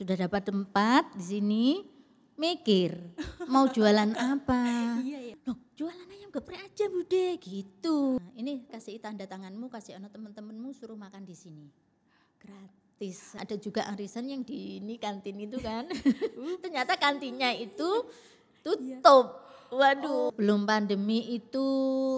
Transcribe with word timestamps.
sudah 0.00 0.16
dapat 0.16 0.48
tempat 0.48 1.12
di 1.12 1.20
sini, 1.20 1.66
mikir 2.40 2.96
mau 3.52 3.68
jualan 3.68 4.16
apa. 4.16 4.96
Iya, 5.04 5.20
iya. 5.20 5.36
Loh, 5.44 5.60
jualan 5.76 6.08
ayam 6.08 6.32
geprek 6.32 6.72
aja 6.72 6.88
bude 6.88 7.36
gitu. 7.36 8.16
Nah, 8.16 8.32
ini 8.32 8.64
kasih 8.64 8.96
tanda 8.96 9.28
tanganmu, 9.28 9.68
kasih 9.68 10.00
anak 10.00 10.16
teman-temanmu 10.16 10.72
suruh 10.72 10.96
makan 10.96 11.28
di 11.28 11.36
sini. 11.36 11.68
Gratis. 12.40 13.36
Ada 13.36 13.60
juga 13.60 13.84
arisan 13.92 14.32
yang 14.32 14.40
di 14.40 14.80
ini 14.80 14.96
kantin 14.96 15.36
itu 15.36 15.60
kan. 15.60 15.84
Ternyata 16.64 16.96
kantinnya 16.96 17.52
itu 17.52 18.08
tutup. 18.64 19.52
Waduh, 19.70 20.32
belum 20.32 20.64
pandemi 20.64 21.36
itu 21.36 21.66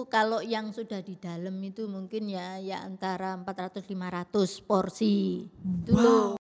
kalau 0.07 0.39
yang 0.39 0.71
sudah 0.71 1.03
di 1.03 1.19
dalam 1.19 1.59
itu 1.61 1.85
mungkin 1.85 2.31
ya 2.31 2.57
ya 2.63 2.81
antara 2.81 3.35
400 3.35 3.83
500 3.85 4.63
porsi. 4.63 5.45
Itu 5.83 5.93
loh. 5.93 6.42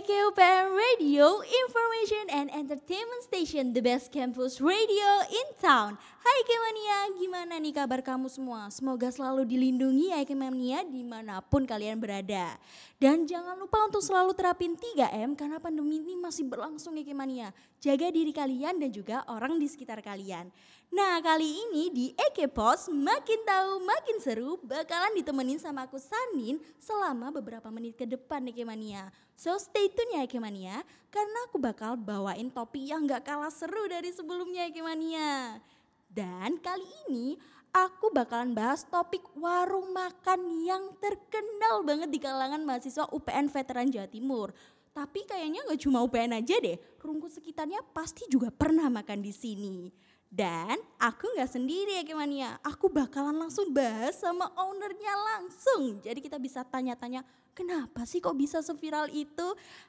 AKUPM 0.00 0.72
Radio, 0.72 1.44
Information 1.44 2.24
and 2.32 2.48
Entertainment 2.56 3.20
Station, 3.20 3.76
the 3.76 3.84
best 3.84 4.08
campus 4.08 4.56
radio 4.56 5.28
in 5.28 5.48
town. 5.60 5.92
Hai 6.24 6.40
Kemania, 6.48 6.98
gimana 7.20 7.60
nih 7.60 7.76
kabar 7.76 8.00
kamu 8.00 8.32
semua? 8.32 8.72
Semoga 8.72 9.12
selalu 9.12 9.44
dilindungi 9.44 10.08
ya 10.08 10.24
Kemania 10.24 10.88
di 10.88 11.04
mana 11.04 11.44
pun 11.44 11.68
kalian 11.68 12.00
berada. 12.00 12.56
Dan 12.96 13.28
jangan 13.28 13.60
lupa 13.60 13.92
untuk 13.92 14.00
selalu 14.00 14.32
terapin 14.32 14.72
3M 14.72 15.36
karena 15.36 15.60
pandemi 15.60 16.00
ini 16.00 16.16
masih 16.16 16.48
berlangsung 16.48 16.96
ya 16.96 17.04
Kemania. 17.04 17.52
Jaga 17.76 18.08
diri 18.08 18.32
kalian 18.32 18.80
dan 18.80 18.88
juga 18.88 19.20
orang 19.28 19.60
di 19.60 19.68
sekitar 19.68 20.00
kalian. 20.00 20.48
Nah 20.90 21.22
kali 21.22 21.46
ini 21.46 21.84
di 21.94 22.06
EK 22.18 22.50
Pos 22.50 22.90
makin 22.90 23.46
tahu 23.46 23.78
makin 23.86 24.16
seru 24.18 24.58
bakalan 24.58 25.14
ditemenin 25.14 25.62
sama 25.62 25.86
aku 25.86 26.02
Sanin 26.02 26.58
selama 26.82 27.30
beberapa 27.30 27.70
menit 27.70 27.94
ke 27.94 28.02
depan 28.10 28.42
nih 28.42 28.66
Kemania. 28.66 29.06
So 29.38 29.54
stay 29.54 29.86
tune 29.94 30.18
ya 30.18 30.26
Kemania 30.26 30.82
karena 31.14 31.38
aku 31.46 31.62
bakal 31.62 31.94
bawain 31.94 32.50
topik 32.50 32.82
yang 32.82 33.06
gak 33.06 33.22
kalah 33.22 33.54
seru 33.54 33.86
dari 33.86 34.10
sebelumnya 34.10 34.66
Kemania. 34.74 35.62
Dan 36.10 36.58
kali 36.58 36.90
ini 37.06 37.38
aku 37.70 38.10
bakalan 38.10 38.50
bahas 38.50 38.82
topik 38.82 39.22
warung 39.38 39.94
makan 39.94 40.42
yang 40.66 40.90
terkenal 40.98 41.86
banget 41.86 42.10
di 42.10 42.18
kalangan 42.18 42.66
mahasiswa 42.66 43.06
UPN 43.14 43.46
Veteran 43.46 43.94
Jawa 43.94 44.10
Timur. 44.10 44.50
Tapi 44.90 45.22
kayaknya 45.22 45.62
gak 45.70 45.86
cuma 45.86 46.02
UPN 46.02 46.34
aja 46.34 46.58
deh, 46.58 46.74
rungkut 46.98 47.30
sekitarnya 47.30 47.78
pasti 47.94 48.26
juga 48.26 48.50
pernah 48.50 48.90
makan 48.90 49.22
di 49.22 49.30
sini. 49.30 50.09
Dan 50.30 50.78
aku 51.02 51.26
nggak 51.34 51.50
sendiri 51.50 51.98
ya 51.98 52.06
Kemania, 52.06 52.54
aku 52.62 52.86
bakalan 52.86 53.34
langsung 53.34 53.74
bahas 53.74 54.14
sama 54.14 54.46
ownernya 54.54 55.10
langsung. 55.10 55.98
Jadi 55.98 56.22
kita 56.22 56.38
bisa 56.38 56.62
tanya-tanya, 56.62 57.26
kenapa 57.50 58.06
sih 58.06 58.22
kok 58.22 58.38
bisa 58.38 58.62
seviral 58.62 59.10
itu? 59.10 59.46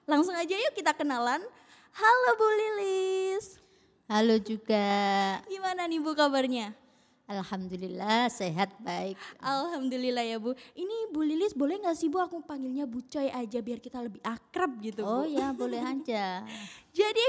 Langsung 0.09 0.33
aja 0.33 0.57
yuk 0.57 0.73
kita 0.73 0.97
kenalan. 0.97 1.45
Halo 1.93 2.29
Bu 2.41 2.47
Lilis. 2.57 3.61
Halo 4.09 4.41
juga. 4.41 4.89
Gimana 5.45 5.85
nih 5.85 6.01
Bu 6.01 6.17
kabarnya? 6.17 6.73
Alhamdulillah 7.29 8.27
sehat 8.33 8.73
baik. 8.81 9.15
Alhamdulillah 9.39 10.25
ya 10.25 10.41
Bu. 10.41 10.57
Ini 10.73 11.13
Bu 11.13 11.21
Lilis 11.21 11.53
boleh 11.53 11.77
nggak 11.79 11.93
sih 11.93 12.09
Bu 12.09 12.17
aku 12.17 12.41
panggilnya 12.41 12.89
Bu 12.89 13.05
Coy 13.05 13.29
aja 13.29 13.61
biar 13.61 13.77
kita 13.77 14.01
lebih 14.01 14.19
akrab 14.25 14.73
gitu 14.81 15.05
Oh 15.05 15.21
Bu. 15.21 15.31
ya 15.31 15.53
boleh 15.53 15.79
aja. 15.79 16.41
Jadi 16.97 17.21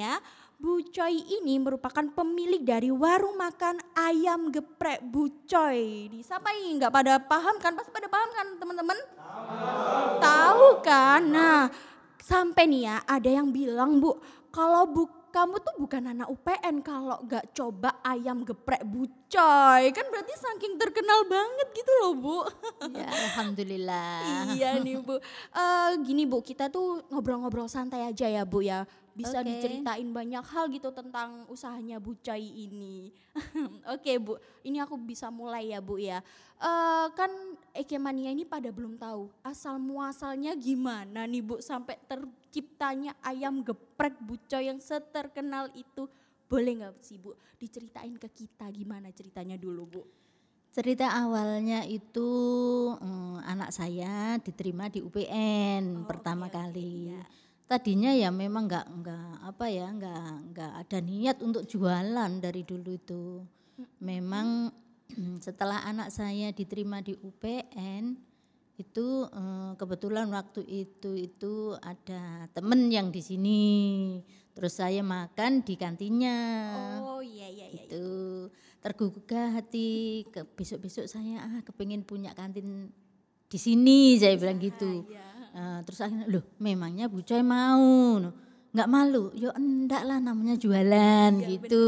ya 0.00 0.16
Bu 0.64 0.80
Coy 0.80 1.20
ini 1.20 1.60
merupakan 1.60 2.08
pemilik 2.16 2.64
dari 2.64 2.88
warung 2.88 3.36
makan 3.36 3.84
ayam 3.92 4.48
geprek 4.48 5.04
Bu 5.04 5.44
Coy. 5.44 6.08
Di 6.08 6.24
siapa 6.24 6.56
ini 6.56 6.80
nggak 6.80 6.88
pada 6.88 7.20
paham 7.20 7.60
kan? 7.60 7.76
Pasti 7.76 7.92
pada 7.92 8.08
paham 8.08 8.32
kan 8.32 8.46
teman-teman? 8.56 8.96
Tahu 10.24 10.80
kan? 10.80 11.20
Nah, 11.20 11.68
sampai 12.16 12.64
nih 12.64 12.88
ya 12.88 12.96
ada 13.04 13.28
yang 13.28 13.52
bilang 13.52 14.00
Bu, 14.00 14.16
kalau 14.48 14.88
Bu 14.88 15.04
kamu 15.28 15.60
tuh 15.60 15.76
bukan 15.76 16.16
anak 16.16 16.32
UPN 16.32 16.80
kalau 16.80 17.20
nggak 17.28 17.52
coba 17.52 18.00
ayam 18.00 18.40
geprek 18.48 18.88
Bu 18.88 19.04
Coy. 19.28 19.92
Kan 19.92 20.08
berarti 20.08 20.32
saking 20.32 20.80
terkenal 20.80 21.28
banget 21.28 21.68
gitu 21.76 21.92
loh 22.00 22.12
Bu. 22.16 22.38
Ya 22.96 23.12
alhamdulillah. 23.12 24.48
iya 24.56 24.80
nih 24.80 24.96
Bu. 24.96 25.20
Eh, 25.52 25.90
gini 26.00 26.24
Bu, 26.24 26.40
kita 26.40 26.72
tuh 26.72 27.04
ngobrol-ngobrol 27.12 27.68
santai 27.68 28.08
aja 28.08 28.24
ya 28.24 28.48
Bu 28.48 28.64
ya. 28.64 28.88
Bisa 29.14 29.40
Oke. 29.40 29.46
diceritain 29.46 30.10
banyak 30.10 30.42
hal 30.42 30.66
gitu 30.74 30.90
tentang 30.90 31.46
usahanya 31.46 32.02
Bu 32.02 32.18
Coy 32.18 32.66
ini. 32.66 33.14
Oke 33.94 34.18
Bu, 34.18 34.34
ini 34.66 34.82
aku 34.82 34.98
bisa 34.98 35.30
mulai 35.30 35.70
ya 35.70 35.78
Bu 35.78 36.02
ya. 36.02 36.18
Eh, 36.58 37.06
kan 37.14 37.30
Ekemania 37.70 38.34
ini 38.34 38.42
pada 38.42 38.74
belum 38.74 38.98
tahu 38.98 39.30
asal 39.46 39.78
muasalnya 39.78 40.58
gimana 40.58 41.30
nih 41.30 41.46
Bu 41.46 41.62
sampai 41.62 41.94
terciptanya 42.10 43.14
ayam 43.22 43.62
geprek 43.62 44.18
Bu 44.18 44.34
Coy 44.50 44.66
yang 44.66 44.82
seterkenal 44.82 45.70
itu. 45.78 46.10
Boleh 46.50 46.82
nggak 46.82 46.98
sih 46.98 47.14
Bu 47.14 47.38
diceritain 47.54 48.18
ke 48.18 48.26
kita 48.28 48.66
gimana 48.74 49.14
ceritanya 49.14 49.54
dulu 49.54 49.82
Bu? 49.86 50.02
Cerita 50.74 51.06
awalnya 51.14 51.86
itu 51.86 52.26
mm, 52.98 53.46
anak 53.46 53.70
saya 53.70 54.42
diterima 54.42 54.90
di 54.90 54.98
UPN 55.06 56.02
Oh, 56.02 56.06
pertama 56.10 56.50
oke, 56.50 56.58
oke, 56.58 56.58
kali. 56.74 57.14
iya. 57.14 57.22
Tadinya 57.64 58.12
ya 58.12 58.28
memang 58.28 58.68
nggak 58.68 58.86
nggak 59.00 59.30
apa 59.48 59.66
ya 59.72 59.88
nggak 59.88 60.26
nggak 60.52 60.72
ada 60.84 60.98
niat 61.00 61.36
untuk 61.40 61.64
jualan 61.64 62.32
dari 62.38 62.60
dulu 62.60 62.90
itu. 62.92 63.24
Memang 64.04 64.68
setelah 65.46 65.80
anak 65.88 66.12
saya 66.12 66.52
diterima 66.52 67.00
di 67.00 67.16
UPN 67.16 68.14
itu 68.74 69.06
eh, 69.24 69.72
kebetulan 69.80 70.28
waktu 70.28 70.60
itu 70.66 71.16
itu 71.16 71.72
ada 71.80 72.50
temen 72.52 72.92
yang 72.92 73.08
di 73.08 73.24
sini. 73.24 73.64
Terus 74.54 74.78
saya 74.78 75.02
makan 75.02 75.66
di 75.66 75.74
kantinnya 75.74 76.38
Oh 77.02 77.18
iya 77.18 77.50
iya 77.50 77.66
iya. 77.74 77.90
itu 77.90 78.06
tergugah 78.78 79.50
hati 79.58 80.22
ke 80.30 80.46
besok-besok 80.46 81.10
saya 81.10 81.42
ah 81.42 81.58
kepingin 81.66 82.06
punya 82.06 82.30
kantin 82.38 82.86
di 83.50 83.58
sini 83.58 84.14
saya 84.14 84.38
bilang 84.38 84.62
gitu 84.62 85.10
Iya. 85.10 85.26
Eh, 85.54 85.78
terus 85.86 86.02
akhirnya 86.02 86.26
loh 86.26 86.42
memangnya 86.58 87.06
Bu 87.06 87.22
Coy 87.22 87.38
mau? 87.46 88.18
Nggak 88.74 88.90
malu. 88.90 89.30
Ya 89.38 89.54
enggak 89.54 90.02
lah 90.02 90.18
namanya 90.18 90.58
jualan 90.58 91.32
Iya, 91.38 91.46
gitu. 91.46 91.86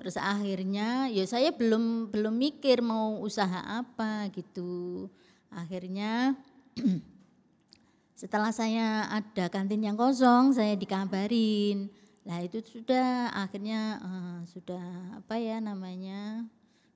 terus 0.00 0.18
akhirnya 0.18 1.06
ya 1.14 1.22
saya 1.28 1.54
belum 1.54 2.10
belum 2.10 2.34
mikir 2.34 2.80
mau 2.80 3.20
usaha 3.20 3.60
apa 3.84 4.32
gitu. 4.32 5.06
Akhirnya 5.52 6.32
setelah 8.20 8.50
saya 8.56 9.04
ada 9.20 9.52
kantin 9.52 9.84
yang 9.84 9.94
kosong 10.00 10.56
saya 10.56 10.72
dikabarin. 10.72 11.92
Lah 12.24 12.40
itu 12.40 12.64
sudah 12.64 13.36
akhirnya 13.36 14.00
eh, 14.00 14.38
sudah 14.48 15.20
apa 15.20 15.36
ya 15.36 15.60
namanya 15.60 16.48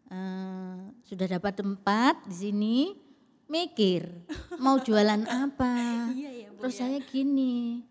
eh, 0.09 0.89
sudah 1.05 1.27
dapat 1.37 1.53
tempat 1.61 2.17
di 2.25 2.35
sini 2.49 2.77
mikir 3.47 4.11
mau 4.59 4.79
jualan 4.83 5.23
apa 5.27 5.75
Iya 6.19 6.31
ya 6.47 6.49
Bu. 6.55 6.67
terus 6.67 6.77
saya 6.83 6.99
gini 7.03 7.83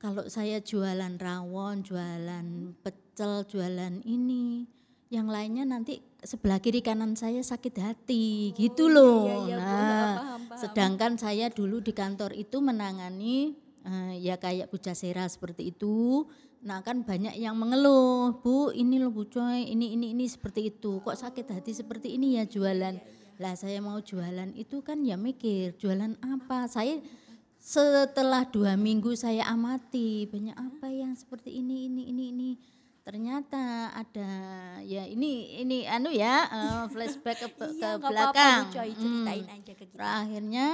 kalau 0.00 0.24
saya 0.30 0.62
jualan 0.62 1.18
rawon 1.20 1.82
jualan 1.84 2.46
pecel 2.80 3.44
jualan 3.50 4.00
ini 4.06 4.64
yang 5.10 5.26
lainnya 5.26 5.66
nanti 5.66 5.98
sebelah 6.22 6.62
kiri 6.62 6.80
kanan 6.80 7.18
saya 7.18 7.42
sakit 7.42 7.74
hati 7.82 8.54
gitu 8.54 8.86
loh 8.86 9.26
iya, 9.26 9.36
iya, 9.36 9.56
Bu. 9.56 9.60
nah 9.60 10.12
Paham, 10.14 10.40
paham. 10.46 10.60
sedangkan 10.62 11.12
saya 11.18 11.46
dulu 11.50 11.82
di 11.82 11.90
kantor 11.90 12.30
itu 12.38 12.62
menangani 12.62 13.58
eh, 13.82 14.14
ya 14.22 14.38
kayak 14.38 14.70
pujasera 14.70 15.26
seperti 15.26 15.74
itu 15.74 16.24
nah 16.60 16.84
kan 16.84 17.00
banyak 17.00 17.40
yang 17.40 17.56
mengeluh 17.56 18.36
bu 18.44 18.68
ini 18.76 19.00
loh 19.00 19.08
bu 19.08 19.24
coy 19.32 19.64
ini 19.64 19.96
ini 19.96 20.12
ini 20.12 20.28
seperti 20.28 20.68
itu 20.68 21.00
kok 21.00 21.16
sakit 21.16 21.48
hati 21.56 21.72
seperti 21.72 22.20
ini 22.20 22.36
ya 22.36 22.44
jualan 22.44 23.00
lah 23.40 23.56
saya 23.56 23.80
mau 23.80 23.96
jualan 24.04 24.52
itu 24.52 24.84
kan 24.84 25.00
ya 25.00 25.16
mikir 25.16 25.72
jualan 25.80 26.12
apa? 26.20 26.68
Saya 26.68 27.00
setelah 27.56 28.44
dua 28.44 28.76
minggu 28.76 29.16
saya 29.16 29.48
amati 29.48 30.28
banyak 30.28 30.52
apa 30.52 30.92
yang 30.92 31.16
seperti 31.16 31.56
ini 31.56 31.88
ini 31.88 32.12
ini 32.12 32.24
ini. 32.36 32.50
Ternyata 33.00 33.96
ada 33.96 34.30
ya 34.84 35.08
ini 35.08 35.56
ini 35.64 35.88
anu 35.88 36.12
ya 36.12 36.44
eh, 36.52 36.84
flashback 36.92 37.40
ke, 37.40 37.48
ke 37.56 37.66
Iya, 37.80 37.96
belakang. 37.96 38.60
Coy, 38.76 38.92
Hmm. 38.92 39.24
ceritain 39.24 39.46
aja 39.56 39.72
ke 39.72 39.84
kita. 39.88 40.04
akhirnya 40.04 40.66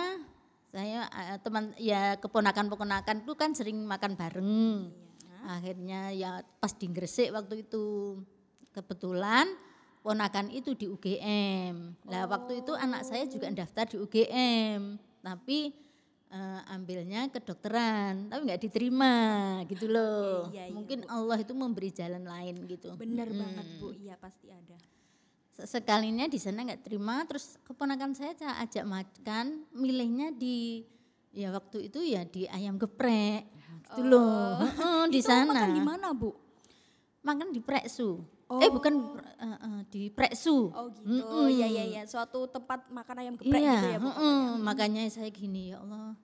saya 0.75 1.07
eh, 1.07 1.39
teman 1.39 1.71
ya 1.79 2.19
keponakan 2.19 2.67
keponakan 2.67 3.17
itu 3.23 3.33
kan 3.39 3.55
sering 3.55 3.79
makan 3.87 4.19
bareng. 4.19 4.91
Akhirnya 5.47 6.11
ya 6.11 6.43
pas 6.59 6.75
di 6.75 6.91
Gresik 6.91 7.31
waktu 7.31 7.63
itu 7.63 8.19
kebetulan 8.75 9.47
ponakan 10.07 10.47
itu 10.49 10.71
di 10.73 10.87
UGM 10.87 11.99
lah 12.07 12.31
waktu 12.31 12.63
itu 12.63 12.71
anak 12.73 13.03
saya 13.03 13.27
juga 13.27 13.51
daftar 13.51 13.91
di 13.91 13.99
UGM 13.99 14.81
tapi 15.19 15.75
eh, 16.29 16.61
ambilnya 16.71 17.27
kedokteran, 17.27 18.27
tapi 18.27 18.47
nggak 18.47 18.63
diterima 18.63 19.15
gitu 19.67 19.87
loh. 19.87 20.47
iya, 20.51 20.67
iya, 20.67 20.75
Mungkin 20.75 21.07
Allah 21.07 21.39
itu 21.39 21.51
memberi 21.51 21.91
jalan 21.91 22.23
lain 22.23 22.67
gitu. 22.67 22.95
Bener 22.95 23.27
Mm-mm. 23.27 23.43
banget 23.43 23.67
Bu, 23.79 23.91
iya 23.93 24.15
pasti 24.15 24.51
ada. 24.51 24.75
Sekalinya 25.57 26.27
di 26.27 26.37
sana 26.37 26.63
nggak 26.63 26.83
terima, 26.83 27.25
terus 27.25 27.57
keponakan 27.63 28.13
saya 28.13 28.35
saya 28.35 28.59
ajak 28.61 28.85
makan, 28.85 29.65
milihnya 29.73 30.31
di 30.31 30.85
ya 31.31 31.49
waktu 31.51 31.89
itu 31.89 32.05
ya 32.05 32.23
di 32.23 32.45
ayam 32.47 32.77
geprek 32.77 33.47
gitu 33.89 34.03
loh. 34.05 34.61
Heeh, 34.61 35.03
di 35.09 35.19
Oh. 35.19 35.25
Sana. 35.25 35.49
makan 35.49 35.71
di 35.73 35.83
mana 35.83 36.07
Bu? 36.13 36.31
Makan 37.23 37.51
di 37.51 37.59
Preksu. 37.59 38.23
Eh 38.47 38.71
bukan 38.71 38.95
eh, 39.43 39.59
eh, 39.59 39.81
di 39.91 40.03
Preksu. 40.07 40.71
Oh 40.71 40.87
gitu, 41.03 41.51
iya 41.51 41.67
iya 41.67 41.85
iya. 41.85 42.03
Suatu 42.07 42.47
tempat 42.47 42.87
makan 42.95 43.17
ayam 43.19 43.35
geprek 43.35 43.59
Iya, 43.59 43.75
gitu 43.75 43.87
ya 43.91 43.99
Bu. 43.99 44.09
heeh. 44.15 44.43
makanya 44.63 45.03
saya 45.11 45.31
gini 45.35 45.75
ya 45.75 45.83
Allah. 45.83 46.15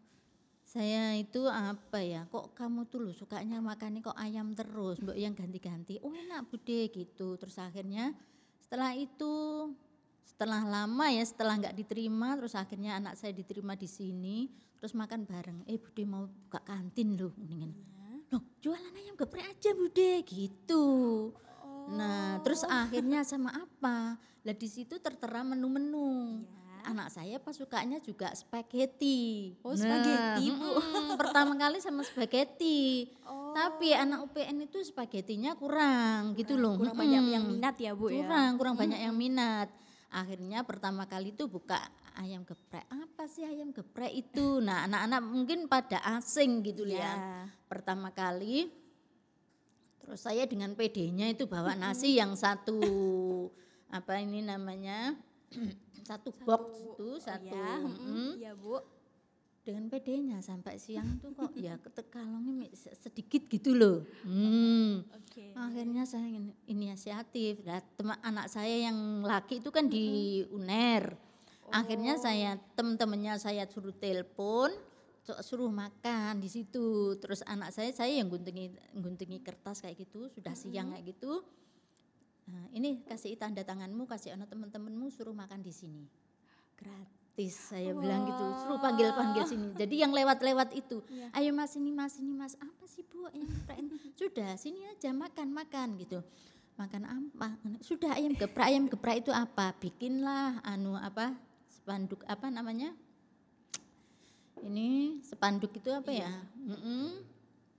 Saya 0.62 1.19
itu 1.20 1.44
apa 1.50 2.00
ya, 2.00 2.24
kok 2.32 2.56
kamu 2.56 2.88
tuh 2.88 3.04
loh 3.04 3.12
sukanya 3.12 3.60
makannya 3.60 4.00
kok 4.00 4.16
ayam 4.16 4.56
terus, 4.56 5.02
mbok 5.04 5.19
yang 5.19 5.36
ganti-ganti. 5.36 6.00
Oh 6.00 6.14
enak 6.16 6.48
bude 6.48 6.88
gitu. 6.88 7.36
Terus 7.36 7.60
akhirnya 7.60 8.16
setelah 8.62 8.96
itu 8.96 9.34
setelah 10.22 10.64
lama 10.64 11.06
ya 11.12 11.20
setelah 11.26 11.60
nggak 11.60 11.76
diterima 11.76 12.38
terus 12.40 12.56
akhirnya 12.56 12.96
anak 12.96 13.20
saya 13.20 13.36
diterima 13.36 13.76
di 13.76 13.84
sini 13.84 14.48
terus 14.78 14.96
makan 14.96 15.28
bareng 15.28 15.60
eh 15.69 15.76
bude 15.76 16.02
mau 16.08 16.24
buka 16.26 16.62
kantin 16.64 17.14
loh 17.20 17.30
mendingan 17.36 17.74
loh 18.32 18.42
jualan 18.58 18.94
ayam 18.96 19.14
geprek 19.14 19.44
aja 19.44 19.70
bude 19.76 20.24
gitu 20.24 20.82
nah 21.88 22.38
terus 22.40 22.62
akhirnya 22.62 23.23
sama 23.23 23.50
apa? 23.52 24.14
Lah 24.43 24.55
di 24.55 24.67
situ 24.67 24.99
tertera 24.99 25.43
menu-menu. 25.43 26.43
Anak 26.82 27.11
saya 27.11 27.38
pas 27.38 27.55
sukanya 27.55 27.99
juga 27.99 28.34
spaghetti. 28.34 29.55
Oh, 29.62 29.70
spaghetti, 29.73 30.50
Bu. 30.50 30.67
mm-mm, 30.82 31.14
pertama 31.14 31.55
kali 31.55 31.79
sama 31.79 32.02
spaghetti. 32.02 33.06
Oh. 33.23 33.40
tapi 33.52 33.93
anak 33.93 34.25
UPN 34.25 34.64
itu 34.64 34.81
spagettinya 34.81 35.52
kurang 35.52 36.32
gitu 36.34 36.56
loh 36.56 36.73
Kurang 36.75 36.96
banyak 36.96 37.20
Mm-mm. 37.20 37.34
yang 37.37 37.44
minat 37.44 37.76
ya 37.76 37.93
Bu 37.93 38.08
ya. 38.08 38.25
kurang 38.25 38.50
kurang 38.56 38.75
banyak 38.75 38.96
yang 38.99 39.12
minat. 39.12 39.69
Akhirnya 40.08 40.64
pertama 40.64 41.05
kali 41.05 41.31
itu 41.31 41.46
buka 41.46 41.76
ayam 42.17 42.43
geprek. 42.43 42.84
Apa 42.88 43.25
sih 43.25 43.44
ayam 43.44 43.70
geprek 43.70 44.11
itu? 44.11 44.58
Nah 44.58 44.84
anak-anak 44.84 45.20
mungkin 45.23 45.58
pada 45.69 46.00
asing 46.17 46.64
gitu 46.64 46.82
Iya. 46.84 46.99
ya 46.99 47.12
pertama 47.64 48.11
kali 48.11 48.73
terus 50.02 50.20
saya 50.20 50.44
dengan 50.44 50.75
PD-nya 50.75 51.31
itu 51.31 51.46
bawa 51.46 51.78
nasi 51.78 52.19
yang 52.19 52.34
satu 52.34 52.78
apa 53.96 54.19
ini 54.19 54.43
namanya 54.43 55.14
satu 56.08 56.34
box 56.43 56.82
itu 56.82 57.08
Oh 57.14 57.20
satu 57.22 57.46
ya, 57.46 57.78
mm, 57.78 58.31
iya 58.43 58.52
Bu. 58.58 58.82
dengan 59.62 59.87
PD-nya 59.87 60.43
sampai 60.43 60.75
siang 60.75 61.22
tuh 61.22 61.31
kok 61.38 61.54
ya 61.54 61.78
ketekalongnya 61.78 62.66
sedikit 62.75 63.46
gitu 63.46 63.78
loh 63.78 64.02
hmm. 64.26 65.06
Oke. 65.32 65.56
Akhirnya 65.56 66.05
saya 66.05 66.28
ini- 66.28 66.52
inisiatif. 66.69 67.64
Nah, 67.64 67.81
teman 67.96 68.20
anak 68.20 68.52
saya 68.52 68.84
yang 68.84 69.25
laki 69.25 69.64
itu 69.64 69.72
kan 69.72 69.88
di 69.88 70.44
UNER. 70.52 71.16
Akhirnya 71.72 72.20
saya 72.20 72.60
teman-temannya 72.76 73.40
saya 73.40 73.64
suruh 73.64 73.96
telepon, 73.96 74.69
suruh 75.22 75.70
makan 75.70 76.42
di 76.42 76.50
situ. 76.50 77.14
Terus 77.22 77.46
anak 77.46 77.70
saya 77.70 77.94
saya 77.94 78.19
yang 78.19 78.26
guntingi 78.26 78.74
guntingi 78.98 79.38
kertas 79.40 79.82
kayak 79.82 80.02
gitu, 80.02 80.26
sudah 80.30 80.54
siang 80.58 80.90
kayak 80.90 81.14
gitu. 81.14 81.42
Nah, 82.50 82.66
ini 82.74 83.06
kasih 83.06 83.38
tanda 83.38 83.62
tanganmu, 83.62 84.04
kasih 84.10 84.34
anak 84.34 84.50
teman-temanmu 84.50 85.06
suruh 85.14 85.34
makan 85.34 85.62
di 85.62 85.70
sini. 85.70 86.02
Gratis 86.74 87.54
saya 87.54 87.94
bilang 87.94 88.26
gitu. 88.26 88.44
Suruh 88.66 88.82
panggil-panggil 88.82 89.44
sini. 89.46 89.69
Jadi 89.78 90.02
yang 90.02 90.10
lewat-lewat 90.10 90.74
itu, 90.74 90.98
ayo 91.38 91.50
Mas 91.54 91.78
ini 91.78 91.94
Mas 91.94 92.19
ini 92.19 92.34
Mas, 92.34 92.58
apa 92.58 92.84
sih 92.90 93.06
Bu? 93.06 93.30
Ayam 93.30 93.46
geprek 93.46 93.78
ini?" 93.78 93.94
Sudah 94.19 94.58
sini 94.58 94.82
aja 94.90 95.14
makan 95.14 95.54
makan 95.54 95.88
gitu. 96.02 96.19
Makan 96.74 97.02
apa? 97.06 97.48
Sudah 97.78 98.19
ayam 98.19 98.34
geprek, 98.34 98.66
ayam 98.66 98.90
geprek 98.90 99.22
itu 99.22 99.30
apa? 99.30 99.70
Bikinlah 99.78 100.66
anu 100.66 100.98
apa? 100.98 101.36
Spanduk 101.70 102.26
apa 102.26 102.50
namanya? 102.50 102.90
Ini 104.62 105.18
spanduk 105.26 105.74
itu 105.74 105.90
apa 105.90 106.10
ya? 106.14 106.30
Mm-mm. 106.54 107.26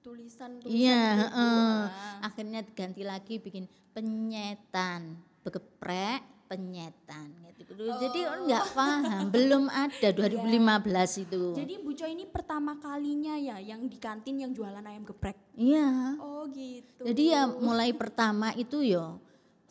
Tulisan 0.04 0.60
tulisan 0.60 0.76
Iya. 0.84 1.04
Ah. 1.32 1.84
akhirnya 2.28 2.60
ganti 2.76 3.08
lagi 3.08 3.40
bikin 3.40 3.72
penyetan, 3.96 5.16
begeprek, 5.48 6.24
penyetan 6.52 7.44
gitu. 7.58 7.74
Jadi 7.80 8.20
orang 8.28 8.44
nggak 8.46 8.68
paham, 8.76 9.24
belum 9.32 9.64
ada 9.72 10.10
2015 10.12 11.24
itu. 11.24 11.44
Jadi 11.56 11.74
Bu 11.80 11.92
Coy 11.96 12.12
ini 12.14 12.26
pertama 12.28 12.78
kalinya 12.78 13.40
ya 13.40 13.58
yang 13.64 13.88
di 13.88 13.98
kantin 13.98 14.44
yang 14.44 14.52
jualan 14.52 14.84
ayam 14.84 15.08
geprek. 15.08 15.38
Iya. 15.56 16.20
Oh 16.20 16.46
gitu. 16.52 17.08
Jadi 17.08 17.24
ya 17.34 17.48
mulai 17.48 17.96
pertama 17.96 18.52
itu 18.54 18.84
yo 18.84 19.18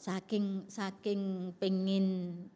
saking 0.02 0.66
saking 0.66 1.54
pengen, 1.62 2.06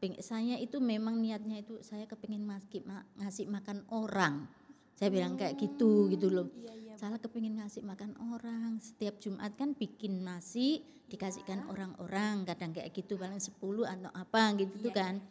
peng- 0.03 0.19
saya 0.19 0.59
itu 0.59 0.83
memang 0.83 1.23
niatnya 1.23 1.63
itu 1.63 1.79
saya 1.79 2.03
kepingin 2.11 2.43
ngasih, 2.51 2.83
ma- 2.83 3.07
ngasih 3.23 3.47
makan 3.47 3.87
orang. 3.95 4.51
Saya 4.99 5.15
bilang 5.15 5.39
kayak 5.39 5.55
gitu 5.55 6.11
gitu 6.11 6.27
loh. 6.27 6.51
Iya 6.59 6.75
iya. 6.75 6.95
Saya 6.99 7.23
kepingin 7.23 7.63
ngasih 7.63 7.87
makan 7.87 8.19
orang. 8.35 8.83
Setiap 8.83 9.23
Jumat 9.23 9.55
kan 9.55 9.79
bikin 9.79 10.27
nasi 10.27 10.83
dikasihkan 11.07 11.71
orang-orang. 11.71 12.43
Kadang 12.43 12.75
kayak 12.75 12.91
gitu 12.91 13.15
paling 13.15 13.39
10 13.39 13.87
atau 13.87 14.11
apa 14.11 14.43
gitu 14.59 14.83
tuh 14.83 14.91
kan. 14.91 15.23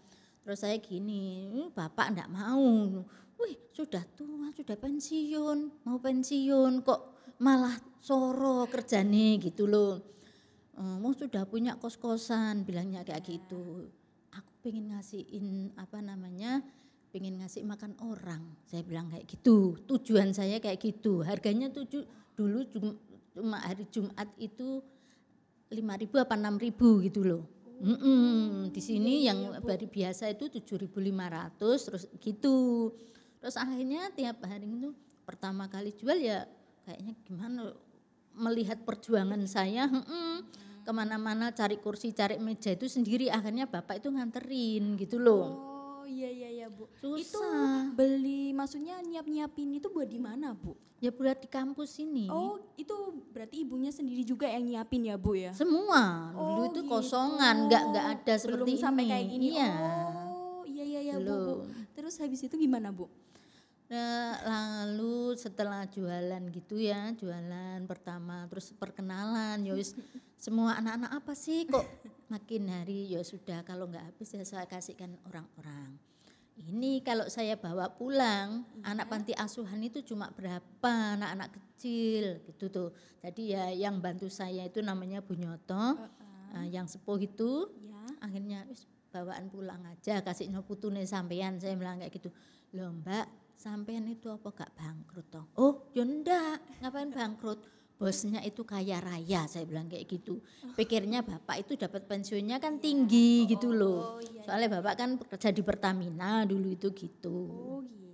Terus 0.46 0.62
saya 0.62 0.78
gini, 0.80 1.52
"Ini 1.52 1.74
bapak 1.74 2.16
enggak 2.16 2.32
mau. 2.32 3.04
Wih 3.36 3.58
sudah 3.76 4.06
tua, 4.16 4.56
sudah 4.56 4.78
pensiun. 4.80 5.84
Mau 5.84 6.00
pensiun 6.00 6.80
kok 6.80 7.02
malah 7.44 7.76
soro 8.00 8.64
kerjane 8.72 9.36
gitu 9.44 9.68
loh. 9.68 10.15
Eh, 10.76 10.98
mau 11.00 11.16
sudah 11.16 11.48
punya 11.48 11.80
kos-kosan 11.80 12.68
bilangnya 12.68 13.08
kayak 13.08 13.24
gitu. 13.24 13.88
Aku 14.36 14.52
pengen 14.60 14.92
ngasihin 14.92 15.72
apa 15.80 16.04
namanya 16.04 16.60
pengen 17.16 17.40
ngasih 17.40 17.64
makan 17.64 17.96
orang. 18.04 18.44
Saya 18.68 18.84
bilang 18.84 19.08
kayak 19.08 19.24
gitu. 19.24 19.80
Tujuan 19.88 20.36
saya 20.36 20.60
kayak 20.60 20.84
gitu. 20.84 21.24
Harganya 21.24 21.72
tujuh 21.72 22.04
dulu 22.36 22.68
cum- 22.68 23.00
cuma 23.32 23.64
hari 23.64 23.88
Jumat 23.88 24.28
itu 24.36 24.84
5.000 25.72 26.28
apa 26.28 26.36
6.000 26.36 27.08
gitu 27.08 27.24
loh. 27.24 27.44
Mm-mm. 27.80 28.68
Di 28.72 28.84
sini 28.84 29.24
yang 29.28 29.56
hari 29.64 29.88
biasa 29.88 30.28
itu 30.32 30.52
7.500 30.52 31.56
terus 31.88 32.04
gitu. 32.20 32.56
Terus 33.40 33.56
akhirnya 33.56 34.12
tiap 34.12 34.44
hari 34.44 34.68
itu 34.68 34.92
pertama 35.24 35.72
kali 35.72 35.96
jual 35.96 36.20
ya 36.20 36.44
kayaknya 36.84 37.14
gimana 37.24 37.72
melihat 38.36 38.82
perjuangan 38.82 39.42
saya 39.46 39.88
mm-mm, 39.88 40.44
ke 40.82 40.92
mana-mana 40.92 41.50
cari 41.50 41.76
kursi 41.76 42.12
cari 42.12 42.38
meja 42.38 42.70
itu 42.70 42.86
sendiri 42.86 43.28
akhirnya 43.28 43.66
bapak 43.66 43.98
itu 43.98 44.08
nganterin 44.08 44.96
gitu 44.96 45.18
loh. 45.18 45.48
Oh 45.48 46.06
iya 46.06 46.30
iya 46.30 46.50
iya 46.54 46.68
Bu. 46.68 46.86
Itu 47.16 47.34
Susah. 47.34 47.90
beli 47.92 48.52
maksudnya 48.52 49.02
nyiap-nyiapin 49.02 49.74
itu 49.74 49.90
buat 49.90 50.06
di 50.06 50.20
mana 50.20 50.54
Bu? 50.54 50.78
Ya 51.00 51.10
buat 51.10 51.38
di 51.38 51.50
kampus 51.50 51.98
ini. 51.98 52.30
Oh 52.30 52.56
itu 52.76 52.94
berarti 53.30 53.62
ibunya 53.62 53.90
sendiri 53.90 54.22
juga 54.22 54.46
yang 54.46 54.64
nyiapin 54.64 55.04
ya 55.04 55.18
Bu 55.18 55.34
ya? 55.34 55.52
Semua 55.52 56.30
Oh, 56.32 56.46
dulu 56.46 56.62
itu 56.70 56.82
gitu. 56.82 56.92
kosongan, 56.92 57.66
nggak 57.66 57.84
nggak 57.90 58.06
ada 58.16 58.34
seperti 58.38 58.72
Belum 58.72 58.80
sampai 58.80 59.04
ini. 59.04 59.12
kayak 59.12 59.26
gini. 59.28 59.46
Iya. 59.52 59.72
Oh 60.30 60.64
iya 60.64 60.84
iya 60.86 61.00
iya 61.04 61.16
Bu, 61.18 61.34
Bu. 61.34 61.54
Terus 61.92 62.16
habis 62.20 62.40
itu 62.40 62.54
gimana 62.54 62.94
Bu? 62.94 63.10
Nah, 63.86 64.42
lalu 64.42 65.38
setelah 65.38 65.86
jualan 65.86 66.42
gitu 66.50 66.82
ya, 66.82 67.14
jualan 67.14 67.86
pertama, 67.86 68.50
terus 68.50 68.74
perkenalan, 68.74 69.62
ya 69.62 69.78
semua 70.46 70.78
anak-anak 70.82 71.12
apa 71.22 71.34
sih 71.38 71.70
kok 71.70 71.86
makin 72.28 72.66
hari 72.70 73.14
ya 73.14 73.22
sudah 73.22 73.62
kalau 73.62 73.86
nggak 73.86 74.14
habis 74.14 74.34
ya 74.34 74.42
saya 74.42 74.66
kasihkan 74.66 75.14
orang-orang. 75.30 75.94
Ini 76.56 77.04
kalau 77.04 77.28
saya 77.28 77.60
bawa 77.60 77.92
pulang, 77.94 78.64
anak 78.82 79.12
panti 79.12 79.36
asuhan 79.36 79.84
itu 79.84 80.02
cuma 80.08 80.32
berapa 80.32 81.20
anak-anak 81.20 81.52
kecil 81.52 82.42
gitu 82.48 82.66
tuh. 82.72 82.90
Jadi 83.20 83.54
ya 83.54 83.70
yang 83.76 84.00
bantu 84.00 84.32
saya 84.32 84.64
itu 84.64 84.80
namanya 84.80 85.20
Bu 85.20 85.36
Nyoto, 85.36 86.00
eh, 86.56 86.68
yang 86.72 86.88
sepuh 86.88 87.20
itu 87.20 87.70
Ya. 87.84 88.02
akhirnya 88.24 88.60
bawaan 89.12 89.48
pulang 89.48 89.84
aja 89.88 90.20
kasih 90.24 90.52
putune 90.64 91.04
sampean 91.08 91.56
saya 91.60 91.76
bilang 91.80 92.00
kayak 92.04 92.12
gitu 92.12 92.30
loh 92.76 92.92
mbak 92.92 93.45
sampean 93.56 94.06
itu 94.12 94.28
apa 94.30 94.52
gak 94.52 94.72
bangkrut 94.76 95.28
toh 95.32 95.46
oh 95.58 95.74
ya 95.96 96.04
ndak 96.04 96.84
ngapain 96.84 97.10
bangkrut 97.10 97.60
bosnya 97.96 98.44
itu 98.44 98.68
kaya 98.68 99.00
raya 99.00 99.48
saya 99.48 99.64
bilang 99.64 99.88
kayak 99.88 100.06
gitu 100.12 100.44
pikirnya 100.76 101.24
bapak 101.24 101.64
itu 101.64 101.80
dapat 101.80 102.04
pensiunnya 102.06 102.60
kan 102.60 102.78
tinggi 102.84 103.48
gitu 103.48 103.72
loh 103.72 104.20
soalnya 104.44 104.80
bapak 104.80 104.94
kan 105.00 105.10
kerja 105.16 105.56
di 105.56 105.64
Pertamina 105.64 106.44
dulu 106.44 106.76
itu 106.76 106.92
gitu 106.92 107.40
Oh 107.48 107.80
gitu. 107.84 108.06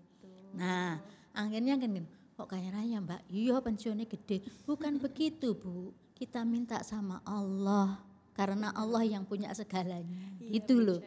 Nah, 0.55 0.99
akhirnya 1.31 1.79
kan 1.79 1.91
kok 2.35 2.47
kaya 2.49 2.69
raya 2.73 2.97
mbak? 2.99 3.21
Iya 3.31 3.59
pensiunnya 3.63 4.07
gede. 4.07 4.43
Bukan 4.67 4.97
begitu 5.03 5.55
bu, 5.55 5.95
kita 6.15 6.43
minta 6.43 6.83
sama 6.83 7.23
Allah. 7.23 8.01
Karena 8.31 8.71
Allah 8.71 9.03
yang 9.03 9.27
punya 9.27 9.51
segalanya. 9.51 10.39
Iya, 10.39 10.59
gitu 10.59 10.79
loh. 10.79 10.99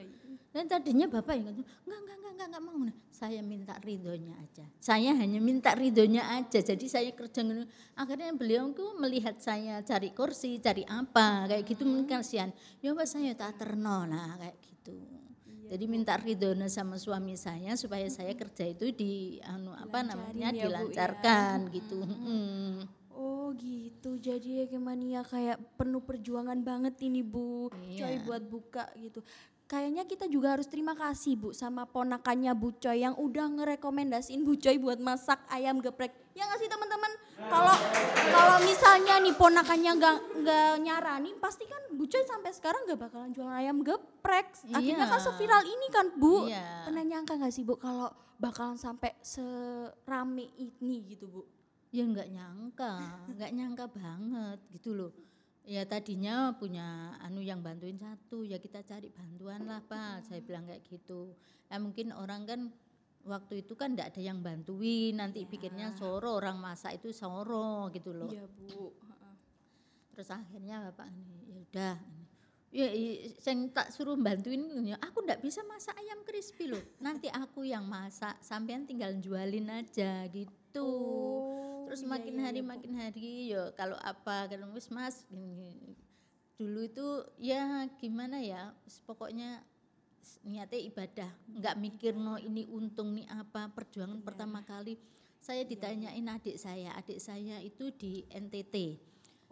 Dan 0.55 0.71
tadinya 0.71 1.11
bapak 1.11 1.35
yang 1.35 1.51
enggak 1.51 1.67
enggak 1.83 1.99
enggak 1.99 2.31
enggak 2.31 2.47
enggak 2.47 2.63
mau. 2.63 2.79
Saya 3.11 3.41
minta 3.43 3.75
ridhonya 3.83 4.39
aja. 4.39 4.65
Saya 4.79 5.11
hanya 5.19 5.43
minta 5.43 5.75
ridhonya 5.75 6.23
aja. 6.31 6.63
Jadi 6.63 6.87
saya 6.87 7.11
kerja. 7.11 7.43
Akhirnya 7.99 8.31
beliau 8.31 8.71
tuh 8.71 8.95
melihat 8.95 9.35
saya 9.43 9.83
cari 9.83 10.15
kursi, 10.15 10.63
cari 10.63 10.87
apa 10.87 11.51
kayak 11.51 11.67
gitu 11.67 11.83
mungkin 11.83 12.23
kasihan. 12.23 12.55
Ya 12.79 12.95
Pak 12.95 13.07
saya 13.11 13.35
tak 13.35 13.59
terno 13.59 14.07
nah 14.07 14.39
kayak 14.39 14.63
gitu. 14.63 14.95
Jadi 15.75 15.85
minta 15.91 16.15
ridhonya 16.15 16.71
sama 16.71 17.03
suami 17.03 17.35
saya 17.35 17.75
supaya 17.75 18.07
saya 18.07 18.39
kerja 18.39 18.63
itu 18.63 18.95
di 18.95 19.43
anu 19.43 19.75
apa 19.75 20.07
namanya 20.07 20.55
ya, 20.55 20.61
ya. 20.61 20.63
dilancarkan 20.71 21.67
gitu. 21.75 21.99
Mm. 21.99 22.87
Oh 23.15 23.55
gitu, 23.55 24.19
jadi 24.19 24.65
ya 24.65 24.67
Kemania 24.67 25.23
kayak 25.23 25.79
penuh 25.79 26.03
perjuangan 26.03 26.59
banget 26.67 26.99
ini 27.07 27.23
Bu, 27.23 27.71
Iya. 27.79 28.11
Coy 28.11 28.17
buat 28.27 28.43
buka 28.43 28.85
gitu. 28.99 29.23
Kayaknya 29.65 30.05
kita 30.05 30.29
juga 30.29 30.53
harus 30.53 30.69
terima 30.69 30.93
kasih 30.93 31.41
Bu 31.41 31.49
sama 31.57 31.89
ponakannya 31.89 32.53
Bu 32.53 32.77
Coy 32.77 33.01
yang 33.01 33.17
udah 33.17 33.49
ngerekomendasiin 33.49 34.45
Bu 34.45 34.61
Coy 34.61 34.77
buat 34.77 35.01
masak 35.01 35.41
ayam 35.49 35.81
geprek. 35.81 36.13
Ya 36.37 36.45
nggak 36.45 36.61
sih 36.61 36.69
teman-teman? 36.69 37.13
Kalau 37.49 37.73
kalau 38.29 38.57
misalnya 38.61 39.25
nih 39.25 39.33
ponakannya 39.33 39.91
nggak 39.97 40.17
nggak 40.45 40.73
nyaranin, 40.85 41.37
pasti 41.41 41.65
kan 41.65 41.81
Bu 41.97 42.05
Coy 42.05 42.21
sampai 42.29 42.53
sekarang 42.53 42.85
nggak 42.85 43.01
bakalan 43.09 43.33
jualan 43.33 43.57
ayam 43.57 43.81
geprek. 43.81 44.53
Akhirnya 44.69 45.09
kan 45.09 45.17
Iya. 45.17 45.27
seviral 45.33 45.63
ini 45.65 45.87
kan 45.89 46.07
Bu. 46.13 46.45
Iya. 46.45 46.85
Pernah 46.85 47.05
nyangka 47.09 47.33
nggak 47.33 47.55
sih 47.57 47.65
Bu 47.65 47.81
kalau 47.81 48.13
bakalan 48.37 48.77
sampai 48.77 49.17
serame 49.25 50.53
ini 50.55 51.09
gitu 51.09 51.25
Bu? 51.25 51.41
Ya 51.89 52.05
nggak 52.05 52.29
nyangka, 52.29 52.93
nggak 53.33 53.51
nyangka 53.55 53.85
banget 53.89 54.59
gitu 54.77 54.93
loh. 54.93 55.11
Ya 55.65 55.89
tadinya 55.89 56.53
punya 56.61 57.17
anu 57.25 57.41
yang 57.41 57.65
bantuin 57.65 57.97
satu, 57.97 58.45
ya 58.45 58.61
kita 58.61 58.85
cari 58.85 59.09
bantuan 59.09 59.65
lah 59.65 59.81
Pak. 59.81 60.29
Saya 60.29 60.45
bilang 60.45 60.69
kayak 60.69 60.85
gitu. 60.85 61.33
Ya 61.73 61.81
mungkin 61.81 62.13
orang 62.13 62.45
kan 62.45 62.61
waktu 63.25 63.65
itu 63.65 63.73
kan 63.73 63.97
enggak 63.97 64.13
ada 64.13 64.21
yang 64.21 64.45
bantuin, 64.45 65.17
nanti 65.17 65.49
pikirnya 65.49 65.97
soro 65.97 66.37
orang 66.37 66.61
masak 66.61 67.01
itu 67.01 67.17
soro 67.17 67.89
gitu 67.97 68.13
loh. 68.13 68.29
Iya 68.29 68.45
Bu. 68.45 68.93
Terus 70.13 70.29
akhirnya 70.31 70.85
bapak 70.93 71.09
ini 71.09 71.37
ya 71.49 71.57
udah. 71.57 71.97
Ya, 72.75 72.91
sing 73.39 73.71
tak 73.71 73.95
suruh 73.95 74.19
bantuin 74.19 74.67
ya, 74.83 74.99
aku 74.99 75.23
ndak 75.23 75.39
bisa 75.47 75.63
masak 75.63 75.95
ayam 75.95 76.27
crispy 76.27 76.67
loh. 76.67 76.83
Nanti 76.99 77.31
aku 77.31 77.63
yang 77.63 77.87
masak, 77.87 78.35
sampean 78.43 78.83
tinggal 78.83 79.15
jualin 79.23 79.71
aja 79.71 80.27
gitu. 80.27 80.83
Oh, 80.83 81.64
Terus 81.95 82.11
iya, 82.11 82.11
makin 82.11 82.35
iya, 82.35 82.43
hari 82.43 82.59
iya, 82.59 82.67
makin 82.67 82.93
hari 82.99 83.31
ya 83.55 83.63
kalau 83.79 83.95
apa 84.03 84.51
kan 84.51 84.67
wis 84.75 84.91
Mas 84.91 85.23
gini. 85.31 85.95
dulu 86.59 86.83
itu 86.83 87.07
ya 87.39 87.87
gimana 88.03 88.43
ya 88.43 88.75
pokoknya 89.07 89.63
niatnya 90.43 90.81
ibadah. 90.91 91.31
Nggak 91.55 91.77
mikir 91.79 92.13
no 92.19 92.35
ini 92.35 92.67
untung 92.67 93.15
nih 93.15 93.31
apa 93.31 93.71
perjuangan 93.71 94.19
Iya. 94.19 94.27
pertama 94.27 94.67
kali. 94.67 94.99
Saya 95.39 95.63
ditanyain 95.63 96.27
adik 96.27 96.59
saya. 96.59 96.99
Adik 96.99 97.23
saya 97.23 97.63
itu 97.63 97.95
di 97.95 98.27
NTT 98.27 98.99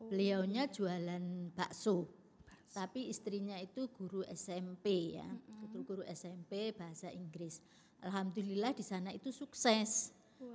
Oh, 0.02 0.10
beliaunya 0.10 0.66
iya. 0.66 0.72
jualan 0.74 1.24
bakso. 1.54 2.10
Tapi 2.74 3.06
istrinya 3.06 3.54
itu 3.62 3.86
guru 3.94 4.26
SMP 4.26 5.14
ya. 5.14 5.30
Guru 5.70 5.78
guru 5.86 6.02
SMP 6.10 6.74
bahasa 6.74 7.06
Inggris. 7.14 7.62
Alhamdulillah 8.02 8.74
di 8.74 8.82
sana 8.82 9.14
itu 9.14 9.30
sukses 9.30 10.10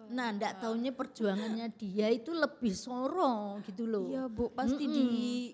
nah 0.07 0.29
ndak 0.29 0.59
taunya 0.59 0.89
perjuangannya 0.89 1.67
dia 1.73 2.07
itu 2.07 2.31
lebih 2.31 2.71
soro 2.71 3.59
gitu 3.61 3.83
loh 3.83 4.07
Iya 4.07 4.23
bu, 4.25 4.49
pasti 4.49 4.83
di 4.85 5.05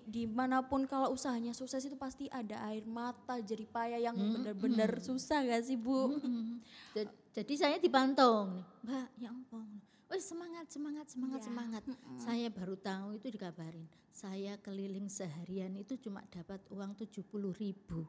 di 0.04 0.22
mana 0.24 0.62
pun 0.62 0.84
kalau 0.84 1.10
usahanya 1.10 1.50
sukses 1.50 1.82
itu 1.82 1.94
pasti 1.94 2.26
ada 2.28 2.62
air 2.64 2.82
mata, 2.84 3.38
jerih 3.38 3.66
payah 3.66 3.98
yang 4.00 4.14
benar-benar 4.14 4.98
susah 4.98 5.42
gak 5.42 5.62
sih 5.62 5.74
bu? 5.74 6.18
Mm. 6.18 6.62
Ja- 6.92 7.12
Jadi 7.34 7.54
saya 7.56 7.76
dipantau 7.76 8.46
nih, 8.46 8.62
Mbak, 8.84 9.06
ya 9.18 9.28
ampun. 9.28 9.66
Wih 10.06 10.22
semangat, 10.22 10.66
semangat, 10.68 11.06
semangat, 11.08 11.40
Iya. 11.40 11.46
semangat. 11.46 11.82
Saya 12.16 12.46
baru 12.48 12.76
tahu 12.76 13.08
itu 13.12 13.26
dikabarin. 13.28 13.82
Saya 14.08 14.54
keliling 14.56 15.10
seharian 15.10 15.74
itu 15.74 15.98
cuma 15.98 16.22
dapat 16.28 16.62
uang 16.70 16.94
70 16.94 17.26
ribu. 17.52 18.06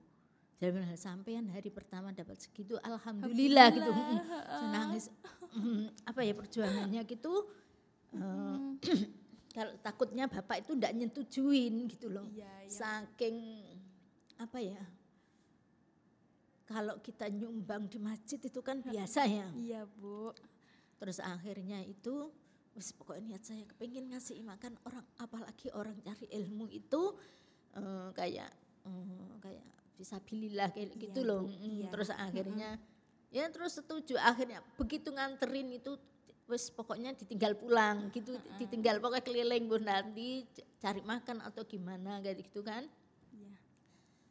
Saya 0.56 0.72
bilang 0.72 0.96
sampean 0.96 1.52
hari 1.52 1.68
pertama 1.68 2.16
dapat 2.16 2.40
segitu, 2.40 2.80
alhamdulillah, 2.80 3.68
gitu. 3.76 3.92
Mm, 3.92 4.20
Saya 4.24 4.68
nangis. 4.72 5.06
Mm, 5.52 5.86
apa 6.08 6.22
ya 6.24 6.34
perjuangannya 6.36 7.02
gitu. 7.04 7.34
eh, 8.16 8.58
kalau 9.56 9.74
takutnya 9.84 10.32
bapak 10.32 10.64
itu 10.64 10.72
ndak 10.80 10.96
nyetujuin 10.96 11.74
gitu 11.92 12.08
loh. 12.08 12.24
Iya, 12.32 12.68
iya. 12.68 12.72
Saking 12.72 13.38
apa 14.40 14.60
ya? 14.64 14.80
Kalau 16.66 16.98
kita 17.04 17.28
nyumbang 17.28 17.92
di 17.92 18.00
masjid 18.00 18.40
itu 18.40 18.60
kan 18.64 18.80
biasa 18.88 19.28
ya. 19.28 19.48
Iya 19.56 19.84
bu. 19.84 20.32
Terus 21.00 21.20
akhirnya 21.20 21.84
itu 21.84 22.32
wis 22.76 22.92
pokoknya 22.92 23.36
niat 23.36 23.44
saya 23.48 23.64
kepingin 23.72 24.12
ngasih 24.12 24.44
makan 24.44 24.76
orang 24.84 25.06
apalagi 25.20 25.72
orang 25.72 25.96
cari 26.04 26.28
ilmu 26.28 26.68
itu 26.68 27.16
eh, 27.76 28.10
kayak 28.12 28.52
eh, 28.84 29.34
kayak 29.40 29.68
visabilillah 29.96 30.70
kayak 30.70 30.92
Iya, 30.92 31.02
gitu 31.02 31.20
loh. 31.22 31.44
Bu, 31.44 31.50
Mm, 31.50 31.60
iya. 31.62 31.90
Terus 31.90 32.10
akhirnya 32.10 32.70
ya 33.30 33.46
terus 33.50 33.74
setuju. 33.74 34.16
Akhirnya 34.18 34.60
begitu 34.76 35.10
nganterin 35.10 35.72
itu 35.72 35.96
wis 36.46 36.70
pokoknya 36.70 37.12
ditinggal 37.12 37.58
pulang 37.58 38.14
gitu 38.14 38.38
ditinggal 38.56 39.02
pokoknya 39.02 39.26
keliling 39.26 39.66
bu 39.66 39.82
nanti 39.82 40.46
cari 40.78 41.02
makan 41.02 41.42
atau 41.42 41.66
gimana 41.66 42.22
kayak 42.22 42.44
gitu 42.44 42.62
kan. 42.62 42.86
Iya. 43.32 43.56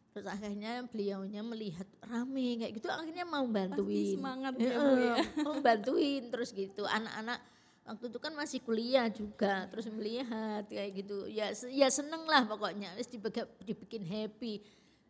terus 0.08 0.30
akhirnya 0.30 0.72
beliaunya 0.86 1.42
melihat 1.42 1.90
rame 2.00 2.54
kayak 2.56 2.72
gitu 2.72 2.86
akhirnya 2.86 3.26
mau 3.26 3.42
bantuin. 3.44 4.14
semangat 4.14 4.54
ya, 4.56 4.78
Bu, 4.78 4.94
ya. 5.10 5.16
mau 5.42 5.58
bantuin 5.58 6.22
terus 6.30 6.54
gitu. 6.54 6.86
Anak-anak 6.86 7.42
waktu 7.84 8.04
itu 8.06 8.18
kan 8.18 8.32
masih 8.32 8.62
kuliah 8.62 9.10
juga 9.10 9.66
terus 9.66 9.90
melihat 9.90 10.64
kayak 10.64 10.94
gitu. 10.94 11.26
Ya 11.26 11.50
ya 11.66 11.90
seneng 11.90 12.22
lah 12.24 12.46
pokoknya 12.46 12.94
dibega- 13.02 13.50
dibikin 13.58 14.06
happy 14.06 14.62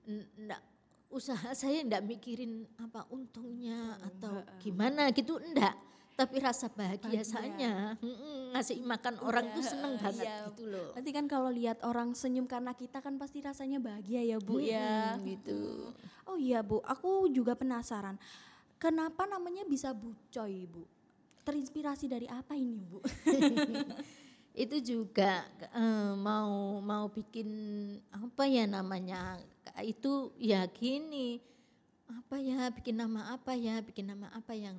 Ndak 0.07 0.61
usaha 1.15 1.55
saya 1.55 1.87
ndak 1.87 2.03
mikirin 2.03 2.67
apa 2.83 3.07
untungnya 3.15 3.95
atau 4.03 4.43
gimana 4.59 5.15
gitu 5.15 5.39
ndak 5.55 5.79
tapi 6.15 6.43
rasa 6.43 6.67
bahagianya 6.71 7.95
mm-mm, 8.03 8.55
ngasih 8.55 8.83
makan 8.83 9.23
orang 9.23 9.51
tuh 9.55 9.63
seneng 9.63 9.95
banget 9.99 10.27
iya. 10.27 10.47
gitu 10.51 10.71
loh 10.71 10.91
Nanti 10.95 11.11
kan 11.15 11.27
kalau 11.31 11.51
lihat 11.55 11.83
orang 11.87 12.19
senyum 12.19 12.51
karena 12.51 12.75
kita 12.75 12.99
kan 12.99 13.15
pasti 13.15 13.43
rasanya 13.43 13.79
bahagia 13.79 14.23
ya 14.27 14.39
bu 14.43 14.59
ya. 14.63 15.19
Mm, 15.19 15.23
gitu 15.27 15.91
Oh 16.25 16.41
iya 16.41 16.65
bu, 16.65 16.81
aku 16.81 17.29
juga 17.29 17.53
penasaran. 17.53 18.17
Kenapa 18.81 19.29
namanya 19.29 19.63
bisa 19.69 19.93
bucoy 19.93 20.65
bu? 20.65 20.89
Terinspirasi 21.45 22.09
dari 22.09 22.25
apa 22.25 22.57
ini 22.57 22.81
bu? 22.81 22.99
itu 24.55 24.77
juga 24.79 25.43
eh, 25.75 26.13
mau 26.15 26.79
mau 26.79 27.11
bikin 27.11 27.51
apa 28.15 28.47
ya 28.47 28.71
namanya 28.71 29.43
itu 29.83 30.31
ya 30.39 30.63
gini. 30.71 31.43
Apa 32.07 32.39
ya 32.39 32.71
bikin 32.71 33.03
nama 33.03 33.35
apa 33.35 33.59
ya 33.59 33.83
bikin 33.83 34.15
nama 34.15 34.31
apa 34.31 34.55
yang 34.55 34.79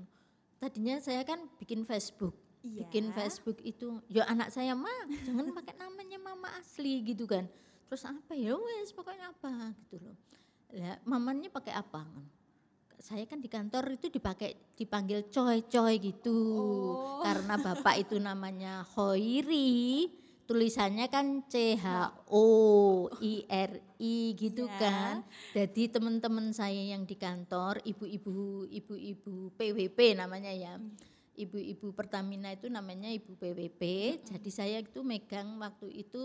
tadinya 0.63 0.95
saya 1.03 1.27
kan 1.27 1.43
bikin 1.59 1.83
Facebook. 1.83 2.33
Iya. 2.65 2.81
bikin 2.89 3.13
Facebook 3.13 3.61
itu 3.61 4.01
ya 4.09 4.25
anak 4.25 4.49
saya 4.49 4.73
mah 4.73 5.05
jangan 5.21 5.53
pakai 5.53 5.77
namanya 5.77 6.17
mama 6.17 6.49
asli 6.57 7.05
gitu 7.05 7.29
kan. 7.29 7.45
Terus 7.85 8.01
apa 8.09 8.33
ya 8.33 8.57
wes 8.57 8.89
pokoknya 8.89 9.29
apa 9.29 9.75
gitu 9.85 10.01
loh. 10.01 10.17
Lah 10.73 10.97
mamanya 11.05 11.53
pakai 11.53 11.77
apa 11.77 12.01
saya 13.05 13.29
kan 13.29 13.37
di 13.37 13.45
kantor 13.45 14.01
itu 14.01 14.09
dipakai 14.09 14.73
dipanggil 14.73 15.29
coy 15.29 15.61
coy 15.69 16.01
gitu. 16.01 16.33
Oh. 16.57 17.21
karena 17.21 17.53
bapak 17.61 18.01
itu 18.01 18.17
namanya 18.17 18.81
Hoiri 18.97 20.09
tulisannya 20.49 21.05
kan 21.09 21.45
C 21.45 21.77
H 21.77 21.85
O 22.33 22.45
I 23.21 23.45
R 23.45 23.77
I 24.01 24.33
gitu 24.33 24.65
Ya. 24.65 24.77
kan. 24.81 25.13
Jadi 25.53 25.93
teman-teman 25.93 26.49
saya 26.49 26.81
yang 26.81 27.05
di 27.05 27.13
kantor 27.13 27.77
ibu-ibu 27.85 28.65
ibu-ibu 28.73 29.53
PWP 29.53 30.17
namanya 30.17 30.49
ya. 30.49 30.81
Ibu-ibu 31.37 31.93
Pertamina 31.93 32.57
itu 32.57 32.71
namanya 32.73 33.11
ibu 33.11 33.37
PWP 33.37 33.81
jadi 34.33 34.49
saya 34.49 34.77
itu 34.81 35.05
megang 35.05 35.61
waktu 35.61 35.93
itu 35.93 36.23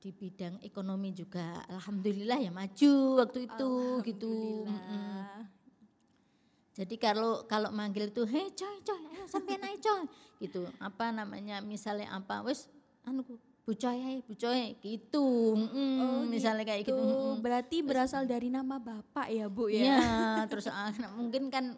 di 0.00 0.10
bidang 0.12 0.60
ekonomi 0.64 1.12
juga. 1.12 1.60
Alhamdulillah 1.68 2.40
ya 2.40 2.50
maju 2.52 2.92
waktu 3.20 3.48
itu 3.48 3.72
gitu. 4.08 4.34
Jadi 6.70 6.94
kalau 6.96 7.44
kalau 7.50 7.74
manggil 7.74 8.14
tuh, 8.14 8.24
hei 8.30 8.46
coy 8.54 8.76
coy, 8.86 9.02
ayo 9.10 9.26
sampai 9.26 9.58
naik 9.58 9.82
coy, 9.82 10.06
gitu. 10.38 10.70
Apa 10.78 11.10
namanya, 11.10 11.58
misalnya 11.58 12.14
apa, 12.14 12.46
wes, 12.46 12.70
anu 13.02 13.26
bu 13.66 13.72
coy, 13.74 13.98
hey, 13.98 14.18
bu 14.22 14.34
coy, 14.38 14.78
gitu. 14.78 15.26
Mm, 15.58 15.98
Oh, 15.98 16.22
misalnya 16.30 16.62
kayak 16.62 16.86
gitu. 16.86 16.94
Mm. 16.94 17.42
berarti 17.42 17.82
berasal 17.82 18.22
dari 18.24 18.48
nama 18.48 18.78
bapak 18.78 19.26
ya 19.34 19.50
bu 19.50 19.66
ya? 19.66 19.82
Iya, 19.82 20.10
terus 20.46 20.70
ah, 20.70 20.94
mungkin 21.18 21.50
kan 21.50 21.74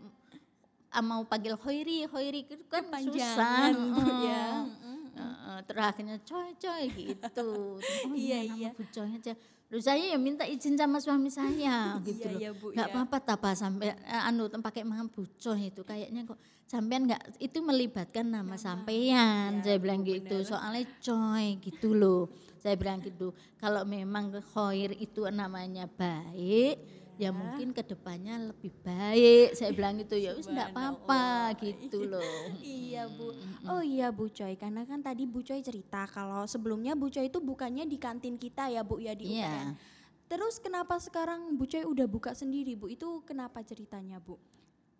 ah, 0.93 1.01
mau 1.03 1.25
panggil 1.25 1.57
Hoiri, 1.57 2.05
Hoiri 2.07 2.45
itu 2.45 2.61
kan 2.69 2.85
susah. 2.93 3.73
Bu, 3.73 3.97
mm. 3.97 4.21
ya. 4.29 4.47
Heeh, 5.13 5.57
terus 5.69 5.85
akhirnya 5.85 6.17
coy 6.25 6.51
coy 6.57 6.85
gitu. 6.89 7.49
Oh 8.09 8.15
Iya, 8.17 8.39
iya, 8.45 8.71
nama 8.73 8.77
Bu 8.77 8.85
Coy 8.89 9.09
aja. 9.13 9.33
Terus 9.73 9.89
saya 9.89 10.05
ya 10.05 10.21
minta 10.21 10.45
izin 10.45 10.77
sama 10.77 11.01
suami 11.01 11.33
saya 11.33 11.97
gitu 12.05 12.29
Iya, 12.29 12.29
loh. 12.29 12.41
iya, 12.45 12.51
Bu, 12.53 12.67
Nggak 12.77 12.89
iya. 12.93 12.93
apa-apa 12.93 13.17
tapa 13.25 13.51
sampai 13.57 13.97
eh, 13.97 14.23
anu 14.29 14.53
pakai 14.53 14.85
mangan 14.85 15.09
Bu 15.09 15.25
Coy 15.41 15.73
itu 15.73 15.81
kayaknya 15.81 16.29
kok 16.29 16.37
sampean 16.69 17.09
nggak 17.09 17.41
itu 17.41 17.59
melibatkan 17.65 18.29
nama 18.29 18.61
sampean. 18.61 19.65
Iya, 19.65 19.73
saya 19.73 19.79
bilang 19.81 20.05
gitu. 20.05 20.45
Soalnya 20.45 20.85
coy 21.01 21.57
gitu 21.65 21.97
loh. 21.97 22.29
Saya 22.61 22.77
bilang 22.77 23.01
gitu. 23.01 23.33
Kalau 23.57 23.89
memang 23.89 24.29
Khoir 24.53 24.93
itu 24.93 25.25
namanya 25.33 25.89
baik, 25.89 27.02
ya 27.23 27.31
mungkin 27.31 27.71
ke 27.71 27.83
depannya 27.85 28.35
lebih 28.45 28.75
baik. 28.83 29.55
Saya 29.55 29.71
bilang 29.71 29.95
gitu 29.97 30.15
ya 30.15 30.35
wis 30.35 30.45
enggak 30.45 30.71
apa-apa 30.71 31.55
gitu 31.57 32.03
loh. 32.05 32.43
Iya 32.63 33.07
Bu. 33.09 33.31
Oh 33.65 33.81
iya 33.81 34.11
Bu 34.11 34.27
Coy, 34.29 34.53
karena 34.55 34.83
kan 34.83 35.01
tadi 35.01 35.23
Bu 35.25 35.41
Coy 35.41 35.61
cerita 35.61 36.05
kalau 36.07 36.45
sebelumnya 36.45 36.93
Bu 36.93 37.09
Coy 37.09 37.27
itu 37.27 37.39
bukannya 37.39 37.85
di 37.85 37.97
kantin 37.97 38.35
kita 38.35 38.67
ya 38.67 38.83
Bu 38.83 38.99
ya 38.99 39.15
di 39.15 39.33
Iya. 39.33 39.49
UPN. 39.49 39.69
Terus 40.27 40.59
kenapa 40.59 40.99
sekarang 40.99 41.55
Bu 41.55 41.65
Coy 41.65 41.85
udah 41.85 42.05
buka 42.05 42.33
sendiri 42.33 42.75
Bu? 42.75 42.89
Itu 42.89 43.23
kenapa 43.23 43.63
ceritanya 43.63 44.19
Bu? 44.19 44.37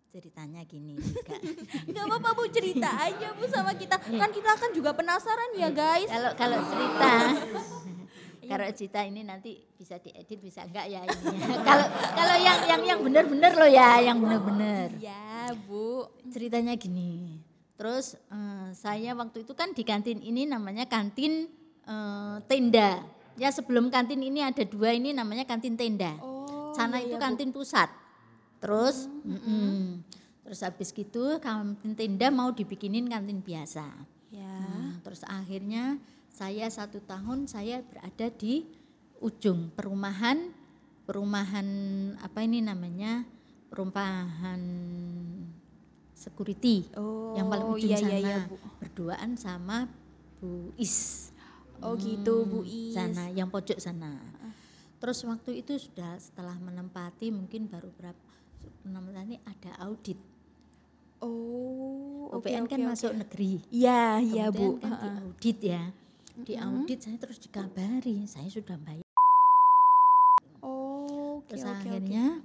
Ceritanya 0.09 0.61
gini 0.63 0.93
Kak. 1.27 1.41
Gak 1.85 2.03
apa-apa 2.03 2.29
Bu 2.33 2.45
cerita 2.47 2.85
aja 2.99 3.33
Bu 3.33 3.45
sama 3.47 3.73
kita. 3.73 3.97
Kan 3.97 4.29
kita 4.29 4.51
kan 4.53 4.69
juga 4.71 4.93
penasaran 4.93 5.51
ya 5.53 5.69
guys. 5.69 6.05
Kalau 6.07 6.31
kalau 6.33 6.59
cerita 6.63 7.11
kalau 8.47 8.67
cerita 8.75 8.99
ini 9.03 9.21
nanti 9.23 9.59
bisa 9.73 9.99
diedit 9.99 10.39
bisa 10.39 10.63
enggak 10.63 10.85
ya 10.87 11.03
ini. 11.03 11.37
Kalau 11.67 11.87
kalau 11.91 12.35
yang 12.39 12.59
yang 12.65 12.81
yang 12.87 12.99
benar-benar 13.03 13.51
loh 13.55 13.67
ya, 13.67 13.99
yang 13.99 14.17
benar-benar. 14.19 14.87
Ya 14.99 15.51
Bu. 15.67 16.07
Ceritanya 16.31 16.73
gini. 16.79 17.39
Terus 17.75 18.15
eh, 18.15 18.69
saya 18.71 19.11
waktu 19.17 19.43
itu 19.43 19.53
kan 19.57 19.75
di 19.75 19.83
kantin 19.83 20.23
ini 20.23 20.47
namanya 20.47 20.87
kantin 20.87 21.51
eh, 21.83 22.37
tenda. 22.47 23.03
Ya 23.35 23.49
sebelum 23.49 23.89
kantin 23.89 24.21
ini 24.21 24.45
ada 24.45 24.63
dua 24.63 24.93
ini 24.93 25.11
namanya 25.11 25.43
kantin 25.43 25.73
tenda. 25.75 26.15
Oh, 26.21 26.71
Sana 26.71 27.01
iya, 27.01 27.11
itu 27.11 27.15
iya, 27.17 27.19
Bu. 27.19 27.23
kantin 27.25 27.49
pusat. 27.51 27.89
Terus, 28.63 29.11
mm-mm. 29.27 29.99
terus 30.47 30.63
habis 30.63 30.95
gitu 30.95 31.43
kantin 31.43 31.99
tenda 31.99 32.31
mau 32.31 32.55
dibikinin 32.55 33.09
kantin 33.11 33.43
biasa. 33.43 33.83
Ya. 34.31 34.47
Nah, 34.47 34.97
terus 35.03 35.21
akhirnya 35.27 35.99
saya 36.33 36.65
satu 36.65 36.97
tahun 37.05 37.45
saya 37.45 37.85
berada 37.85 38.27
di 38.33 38.65
ujung 39.21 39.69
perumahan, 39.77 40.49
perumahan 41.05 41.67
apa 42.17 42.41
ini 42.41 42.59
namanya 42.59 43.21
perumahan 43.69 44.59
security 46.17 46.89
Oh, 46.97 47.37
yang 47.37 47.53
paling 47.53 47.67
ujung 47.77 47.89
iya, 47.93 47.97
sana 48.01 48.09
iya, 48.09 48.17
iya, 48.19 48.37
Bu. 48.49 48.55
berduaan 48.81 49.37
sama 49.37 49.85
Bu 50.41 50.73
Is. 50.75 51.29
Oh 51.85 51.93
gitu 51.95 52.49
Bu 52.49 52.65
Hmm, 52.65 52.73
Is. 52.89 52.93
sana 52.97 53.29
yang 53.29 53.53
pojok 53.53 53.77
sana. 53.77 54.17
Terus 54.97 55.19
waktu 55.27 55.61
itu 55.61 55.77
sudah 55.77 56.17
setelah 56.17 56.57
menempati 56.57 57.29
mungkin 57.29 57.69
baru 57.69 57.93
berapa 57.93 58.23
menempati 58.87 59.37
ada 59.45 59.71
audit. 59.85 60.17
Oh, 61.23 62.27
UPN 62.35 62.65
oke 62.65 62.71
kan 62.73 62.79
oke. 62.83 62.89
masuk 62.89 63.11
negeri. 63.15 63.61
Iya, 63.69 64.17
iya 64.19 64.45
Bu. 64.49 64.81
Kan 64.81 64.91
di 64.97 65.07
audit 65.21 65.57
ya. 65.61 65.83
Di 66.33 66.57
audit 66.57 66.99
saya 67.05 67.17
terus 67.21 67.37
dikabari 67.37 68.25
saya 68.25 68.49
sudah 68.49 68.73
bayar. 68.81 69.05
Oh, 70.65 71.39
oke 71.39 71.53
Terus 71.53 71.63
oke. 71.65 71.73
akhirnya 71.77 72.41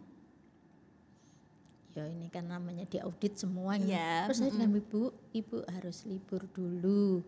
ya 1.96 2.04
ini 2.06 2.30
kan 2.30 2.46
namanya 2.46 2.86
di 2.86 3.02
audit 3.02 3.34
semua 3.34 3.74
ini. 3.74 3.90
Iya, 3.90 4.30
Terus 4.30 4.38
saya 4.38 4.54
bilang 4.54 4.70
ibu, 4.70 5.10
ibu 5.34 5.56
harus 5.66 6.06
libur 6.06 6.46
dulu 6.54 7.26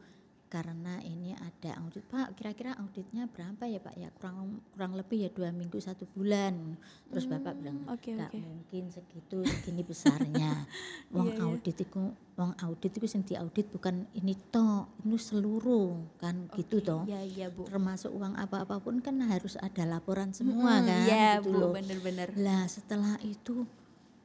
karena 0.50 0.98
ini 1.00 1.30
ada 1.32 1.78
audit 1.78 2.02
pak 2.04 2.34
kira-kira 2.34 2.74
auditnya 2.74 3.24
berapa 3.24 3.62
ya 3.64 3.78
pak 3.78 3.94
ya 3.94 4.10
kurang 4.18 4.58
kurang 4.74 4.98
lebih 4.98 5.22
ya 5.22 5.30
dua 5.30 5.54
minggu 5.54 5.78
satu 5.78 6.10
bulan 6.10 6.74
terus 7.06 7.24
bapak 7.24 7.54
bilang 7.54 7.86
Hmm, 7.86 7.94
nggak 7.94 8.28
oke. 8.28 8.40
mungkin 8.42 8.84
segitu 8.90 9.38
segini 9.40 9.80
besarnya 9.80 10.66
wong 11.14 11.30
Iya, 11.30 11.38
iya. 11.38 11.44
audit 11.46 11.76
itu 11.78 12.02
wong 12.34 12.52
audit 12.58 12.92
itu 12.92 13.06
sing 13.06 13.22
audit 13.32 13.70
bukan 13.70 14.10
ini 14.12 14.34
toh 14.50 14.90
ini 15.00 15.14
seluruh 15.14 16.18
kan 16.18 16.50
gitu 16.52 16.82
toh 16.82 17.06
Iya, 17.06 17.22
iya 17.22 17.46
Bu. 17.46 17.64
termasuk 17.64 18.10
uang 18.10 18.34
apa 18.34 18.66
apa 18.66 18.82
pun 18.82 18.98
kan 18.98 19.22
harus 19.22 19.54
ada 19.56 19.86
laporan 19.86 20.34
semua 20.34 20.82
kan 20.82 21.06
Iya 21.06 21.38
gitu 21.38 21.46
Bu, 21.46 21.56
loh. 21.56 21.70
bener-bener. 21.70 22.34
Lah 22.34 22.66
setelah 22.66 23.22
itu 23.22 23.70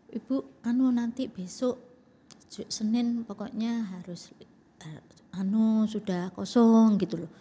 ibu 0.10 0.42
anu 0.62 0.90
nanti 0.90 1.30
besok 1.30 1.78
Senin 2.50 3.22
pokoknya 3.22 3.84
harus 3.94 4.32
eh, 4.40 5.02
anu 5.36 5.86
sudah 5.86 6.32
kosong 6.32 6.96
gitu 6.98 7.26
loh 7.26 7.32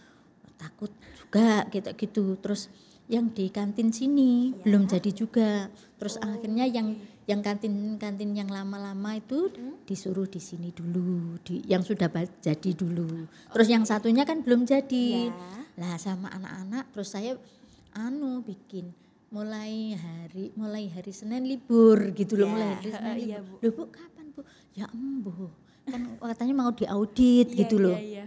takut 0.54 0.90
juga 1.18 1.66
gitu 1.70 1.90
gitu 1.98 2.24
terus 2.38 2.70
yang 3.04 3.28
di 3.36 3.52
kantin 3.52 3.92
sini 3.92 4.56
belum 4.64 4.88
jadi 4.88 5.10
juga 5.12 5.68
terus 6.00 6.16
akhirnya 6.16 6.64
yang 6.64 6.96
yang 7.28 7.44
kantin 7.44 8.00
kantin 8.00 8.32
yang 8.32 8.48
lama-lama 8.48 9.16
itu 9.16 9.52
disuruh 9.84 10.24
di 10.24 10.40
sini 10.40 10.72
dulu 10.72 11.36
di 11.44 11.60
yang 11.68 11.84
sudah 11.84 12.08
jadi 12.40 12.70
dulu 12.72 13.28
terus 13.52 13.68
yang 13.68 13.84
satunya 13.84 14.24
kan 14.24 14.40
belum 14.40 14.64
jadi 14.64 15.28
Ya. 15.28 15.36
lah 15.76 15.96
sama 16.00 16.32
anak-anak 16.32 16.84
terus 16.96 17.12
saya 17.12 17.36
anu 17.92 18.40
bikin 18.40 18.94
mulai 19.34 19.98
hari 19.98 20.54
mulai 20.54 20.86
hari 20.88 21.10
Senin 21.10 21.44
libur 21.44 21.98
gitu 22.14 22.38
loh 22.38 22.46
Ya, 22.46 22.52
mulai 22.54 22.68
hari 22.78 22.90
Senin 22.94 23.16
iya, 23.18 23.38
libur. 23.42 23.58
Bu. 23.58 23.64
Loh 23.66 23.72
Bu 23.74 23.84
kapan 23.90 24.26
Bu? 24.32 24.40
Ya 24.78 24.86
embuh. 24.94 25.50
Kan 25.84 26.16
katanya 26.16 26.54
mau 26.56 26.70
diaudit 26.72 27.52
Iya, 27.52 27.58
gitu 27.64 27.76
loh. 27.76 27.96
Iya, 27.96 28.24
iya. 28.24 28.26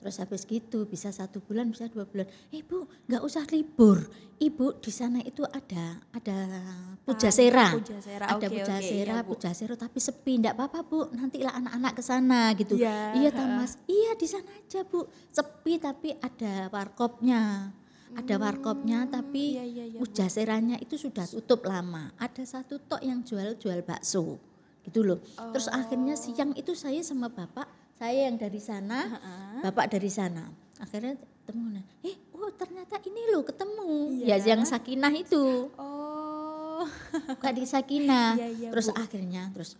Terus 0.00 0.16
habis 0.16 0.48
gitu 0.48 0.88
bisa 0.88 1.12
satu 1.12 1.44
bulan 1.44 1.68
bisa 1.68 1.84
dua 1.92 2.08
bulan. 2.08 2.24
Ibu 2.48 2.88
nggak 3.04 3.20
usah 3.20 3.44
libur. 3.52 4.08
Ibu 4.40 4.80
di 4.80 4.88
sana 4.88 5.20
itu 5.20 5.44
ada 5.44 6.00
ada 6.16 6.38
pujasera. 7.04 7.76
Pujasera, 7.76 8.24
Ada 8.32 8.40
oke, 8.40 8.48
pujasera, 8.48 9.14
iya, 9.20 9.20
Bu. 9.20 9.36
pujasera 9.36 9.74
tapi 9.76 10.00
sepi. 10.00 10.40
Enggak 10.40 10.56
apa-apa 10.56 10.80
Bu, 10.88 10.98
nantilah 11.12 11.52
anak-anak 11.52 11.92
ke 11.92 12.02
sana 12.02 12.48
gitu. 12.56 12.80
Iya, 12.80 13.12
iya 13.20 13.28
ta, 13.28 13.44
Mas. 13.44 13.76
Iya 13.84 14.16
di 14.16 14.24
sana 14.24 14.48
aja 14.56 14.80
Bu. 14.88 15.04
Sepi 15.28 15.76
tapi 15.76 16.16
ada 16.16 16.72
warkopnya. 16.72 17.68
Ada 18.10 18.42
warkopnya 18.42 19.06
tapi 19.06 19.54
iya, 19.54 19.62
iya, 19.62 19.84
iya, 19.86 19.98
pujaseranya 20.00 20.80
itu 20.82 20.96
sudah 20.96 21.28
tutup 21.28 21.62
lama. 21.68 22.10
Ada 22.16 22.42
satu 22.42 22.80
tok 22.80 23.04
yang 23.04 23.20
jual-jual 23.20 23.84
bakso. 23.84 24.40
Gitu 24.84 25.00
loh. 25.04 25.18
Terus 25.52 25.68
akhirnya 25.68 26.14
Oh. 26.16 26.20
siang 26.20 26.52
itu 26.56 26.72
saya 26.72 27.00
sama 27.04 27.28
bapak, 27.28 27.68
saya 27.96 28.28
yang 28.28 28.36
dari 28.40 28.60
sana, 28.60 29.20
bapak 29.60 29.92
dari 29.92 30.08
sana. 30.08 30.48
Akhirnya 30.80 31.16
ketemu. 31.20 31.84
Eh, 32.04 32.16
oh 32.32 32.50
ternyata 32.56 32.96
ini 33.04 33.22
loh 33.32 33.44
ketemu. 33.44 33.88
Iya. 34.24 34.36
Ya 34.40 34.56
yang 34.56 34.62
Sakinah 34.64 35.12
itu. 35.12 35.68
Oh. 35.76 36.84
Buka 37.36 37.52
di 37.52 37.68
Sakinah. 37.68 38.40
Iya, 38.40 38.48
iya, 38.56 38.68
terus 38.72 38.88
Bu. 38.88 38.96
akhirnya 38.96 39.52
terus 39.52 39.76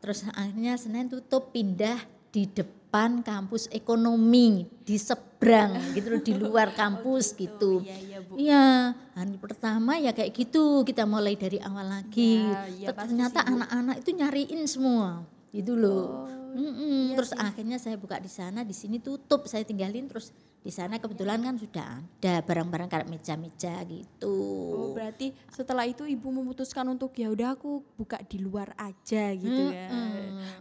terus 0.00 0.24
akhirnya 0.32 0.76
Senin 0.76 1.08
tutup 1.08 1.52
pindah 1.52 1.96
di 2.32 2.44
depan 2.48 2.83
kampus 3.26 3.66
ekonomi 3.74 4.70
di 4.86 4.94
seberang 4.94 5.74
gitu 5.98 6.14
loh 6.14 6.22
di 6.22 6.32
luar 6.38 6.70
kampus 6.80 7.34
gitu. 7.34 7.82
Iya, 7.82 7.96
iya, 8.06 8.18
Bu. 8.22 8.32
Iya, 8.38 8.94
hari 9.18 9.36
pertama 9.42 9.98
ya 9.98 10.14
kayak 10.14 10.30
gitu 10.30 10.86
kita 10.86 11.02
mulai 11.02 11.34
dari 11.34 11.58
awal 11.58 11.90
lagi. 11.90 12.46
Ya, 12.78 12.94
pasti 12.94 13.10
Ternyata 13.10 13.42
anak-anak 13.42 13.96
itu 13.98 14.10
nyariin 14.14 14.62
semua, 14.70 15.26
gitu 15.50 15.74
loh. 15.74 16.22
Oh, 16.22 16.43
Mm-mm. 16.54 17.10
iya 17.10 17.16
terus 17.18 17.34
akhirnya 17.34 17.76
saya 17.76 17.98
buka 17.98 18.16
di 18.16 18.30
sana, 18.30 18.62
di 18.62 18.72
sini 18.72 19.02
tutup, 19.02 19.50
saya 19.50 19.66
tinggalin 19.66 20.06
terus 20.06 20.30
di 20.64 20.72
sana 20.72 20.96
kebetulan 20.96 21.44
kan 21.44 21.60
sudah 21.60 22.00
ada 22.00 22.40
barang-barang 22.40 22.88
kayak 22.88 23.04
meja-meja 23.04 23.84
gitu. 23.84 24.32
Oh, 24.72 24.96
berarti 24.96 25.36
setelah 25.52 25.84
itu 25.84 26.08
ibu 26.08 26.32
memutuskan 26.32 26.88
untuk 26.88 27.12
ya 27.20 27.28
udah 27.28 27.52
aku 27.52 27.84
buka 28.00 28.16
di 28.24 28.40
luar 28.40 28.72
aja 28.80 29.36
gitu 29.36 29.62
ya. 29.68 29.92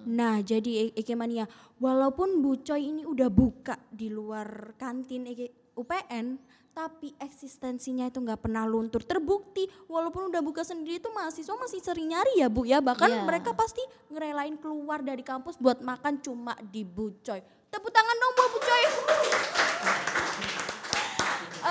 Nah, 0.03 0.43
jadi 0.43 0.91
E- 0.91 0.95
Eke 0.99 1.15
Mania, 1.15 1.47
walaupun 1.79 2.43
Bu 2.43 2.59
Coy 2.59 2.91
ini 2.91 3.07
udah 3.07 3.31
buka 3.31 3.79
di 3.87 4.11
luar 4.11 4.75
kantin 4.75 5.23
Eke 5.23 5.71
UPN, 5.71 6.35
tapi 6.73 7.13
eksistensinya 7.21 8.09
itu 8.09 8.17
nggak 8.17 8.41
pernah 8.41 8.65
luntur. 8.65 9.05
Terbukti 9.05 9.69
walaupun 9.85 10.33
udah 10.33 10.41
buka 10.41 10.65
sendiri 10.65 10.97
itu 10.97 11.09
mahasiswa 11.13 11.53
masih 11.53 11.79
sering 11.79 12.09
nyari 12.09 12.41
ya 12.41 12.49
Bu 12.49 12.65
ya. 12.65 12.81
Bahkan 12.81 13.09
Iya. 13.09 13.21
mereka 13.23 13.53
pasti 13.53 13.81
ngerelain 14.09 14.57
keluar 14.57 15.05
dari 15.05 15.21
kampus 15.21 15.55
buat 15.55 15.79
makan 15.79 16.17
cuma 16.19 16.57
di 16.65 16.81
Bu 16.81 17.13
Coy. 17.21 17.39
Tepuk 17.69 17.93
tangan 17.93 18.15
dong 18.17 18.33
buat 18.33 18.49
Bu 18.49 18.59
Coy. 18.59 18.83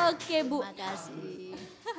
Oke 0.08 0.40
Bu, 0.40 0.64
Makasih. 0.64 1.41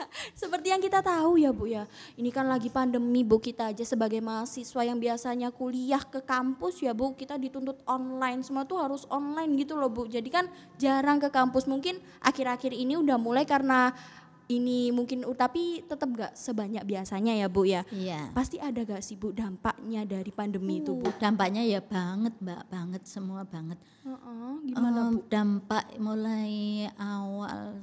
seperti 0.41 0.73
yang 0.73 0.81
kita 0.81 0.99
tahu 0.99 1.41
ya 1.41 1.51
Bu 1.53 1.69
ya, 1.69 1.87
ini 2.17 2.29
kan 2.29 2.47
lagi 2.47 2.67
pandemi 2.67 3.21
Bu 3.21 3.39
kita 3.39 3.71
aja 3.71 3.83
sebagai 3.85 4.19
mahasiswa 4.19 4.81
yang 4.83 4.97
biasanya 4.99 5.49
kuliah 5.53 6.01
ke 6.01 6.21
kampus 6.23 6.83
ya 6.83 6.91
Bu, 6.91 7.13
kita 7.13 7.37
dituntut 7.39 7.81
online, 7.85 8.41
semua 8.41 8.67
tuh 8.67 8.81
harus 8.81 9.07
online 9.09 9.53
gitu 9.57 9.77
loh 9.77 9.89
Bu. 9.89 10.05
Jadi 10.09 10.29
kan 10.29 10.45
jarang 10.77 11.17
ke 11.21 11.29
kampus, 11.29 11.65
mungkin 11.65 11.99
akhir-akhir 12.21 12.73
ini 12.73 12.99
udah 12.99 13.17
mulai 13.17 13.45
karena 13.45 13.93
ini 14.51 14.91
mungkin 14.91 15.23
uh, 15.23 15.37
tapi 15.37 15.85
tetap 15.87 16.09
gak 16.11 16.33
sebanyak 16.35 16.83
biasanya 16.83 17.33
ya 17.39 17.47
Bu 17.47 17.63
ya. 17.63 17.87
Iya. 17.89 18.31
Pasti 18.35 18.59
ada 18.59 18.83
gak 18.83 18.99
sih 18.99 19.15
Bu 19.15 19.31
dampaknya 19.31 20.03
dari 20.03 20.31
pandemi 20.35 20.83
itu 20.83 20.99
Bu? 20.99 21.07
Uh, 21.07 21.15
dampaknya 21.15 21.63
ya 21.63 21.79
banget 21.79 22.35
mbak, 22.43 22.67
banget 22.67 23.03
semua 23.07 23.47
banget. 23.47 23.79
Heeh, 24.03 24.53
gimana 24.67 24.99
Em, 25.07 25.13
Bu? 25.15 25.19
Dampak 25.31 25.85
mulai 25.97 26.53
awal, 26.99 27.79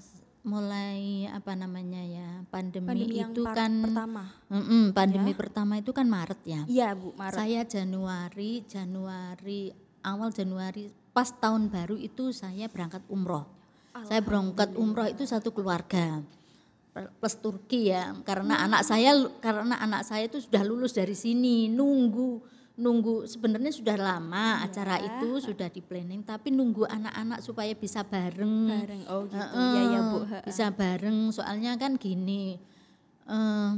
mulai 0.51 1.31
apa 1.31 1.55
namanya 1.55 2.03
ya 2.03 2.29
pandemi, 2.51 2.91
Pandemi 2.91 3.23
itu 3.23 3.43
kan, 3.47 3.73
pertama. 3.87 4.25
Mm-mm, 4.51 4.91
pandemi 4.91 5.33
pertama 5.39 5.79
itu 5.79 5.95
kan 5.95 6.11
Maret 6.11 6.41
ya. 6.43 6.61
Iya 6.67 6.99
Bu, 6.99 7.15
Maret. 7.15 7.39
Saya 7.39 7.63
Januari, 7.63 8.67
Januari 8.67 9.71
awal 10.03 10.35
Januari 10.35 10.91
pas 11.15 11.31
tahun 11.31 11.71
baru 11.71 11.95
itu 11.95 12.35
saya 12.35 12.67
berangkat 12.67 13.07
umroh. 13.07 13.47
Saya 14.03 14.19
berangkat 14.19 14.75
umroh 14.75 15.07
itu 15.07 15.23
satu 15.23 15.55
keluarga 15.55 16.19
plus 16.91 17.39
Turki 17.39 17.95
ya 17.95 18.11
karena 18.27 18.67
anak 18.67 18.83
saya 18.83 19.15
karena 19.39 19.79
anak 19.79 20.03
saya 20.03 20.27
itu 20.27 20.43
sudah 20.43 20.67
lulus 20.67 20.91
dari 20.91 21.15
sini 21.15 21.71
nunggu 21.71 22.43
nunggu 22.81 23.29
sebenarnya 23.29 23.69
sudah 23.69 23.95
lama 23.95 24.65
acara 24.65 24.97
itu 24.97 25.37
sudah 25.39 25.69
di 25.69 25.79
planning 25.79 26.25
tapi 26.25 26.49
nunggu 26.49 26.89
anak-anak 26.89 27.39
supaya 27.39 27.77
bisa 27.77 28.01
bareng. 28.01 28.57
Bareng. 28.67 29.03
Oh 29.07 29.29
gitu. 29.29 29.37
Heeh, 29.37 29.71
Ya 29.71 29.83
ya 29.87 30.01
Bu. 30.03 30.19
Bisa 30.43 30.67
bareng. 30.73 31.29
Soalnya 31.29 31.77
kan 31.77 31.95
gini 31.95 32.57
eh, 33.29 33.71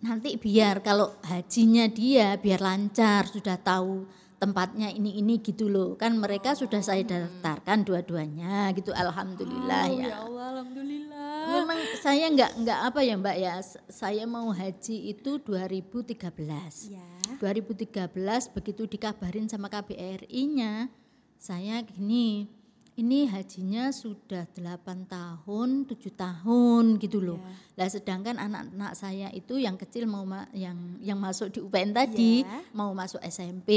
nanti 0.00 0.34
biar 0.34 0.80
kalau 0.80 1.14
hajinya 1.22 1.86
dia 1.86 2.34
biar 2.34 2.58
lancar 2.58 3.26
sudah 3.26 3.54
tahu 3.54 4.06
tempatnya 4.38 4.90
ini 4.90 5.18
ini 5.18 5.38
gitu 5.38 5.66
loh. 5.66 5.94
Kan 5.94 6.18
mereka 6.18 6.54
sudah 6.54 6.82
saya 6.82 7.02
daftarkan 7.02 7.82
dua-duanya 7.82 8.70
gitu. 8.74 8.90
Alhamdulillah 8.90 9.86
Oh, 9.86 9.94
ya. 9.94 10.06
ya 10.06 10.16
Allah, 10.18 10.46
alhamdulillah. 10.58 11.30
memang 11.42 11.78
saya 11.98 12.26
nggak 12.26 12.50
nggak 12.62 12.78
apa 12.86 13.00
ya 13.02 13.14
mbak 13.14 13.36
ya. 13.36 13.54
Saya 13.86 14.26
mau 14.26 14.50
haji 14.50 15.14
itu 15.14 15.38
2013 15.38 16.90
Ya. 16.90 17.06
2013 17.36 18.12
begitu 18.50 18.82
dikabarin 18.86 19.46
sama 19.46 19.68
KBRI-nya 19.68 20.88
saya 21.36 21.80
gini 21.80 22.48
ini 22.92 23.24
hajinya 23.24 23.88
sudah 23.88 24.44
8 24.46 25.08
tahun 25.08 25.88
7 25.88 25.96
tahun 26.12 26.84
gitu 26.98 27.18
loh. 27.18 27.40
Lah 27.72 27.88
sedangkan 27.88 28.36
anak-anak 28.36 28.92
saya 28.92 29.32
itu 29.32 29.56
yang 29.56 29.74
kecil 29.74 30.04
mau 30.04 30.22
ma- 30.22 30.52
yang 30.52 30.76
yang 31.00 31.16
masuk 31.16 31.48
di 31.48 31.58
UPN 31.58 31.90
tadi 31.90 32.44
Ya. 32.44 32.60
mau 32.70 32.92
masuk 32.92 33.20
SMP 33.22 33.70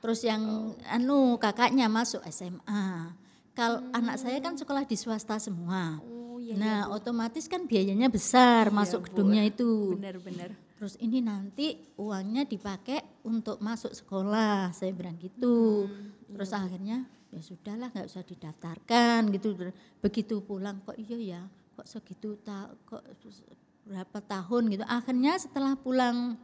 terus 0.00 0.20
yang 0.20 0.40
anu 0.86 1.36
kakaknya 1.36 1.88
masuk 1.88 2.20
SMA 2.24 3.12
kalau 3.52 3.80
anak 3.90 4.16
saya 4.16 4.36
kan 4.38 4.52
sekolah 4.52 4.84
di 4.84 4.96
swasta 4.96 5.36
semua. 5.38 5.96
Oh 6.02 6.36
iya. 6.36 6.56
nah 6.56 6.78
otomatis 6.90 7.44
kan 7.44 7.64
biayanya 7.64 8.08
besar 8.08 8.68
masuk 8.68 9.08
gedungnya 9.08 9.44
itu. 9.44 9.94
Benar-benar. 9.94 10.52
Terus 10.84 11.00
ini 11.00 11.24
nanti 11.24 11.80
uangnya 11.96 12.44
dipakai 12.44 13.24
untuk 13.24 13.56
masuk 13.64 13.96
sekolah, 13.96 14.68
saya 14.76 14.92
bilang 14.92 15.16
gitu. 15.16 15.88
Terus 16.28 16.52
akhirnya 16.52 17.08
ya 17.32 17.40
sudahlah 17.40 17.88
nggak 17.88 18.04
usah 18.04 18.20
didaftarkan 18.20 19.32
gitu. 19.32 19.56
Begitu 20.04 20.44
pulang 20.44 20.84
kok 20.84 20.92
iya 21.00 21.16
ya, 21.16 21.42
kok 21.72 21.88
segitu 21.88 22.36
ta 22.44 22.68
kok 22.84 23.00
berapa 23.88 24.18
tahun 24.28 24.76
gitu. 24.76 24.84
Akhirnya 24.84 25.40
setelah 25.40 25.72
pulang 25.72 26.36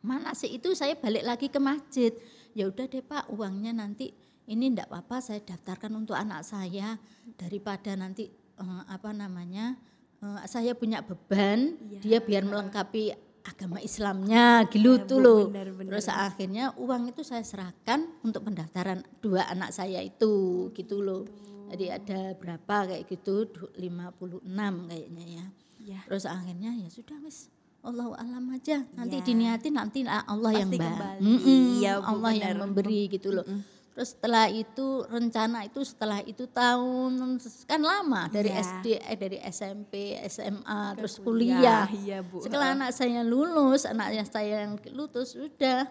mana 0.00 0.32
sih 0.32 0.56
itu 0.56 0.72
saya 0.72 0.96
balik 0.96 1.28
lagi 1.28 1.52
ke 1.52 1.60
masjid. 1.60 2.16
Ya 2.56 2.64
udah 2.64 2.88
deh 2.88 3.04
Pak, 3.04 3.28
uangnya 3.28 3.76
nanti 3.76 4.16
ini 4.48 4.72
enggak 4.72 4.88
apa-apa 4.88 5.20
saya 5.20 5.44
daftarkan 5.44 6.00
untuk 6.00 6.16
anak 6.16 6.48
saya 6.48 6.96
daripada 7.36 7.92
nanti 7.92 8.24
eh, 8.56 8.82
apa 8.88 9.12
namanya? 9.12 9.76
eh, 10.24 10.48
saya 10.48 10.72
punya 10.72 11.04
beban, 11.04 11.76
dia 12.00 12.24
biar 12.24 12.48
melengkapi 12.48 13.28
agama 13.42 13.80
Islamnya 13.80 14.68
gitu 14.68 15.00
tuh 15.00 15.16
Bu, 15.16 15.24
loh. 15.24 15.40
benar, 15.48 15.68
benar. 15.72 15.90
Terus 15.94 16.08
akhirnya 16.08 16.64
uang 16.74 17.08
itu 17.08 17.22
saya 17.22 17.40
serahkan 17.40 18.04
untuk 18.20 18.44
pendaftaran 18.44 19.00
dua 19.18 19.46
anak 19.46 19.70
saya 19.70 19.98
itu 19.98 20.32
gitu 20.70 21.00
loh. 21.00 21.24
Jadi 21.68 21.86
ada 21.86 22.34
berapa 22.34 22.76
kayak 22.86 23.06
gitu 23.06 23.46
du- 23.46 23.72
56 23.72 24.42
kayaknya 24.86 25.24
ya. 25.30 25.46
Ya. 25.80 26.00
Terus 26.04 26.24
akhirnya 26.24 26.74
ya 26.74 26.88
sudah 26.88 27.16
wis 27.20 27.48
Allah 27.80 28.12
alam 28.14 28.44
aja 28.50 28.84
nanti 28.92 29.16
Ya. 29.16 29.24
diniatin 29.24 29.72
nanti 29.72 30.04
lah 30.04 30.20
Allah 30.26 30.52
yang 30.54 30.68
Pasti 30.68 30.76
ba- 30.76 30.90
kembali. 30.92 31.22
Mm-mm, 31.24 31.62
Iya, 31.80 31.92
Bu, 31.96 32.04
Allah 32.06 32.32
yang 32.34 32.52
benar. 32.52 32.62
memberi 32.66 33.00
gitu 33.08 33.28
loh. 33.32 33.46
Terus 33.90 34.14
setelah 34.14 34.46
itu 34.46 35.02
rencana 35.10 35.66
itu 35.66 35.82
setelah 35.82 36.22
itu 36.22 36.46
tahun 36.46 37.36
kan 37.66 37.82
lama 37.82 38.30
dari 38.30 38.54
Ya. 38.54 38.62
SD 38.62 38.86
eh, 39.02 39.18
dari 39.18 39.38
SMP 39.42 40.14
SMA 40.30 40.94
terus 40.94 41.18
kuliah. 41.18 41.84
kuliah. 41.84 41.86
Iya, 41.90 42.18
Bu. 42.22 42.40
Setelah 42.40 42.78
anak 42.78 42.94
saya 42.94 43.20
lulus, 43.26 43.82
anaknya 43.84 44.22
saya 44.24 44.64
yang 44.70 44.78
lulus 44.94 45.34
sudah 45.34 45.90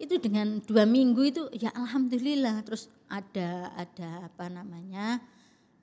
itu 0.00 0.16
dengan 0.16 0.64
dua 0.64 0.88
minggu 0.88 1.22
itu 1.28 1.42
ya 1.52 1.68
alhamdulillah 1.76 2.64
terus 2.64 2.88
ada 3.12 3.68
ada 3.76 4.32
apa 4.32 4.48
namanya 4.48 5.20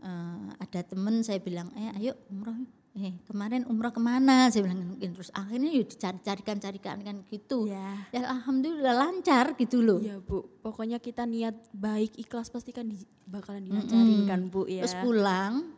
eh, 0.02 0.46
ada 0.58 0.80
temen 0.82 1.22
saya 1.22 1.38
bilang 1.38 1.70
eh 1.78 1.94
ayo 2.02 2.18
umroh 2.34 2.58
eh 2.98 3.14
kemarin 3.24 3.62
umroh 3.64 3.90
ke 3.90 4.02
mana 4.02 4.50
saya 4.50 4.66
bilang 4.66 4.90
"Mungkin." 4.90 5.14
terus 5.14 5.30
akhirnya 5.32 5.70
yuk 5.70 5.86
dicari-carikan 5.88 6.58
carikan 6.58 6.98
kan 7.00 7.16
gitu 7.24 7.70
Ya. 7.70 8.10
ya 8.10 8.26
alhamdulillah 8.28 8.98
lancar 8.98 9.54
gitu 9.54 9.80
loh 9.80 10.02
Iya 10.02 10.18
Bu, 10.20 10.50
pokoknya 10.60 10.98
kita 10.98 11.24
niat 11.24 11.54
baik 11.72 12.18
ikhlas 12.18 12.50
pasti 12.50 12.72
kan 12.72 12.86
di- 12.86 12.98
bakalan 13.24 13.64
dilancarin 13.64 14.26
kan 14.26 14.42
Bu 14.48 14.66
ya. 14.66 14.82
terus 14.82 14.98
pulang 14.98 15.70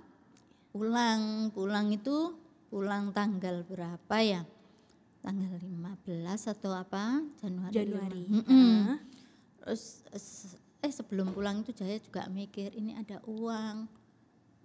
pulang 0.70 1.22
pulang 1.50 1.88
itu 1.90 2.40
pulang 2.68 3.12
tanggal 3.12 3.66
berapa 3.66 4.16
ya 4.18 4.42
tanggal 5.20 5.52
15 5.60 6.08
atau 6.48 6.72
apa 6.72 7.20
Januari 7.38 7.74
Januari. 7.74 8.24
Mm-mm. 8.30 8.48
Heeh. 8.48 8.96
terus 9.60 9.84
eh 10.80 10.88
sebelum 10.90 11.36
pulang 11.36 11.60
itu 11.60 11.76
saya 11.76 12.00
juga 12.00 12.24
mikir 12.30 12.72
ini 12.72 12.96
ada 12.96 13.20
uang 13.26 13.84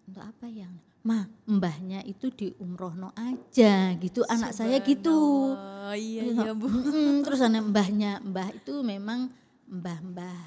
untuk 0.05 0.23
apa 0.23 0.47
ya 0.47 0.71
mah 1.05 1.29
mbahnya 1.45 2.01
itu 2.09 2.33
di 2.33 2.49
umrohno 2.57 3.13
aja 3.13 3.93
gitu. 4.01 4.25
Anak 4.25 4.57
saya 4.57 4.81
gitu. 4.81 5.53
Oh 5.53 5.93
iya 5.93 6.25
iya 6.25 6.51
Bu. 6.57 6.65
Mm-mm, 6.65 7.21
terus 7.21 7.45
anak 7.45 7.69
mbahnya 7.69 8.25
mbah 8.25 8.49
itu 8.57 8.81
memang 8.81 9.29
mbah-mbah 9.69 10.39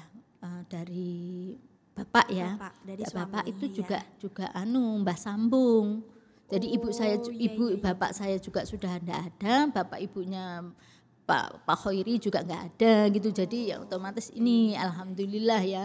eh, 0.42 0.62
dari 0.66 1.54
bapak 1.94 2.26
ya. 2.34 2.58
Bapak, 2.58 2.74
dari 2.82 3.02
bapak 3.06 3.44
suami, 3.46 3.50
itu 3.54 3.64
ya. 3.70 3.74
juga 3.74 3.98
juga 4.18 4.46
anu 4.50 4.98
mbah 4.98 5.14
sambung. 5.14 6.02
Jadi 6.50 6.66
ibu 6.74 6.90
saya 6.90 7.22
Oh, 7.22 7.30
iya, 7.30 7.44
ibu 7.46 7.64
iya, 7.70 7.76
iya. 7.78 7.82
bapak 7.84 8.10
saya 8.10 8.36
juga 8.42 8.66
sudah 8.66 8.98
tidak 8.98 9.30
ada. 9.30 9.54
Bapak 9.70 10.02
ibunya 10.02 10.66
Pak 11.22 11.68
Pak 11.70 11.78
Khairi 11.86 12.18
juga 12.18 12.42
nggak 12.42 12.62
ada 12.74 13.06
gitu. 13.14 13.30
Jadi 13.30 13.70
ya 13.70 13.78
otomatis 13.78 14.34
ini 14.34 14.74
alhamdulillah 14.74 15.62
ya. 15.62 15.84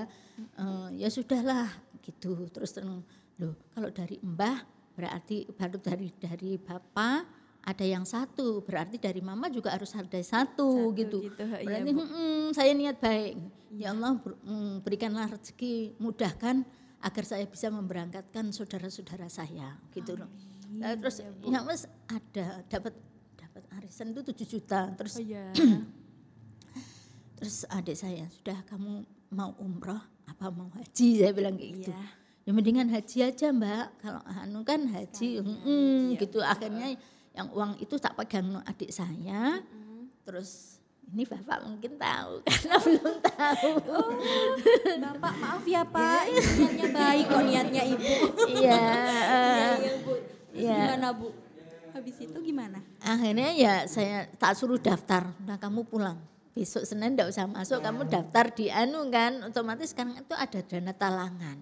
Eh, 0.57 0.87
ya 0.97 1.13
sudahlah 1.13 1.69
gitu. 2.01 2.49
Terus 2.49 2.73
terus 2.73 3.05
loh 3.43 3.55
kalau 3.75 3.89
dari 3.91 4.15
mbah 4.23 4.63
berarti 4.93 5.49
baru 5.51 5.77
dari 5.81 6.07
dari 6.15 6.55
bapak 6.55 7.43
ada 7.63 7.85
yang 7.87 8.03
satu. 8.03 8.59
Berarti 8.59 8.99
dari 8.99 9.23
mama 9.23 9.47
juga 9.47 9.71
harus 9.71 9.95
ada 9.95 10.19
satu, 10.19 10.91
Satu 10.91 10.99
gitu, 10.99 11.17
gitu, 11.23 11.43
iya, 11.47 11.63
berarti 11.63 11.91
Bu. 11.95 12.03
"Mm, 12.03 12.45
saya 12.51 12.71
niat 12.75 12.97
baik. 12.99 13.33
Ya 13.79 13.95
Allah 13.95 14.19
ber- 14.19 14.35
mm, 14.43 14.83
berikanlah 14.83 15.31
rezeki 15.31 15.95
mudahkan 15.97 16.67
agar 16.99 17.23
saya 17.23 17.47
bisa 17.47 17.71
memberangkatkan 17.71 18.51
saudara-saudara 18.51 19.31
saya 19.31 19.79
gitu 19.95 20.19
loh. 20.19 20.27
Nah, 20.75 20.95
terus 20.99 21.23
ya 21.23 21.59
mas 21.63 21.87
ada 22.07 22.63
dapat 22.67 22.93
dapat 23.39 23.63
arisan 23.79 24.11
itu 24.11 24.21
7 24.23 24.47
juta. 24.59 24.81
Terus 24.99 25.15
Oh 25.19 25.23
iya. 25.23 25.47
terus 27.39 27.63
adik 27.71 27.95
saya 27.95 28.27
sudah 28.31 28.59
kamu 28.67 29.03
mau 29.31 29.51
umroh 29.59 29.99
apa 30.27 30.47
mau 30.51 30.67
haji? 30.75 31.23
Saya 31.23 31.31
bilang 31.31 31.55
kayak 31.55 31.71
gitu. 31.79 31.91
Iya. 31.91 32.22
Ya 32.43 32.51
mendingan 32.51 32.91
haji 32.91 33.17
aja 33.23 33.47
mbak. 33.55 33.99
Kalau 34.03 34.21
anu 34.27 34.61
kan 34.67 34.83
haji 34.87 35.39
mm, 35.39 36.19
gitu. 36.19 36.43
akhirnya 36.43 36.95
yang 37.33 37.47
uang 37.49 37.79
itu 37.81 37.95
tak 37.97 38.13
pegang 38.19 38.61
adik 38.67 38.91
saya. 38.91 39.63
Terus 40.23 40.79
ini 41.13 41.27
bapak 41.27 41.67
mungkin 41.67 41.99
tahu 41.99 42.33
karena 42.47 42.75
belum 42.79 43.15
tahu. 43.21 43.71
Bapak 45.03 45.33
maaf 45.37 45.63
ya 45.67 45.83
Pak, 45.85 46.21
niatnya 46.31 46.87
baik 46.89 47.25
kok 47.27 47.43
niatnya 47.43 47.83
Ibu. 47.85 48.13
iya 48.49 48.49
Iya 48.49 48.79
eh, 49.29 49.73
iya 49.83 49.93
Bu. 50.01 50.13
Terus 50.53 50.63
Iya. 50.63 50.77
gimana 50.85 51.07
Bu? 51.13 51.27
Habis 51.93 52.17
itu 52.25 52.37
gimana? 52.41 52.79
akhirnya 53.05 53.53
ya 53.53 53.73
saya 53.85 54.25
tak 54.41 54.57
suruh 54.57 54.81
daftar. 54.81 55.29
Nah 55.45 55.61
kamu 55.61 55.85
pulang. 55.85 56.17
Besok 56.53 56.85
senin 56.85 57.17
ndak 57.17 57.33
usah 57.33 57.49
masuk 57.49 57.81
kamu 57.81 58.05
daftar 58.09 58.53
di 58.53 58.69
anu 58.69 59.09
kan 59.09 59.41
otomatis 59.41 59.89
kan 59.93 60.13
itu 60.13 60.33
ada 60.37 60.61
dana 60.61 60.93
talangan 60.93 61.57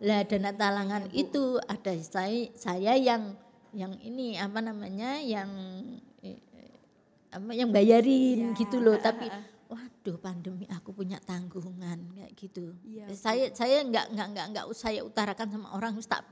lah 0.00 0.24
dana 0.24 0.50
talangan 0.56 1.04
itu 1.12 1.60
ada 1.68 1.92
saya 2.00 2.48
saya 2.56 2.96
yang 2.96 3.36
yang 3.76 3.92
ini 4.00 4.40
apa 4.40 4.58
namanya 4.64 5.20
yang 5.20 5.50
eh, 6.24 6.40
apa 7.30 7.52
yang 7.52 7.68
bayarin 7.70 8.56
gitu 8.56 8.80
loh 8.80 8.96
tapi 8.96 9.28
waduh 9.70 10.18
pandemi 10.18 10.66
aku 10.72 10.90
punya 10.90 11.20
tanggungan 11.22 12.00
kayak 12.16 12.32
gitu 12.34 12.74
Iya, 12.82 13.12
saya 13.14 13.52
saya 13.54 13.84
nggak 13.86 14.06
nggak 14.16 14.26
nggak 14.34 14.46
nggak 14.56 14.64
saya 14.74 15.04
utarakan 15.06 15.46
sama 15.52 15.68
orang 15.76 15.94
tak 16.02 16.24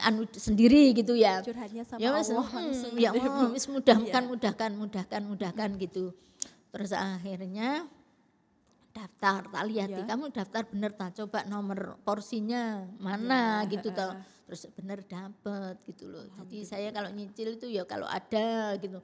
anu 0.00 0.24
sendiri 0.32 0.96
gitu 0.96 1.12
ya. 1.12 1.44
Curhatnya 1.44 1.84
sama 1.84 2.00
ya 2.00 2.08
wis, 2.16 2.32
Allah 2.32 2.48
mm, 2.48 2.56
langsung. 2.56 2.92
ya 2.96 3.10
gitu 3.12 3.20
ya, 3.20 3.30
Allah, 3.36 3.50
wis 3.52 3.66
mudahkan 3.68 4.22
Iya. 4.24 4.30
mudahkan 4.32 4.70
mudahkan 4.72 5.22
mudahkan 5.28 5.70
gitu. 5.76 6.04
Terus 6.72 6.90
akhirnya 6.96 7.84
daftar 8.94 9.42
tak 9.50 9.64
lihat 9.66 9.90
Iya. 9.90 10.06
kamu 10.06 10.30
daftar 10.30 10.62
bener 10.70 10.94
tak 10.94 11.18
coba 11.18 11.42
nomor 11.44 11.98
porsinya 12.06 12.86
mana 12.96 13.66
Iya, 13.66 13.70
gitu 13.74 13.88
toh. 13.90 14.14
Terus 14.46 14.62
bener 14.70 15.02
dapet 15.02 15.74
gitu 15.84 16.04
loh. 16.06 16.24
Jadi 16.38 16.62
saya 16.62 16.88
kalau 16.94 17.10
nyicil 17.10 17.58
itu 17.58 17.66
ya 17.66 17.82
kalau 17.82 18.06
ada 18.06 18.78
gitu. 18.78 19.02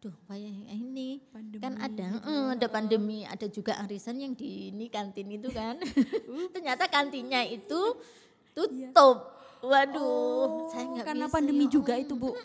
Aduh 0.00 0.16
kayak 0.24 0.52
ini 0.68 1.20
kan 1.60 1.76
Pandemi 1.76 1.80
ada 1.80 2.06
gitu 2.12 2.28
eh, 2.28 2.32
ya, 2.32 2.52
ada 2.52 2.66
pandemi 2.68 3.18
ada 3.24 3.46
juga 3.48 3.72
arisan 3.80 4.20
yang 4.20 4.32
di 4.32 4.68
ini 4.68 4.88
kantin 4.88 5.28
itu 5.28 5.48
kan. 5.48 5.76
Ternyata 6.54 6.88
kantinnya 6.88 7.44
itu 7.44 7.80
tutup. 8.56 9.36
Waduh 9.60 10.04
Oh, 10.04 10.68
saya 10.68 10.84
nggak 10.86 11.06
karena 11.08 11.24
bisa, 11.24 11.34
pandemi 11.34 11.64
ya 11.64 11.72
juga 11.72 11.96
itu, 11.96 12.12
Bu. 12.14 12.36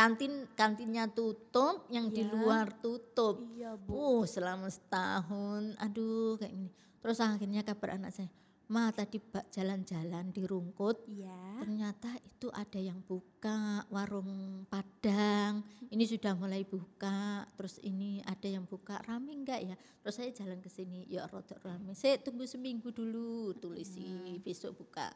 Kantin 0.00 0.48
kantinnya 0.56 1.04
tutup 1.12 1.84
yang 1.92 2.08
di 2.08 2.24
Ya. 2.24 2.32
luar 2.32 2.72
tutup 2.80 3.44
Iya, 3.52 3.76
Bu. 3.76 3.92
Uh, 3.92 4.24
selama 4.24 4.72
setahun, 4.72 5.76
aduh 5.76 6.40
kayak 6.40 6.56
gini. 6.56 6.72
Terus 7.04 7.20
akhirnya 7.20 7.60
kabar 7.60 8.00
anak 8.00 8.16
saya, 8.16 8.32
Ma 8.70 8.88
tadi 8.96 9.20
bak 9.20 9.52
jalan-jalan 9.52 10.32
di 10.32 10.40
Rungkut, 10.48 11.04
Iya. 11.04 11.60
ternyata 11.60 12.16
itu 12.24 12.48
ada 12.48 12.80
yang 12.80 13.04
buka 13.04 13.84
warung 13.92 14.64
Padang. 14.72 15.60
Ini 15.92 16.04
sudah 16.08 16.32
mulai 16.32 16.64
buka, 16.64 17.44
terus 17.60 17.76
ini 17.84 18.24
ada 18.24 18.48
yang 18.48 18.64
buka 18.64 19.04
rame 19.04 19.36
enggak 19.36 19.60
ya? 19.60 19.76
Terus 20.00 20.16
saya 20.16 20.30
jalan 20.32 20.64
ke 20.64 20.72
sini, 20.72 21.04
ya 21.12 21.28
rodok 21.28 21.60
rame. 21.60 21.92
Saya 21.92 22.16
tunggu 22.16 22.48
seminggu 22.48 22.88
dulu, 22.88 23.52
tulisi 23.58 24.40
besok 24.40 24.80
buka. 24.80 25.12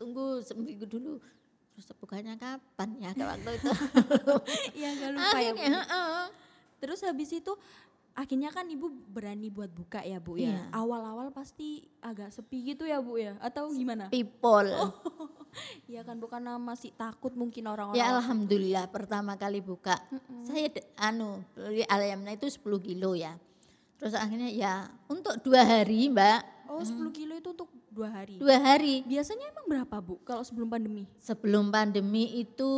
Tunggu 0.00 0.40
seminggu 0.40 0.88
dulu. 0.88 1.20
Terus 1.72 1.86
bukanya 1.96 2.34
kapan 2.36 2.90
ya 3.00 3.10
ke 3.12 3.24
waktu 3.24 3.50
itu? 3.56 3.70
Iya, 4.78 4.88
gak 4.98 5.10
lupa 5.16 5.38
ya, 5.38 5.50
Bu. 5.52 5.58
Akhirnya, 5.58 5.80
heeh. 5.82 6.26
Terus 6.78 7.00
habis 7.02 7.30
itu 7.32 7.52
akhirnya 8.12 8.52
kan 8.52 8.68
Ibu 8.68 8.86
berani 9.08 9.48
buat 9.48 9.72
buka 9.72 10.04
ya, 10.04 10.20
Bu 10.20 10.36
ya. 10.36 10.52
Iya. 10.52 10.60
Awal-awal 10.70 11.32
pasti 11.32 11.88
agak 12.04 12.28
sepi 12.28 12.76
gitu 12.76 12.84
ya, 12.84 13.00
Bu 13.00 13.16
ya. 13.16 13.38
Atau 13.40 13.72
gimana? 13.72 14.12
people. 14.12 14.68
Iya 15.84 16.00
kan 16.00 16.16
bukan 16.16 16.40
masih 16.56 16.96
takut 16.96 17.36
mungkin 17.36 17.68
orang-orang. 17.68 18.00
Ya 18.00 18.08
alhamdulillah 18.16 18.88
pertama 18.88 19.36
kali 19.36 19.60
buka. 19.60 20.00
Saya 20.48 20.72
de- 20.72 20.88
anu 20.96 21.44
beli 21.52 21.84
ayamnya 21.84 22.32
itu 22.32 22.48
10 22.48 22.80
kilo 22.80 23.12
ya. 23.12 23.36
Terus 24.02 24.18
akhirnya 24.18 24.50
ya 24.50 24.90
untuk 25.06 25.38
dua 25.46 25.62
hari 25.62 26.10
mbak, 26.10 26.42
Oh, 26.72 26.80
10 26.80 27.12
kilo 27.12 27.36
itu 27.36 27.52
untuk 27.52 27.68
dua 27.92 28.08
hari. 28.08 28.40
dua 28.40 28.56
hari. 28.56 29.04
Biasanya 29.04 29.52
emang 29.52 29.68
berapa, 29.68 29.96
Bu? 30.00 30.16
Kalau 30.24 30.40
sebelum 30.40 30.72
pandemi? 30.72 31.04
Sebelum 31.20 31.68
pandemi 31.68 32.40
itu 32.40 32.72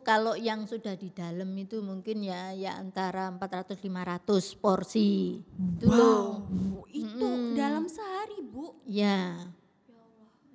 kalau 0.00 0.32
yang 0.32 0.64
sudah 0.64 0.96
di 0.96 1.12
dalam 1.12 1.52
itu 1.52 1.84
mungkin 1.84 2.24
ya 2.24 2.56
ya 2.56 2.80
antara 2.80 3.28
400-500 3.36 4.56
porsi. 4.56 5.44
Itu 5.76 5.92
loh. 5.92 6.40
Bu, 6.48 6.88
itu 6.88 7.28
dalam 7.52 7.84
sehari, 7.84 8.40
Bu. 8.40 8.80
Ya. 8.88 9.44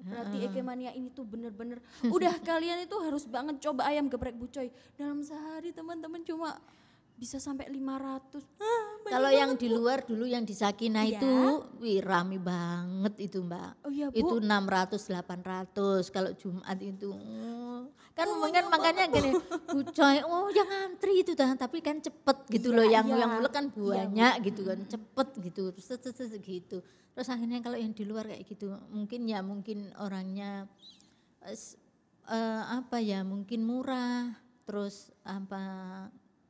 Berarti 0.01 0.49
Eke 0.49 0.65
Mania 0.65 0.89
ini 0.89 1.13
tuh 1.13 1.29
bener-bener 1.29 1.77
udah 2.09 2.33
kalian 2.49 2.89
itu 2.89 2.97
harus 3.05 3.29
banget 3.29 3.61
coba 3.61 3.85
ayam 3.85 4.09
geprek 4.09 4.33
bucoy. 4.33 4.73
Dalam 4.97 5.21
sehari 5.21 5.69
teman-teman 5.69 6.25
cuma 6.25 6.57
bisa 7.19 7.35
sampai 7.35 7.67
500. 7.67 8.39
Hah, 8.63 8.83
Kalau 9.09 9.27
yang 9.27 9.59
di 9.59 9.67
luar 9.67 10.07
dulu 10.07 10.23
yang 10.23 10.47
di 10.47 10.55
Sakinah 10.55 11.03
Iya. 11.03 11.19
itu 11.19 11.31
wih 11.83 11.99
rame 11.99 12.39
banget 12.39 13.13
itu 13.19 13.43
mbak. 13.43 13.83
Oh 13.83 13.91
iya, 13.91 14.07
Bu. 14.07 14.15
itu 14.15 14.35
600 14.39 14.95
800 14.95 16.07
kalau 16.15 16.31
Jumat 16.39 16.79
itu 16.79 17.11
oh, 17.11 17.89
kan 18.15 18.27
Oh, 18.29 18.37
mungkin 18.39 18.69
makanya 18.71 19.09
gini 19.11 19.31
Bu 19.67 19.81
Coy 19.91 20.23
oh 20.23 20.47
yang 20.53 20.67
ngantri 20.67 21.25
itu 21.25 21.33
dah 21.35 21.57
tapi 21.57 21.83
kan 21.83 21.99
cepet 21.99 22.37
gitu 22.53 22.71
loh 22.71 22.85
Iya, 22.85 23.01
yang 23.01 23.05
iya. 23.11 23.17
yang 23.25 23.31
ulek 23.41 23.51
kan 23.51 23.65
Iya, 23.73 24.05
banyak 24.07 24.33
gitu 24.47 24.61
kan 24.63 24.79
cepet 24.87 25.27
gitu 25.51 25.63
terus 25.75 25.85
terus, 25.89 26.01
terus, 26.03 26.15
terus 26.29 26.31
gitu 26.39 26.77
terus 27.15 27.27
akhirnya 27.27 27.59
kalau 27.59 27.75
yang 27.75 27.91
di 27.91 28.03
luar 28.05 28.29
kayak 28.29 28.45
gitu 28.45 28.71
mungkin 28.93 29.25
ya 29.25 29.39
mungkin 29.41 29.89
orangnya 29.97 30.69
eh, 31.43 32.61
apa 32.77 32.97
ya 33.01 33.25
mungkin 33.25 33.65
murah 33.65 34.37
terus 34.69 35.09
apa 35.25 35.63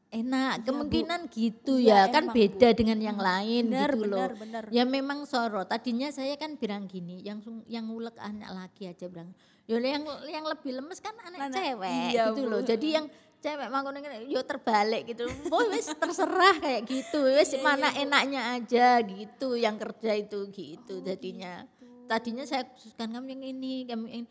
enak 0.10 0.54
Bu. 0.60 0.74
kemungkinan 0.74 1.22
gitu 1.30 1.78
Iya, 1.78 2.10
ya 2.10 2.14
kan 2.14 2.24
emang, 2.26 2.36
beda 2.36 2.68
Bu. 2.68 2.78
dengan 2.78 2.98
yang 3.00 3.20
lain 3.20 3.64
bener, 3.68 3.92
gitu 3.94 4.06
loh 4.06 4.18
bener, 4.26 4.34
bener. 4.36 4.64
Ya 4.70 4.84
memang 4.84 5.30
soro. 5.30 5.62
Tadinya 5.64 6.10
saya 6.10 6.34
kan 6.36 6.58
bilang 6.58 6.90
gini, 6.90 7.22
yang 7.22 7.40
yang 7.66 7.86
ngulek 7.86 8.18
anak 8.18 8.50
laki 8.50 8.90
aja 8.90 9.06
bilang. 9.06 9.32
Ya 9.70 9.78
yang 9.78 10.02
yang 10.26 10.44
lebih 10.44 10.82
lemes 10.82 10.98
kan 10.98 11.14
anak 11.20 11.54
Anak- 11.54 11.62
cewek 11.62 12.10
iya, 12.10 12.26
gitu 12.28 12.42
Bu. 12.42 12.50
loh. 12.50 12.62
Jadi 12.66 12.88
yang 12.90 13.06
cewek 13.40 13.70
mangkon 13.70 14.02
yo 14.26 14.42
terbalik 14.42 15.04
gitu. 15.08 15.30
Boy 15.46 15.70
wis 15.72 15.86
terserah 16.02 16.58
kayak 16.58 16.90
gitu. 16.90 17.22
Wis 17.30 17.54
Iya, 17.54 17.62
mana 17.62 17.88
iya, 17.88 17.94
Bu. 17.94 18.04
enaknya 18.04 18.42
aja 18.52 18.88
gitu 19.00 19.50
yang 19.54 19.78
kerja 19.78 20.12
itu 20.18 20.50
gitu 20.50 20.94
Oh, 20.96 21.06
jadinya. 21.06 21.70
gitu. 21.70 21.86
Tadinya 22.10 22.44
saya 22.44 22.66
khususkan 22.66 23.14
kamu 23.14 23.38
yang 23.38 23.44
ini, 23.48 23.74
kamu 23.86 24.06
yang 24.10 24.26
ini. 24.26 24.30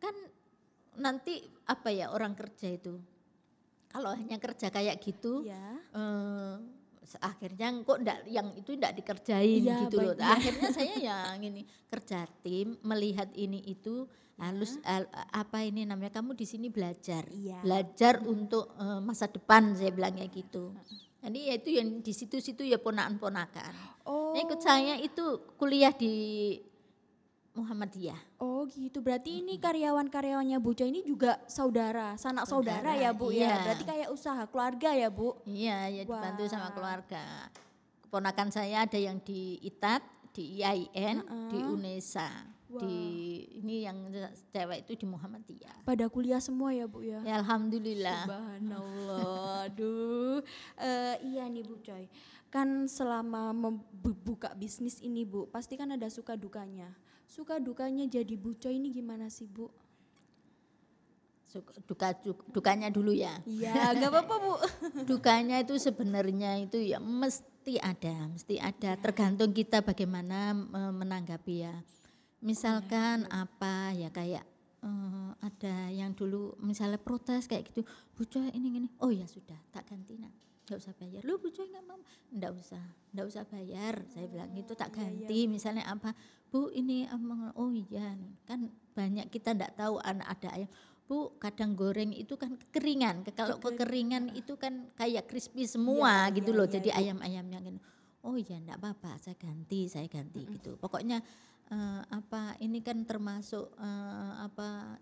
kan 0.00 0.16
nanti 0.94 1.38
apa 1.62 1.92
ya 1.92 2.08
orang 2.08 2.32
kerja 2.32 2.72
itu. 2.72 2.96
Kalau 3.92 4.10
hanya 4.12 4.40
kerja 4.40 4.66
kayak 4.68 4.96
gitu, 4.98 5.44
Ya. 5.44 5.76
eh 5.92 6.56
akhirnya 7.20 7.68
kok 7.84 7.98
ndak 8.00 8.18
yang 8.24 8.48
itu 8.56 8.72
ndak 8.72 8.96
dikerjain 8.96 9.60
Iya, 9.60 9.84
gitu 9.84 10.00
loh. 10.00 10.14
iya. 10.16 10.32
Akhirnya 10.32 10.68
saya 10.72 10.94
yang 10.96 11.44
ini 11.44 11.62
kerja 11.86 12.24
tim 12.40 12.80
melihat 12.80 13.28
ini 13.36 13.60
itu 13.68 14.08
halus 14.40 14.80
al- 14.82 15.10
apa 15.28 15.60
ini 15.60 15.84
namanya 15.84 16.08
kamu 16.14 16.32
di 16.32 16.46
sini 16.48 16.72
belajar. 16.72 17.28
Iya. 17.28 17.60
Belajar 17.60 18.24
untuk 18.24 18.72
eh, 18.74 19.00
masa 19.04 19.28
depan 19.28 19.76
saya 19.76 19.92
bilangnya 19.92 20.24
gitu. 20.32 20.72
Jadi 21.22 21.38
ya 21.38 21.54
itu 21.54 21.70
yang 21.70 22.02
di 22.02 22.10
situ-situ 22.10 22.64
ya 22.64 22.82
ponakan-ponakan. 22.82 24.02
Oh. 24.02 24.34
Nah, 24.34 24.42
ikut 24.42 24.58
saya 24.58 24.98
itu 24.98 25.22
kuliah 25.54 25.94
di 25.94 26.14
Muhammadiyah. 27.52 28.16
Oh 28.40 28.64
gitu. 28.64 29.04
Berarti 29.04 29.44
ini 29.44 29.60
karyawan-karyawannya 29.60 30.56
Bu 30.56 30.72
ini 30.80 31.04
juga 31.04 31.36
saudara, 31.44 32.16
sanak 32.16 32.48
saudara, 32.48 32.96
ya 32.96 33.12
Bu 33.12 33.28
ya. 33.28 33.44
iya. 33.44 33.54
Berarti 33.60 33.84
kayak 33.84 34.08
usaha 34.08 34.42
keluarga 34.48 34.90
ya 34.96 35.08
Bu. 35.12 35.36
Iya, 35.44 35.78
ya 35.92 36.02
dibantu 36.08 36.42
sama 36.48 36.68
Wah. 36.68 36.74
keluarga. 36.74 37.24
Keponakan 38.08 38.48
saya 38.48 38.84
ada 38.88 38.96
yang 38.96 39.20
di 39.20 39.60
ITAT, 39.60 40.02
di 40.32 40.60
IAIN, 40.60 41.20
di 41.52 41.58
Heeh. 41.60 41.72
UNESA. 41.76 42.30
Di 42.72 42.96
ini 43.60 43.84
yang 43.84 44.08
cewek 44.48 44.88
itu 44.88 45.04
di 45.04 45.04
Muhammadiyah. 45.04 45.84
Pada 45.84 46.08
kuliah 46.08 46.40
semua 46.40 46.72
ya 46.72 46.88
Bu 46.88 47.04
ya. 47.04 47.20
Ya 47.20 47.44
alhamdulillah. 47.44 48.24
Subhanallah. 48.24 49.41
Aduh. 49.62 50.40
Eh, 50.76 51.14
iya 51.24 51.46
nih 51.46 51.62
Bu 51.62 51.78
Coy. 51.78 52.06
Kan 52.48 52.84
selama 52.86 53.50
membuka 53.50 54.52
bisnis 54.52 54.98
ini 54.98 55.22
Bu, 55.22 55.46
pasti 55.46 55.74
kan 55.74 55.88
ada 55.88 56.06
suka 56.06 56.34
dukanya. 56.34 56.92
Suka 57.24 57.56
dukanya 57.56 58.04
jadi 58.04 58.34
Bu 58.34 58.52
Coy 58.54 58.76
ini 58.76 58.90
gimana 58.90 59.26
sih 59.26 59.46
Bu? 59.46 59.72
Suka- 61.46 61.76
Duka, 61.82 62.08
duk- 62.16 62.48
dukanya 62.48 62.88
dulu 62.88 63.12
ya. 63.12 63.36
Iya, 63.44 63.92
nggak 63.92 64.08
apa-apa 64.10 64.34
Bu. 64.38 64.52
Dukanya 65.10 65.60
itu 65.60 65.76
sebenarnya 65.76 66.56
itu 66.58 66.80
ya 66.80 66.96
mesti 66.96 67.76
ada, 67.76 68.24
mesti 68.26 68.56
ada. 68.56 68.96
Tergantung 68.96 69.52
kita 69.52 69.80
bagaimana 69.80 70.52
eh, 70.56 70.92
menanggapi 70.92 71.54
ya. 71.60 71.76
Misalkan 72.40 73.28
apa 73.28 73.92
ya 73.92 74.08
kayak 74.08 74.42
eh, 74.82 75.30
ada 75.40 75.74
yang 75.88 76.12
dulu 76.12 76.58
misalnya 76.58 76.98
protes 76.98 77.46
kayak 77.46 77.70
gitu, 77.70 77.86
Bu 78.12 78.26
Coy 78.26 78.50
ini 78.52 78.68
gini, 78.70 78.88
oh 78.98 79.10
ya 79.10 79.24
sudah 79.24 79.58
tak 79.70 79.86
ganti 79.86 80.18
nak, 80.18 80.34
nggak 80.66 80.78
usah 80.78 80.94
bayar. 80.98 81.22
Lu 81.22 81.38
Bu 81.38 81.48
Coy 81.48 81.66
nggak 81.70 81.84
mau, 81.86 81.98
nggak 82.34 82.52
usah, 82.58 82.82
nggak 83.14 83.26
usah 83.26 83.44
bayar. 83.46 83.94
Saya 84.10 84.26
bilang 84.26 84.50
gitu 84.52 84.74
tak 84.74 84.90
iya, 84.92 84.98
iya. 84.98 85.06
ganti. 85.22 85.38
Misalnya 85.46 85.84
apa, 85.86 86.10
Bu 86.50 86.68
ini 86.70 87.06
emang 87.06 87.54
oh 87.54 87.70
iya 87.70 88.12
kan 88.44 88.68
banyak 88.92 89.30
kita 89.30 89.54
nggak 89.54 89.78
tahu 89.78 90.02
anak 90.02 90.28
ada 90.38 90.48
ayam. 90.58 90.70
Bu 91.02 91.34
kadang 91.38 91.74
goreng 91.74 92.14
itu 92.14 92.38
kan 92.38 92.54
kekeringan, 92.56 93.26
Ke- 93.26 93.34
kalau 93.34 93.58
kekeringan 93.58 94.32
itu 94.32 94.54
kan 94.56 94.86
kayak 94.94 95.26
crispy 95.28 95.66
semua 95.66 96.30
Iya, 96.30 96.40
gitu 96.40 96.50
iya, 96.54 96.58
loh. 96.58 96.66
iya, 96.66 96.74
Jadi 96.78 96.88
iya. 96.90 96.98
ayam-ayamnya 97.02 97.58
gitu. 97.62 97.78
Oh 98.22 98.38
iya 98.38 98.54
enggak 98.54 98.78
apa-apa, 98.78 99.18
saya 99.18 99.34
ganti, 99.34 99.90
saya 99.90 100.06
ganti 100.06 100.46
gitu. 100.46 100.78
Pokoknya 100.78 101.18
eh, 101.72 102.02
apa 102.12 102.60
ini 102.60 102.84
kan 102.84 103.00
termasuk 103.08 103.72
eh, 103.80 104.32
apa 104.44 105.00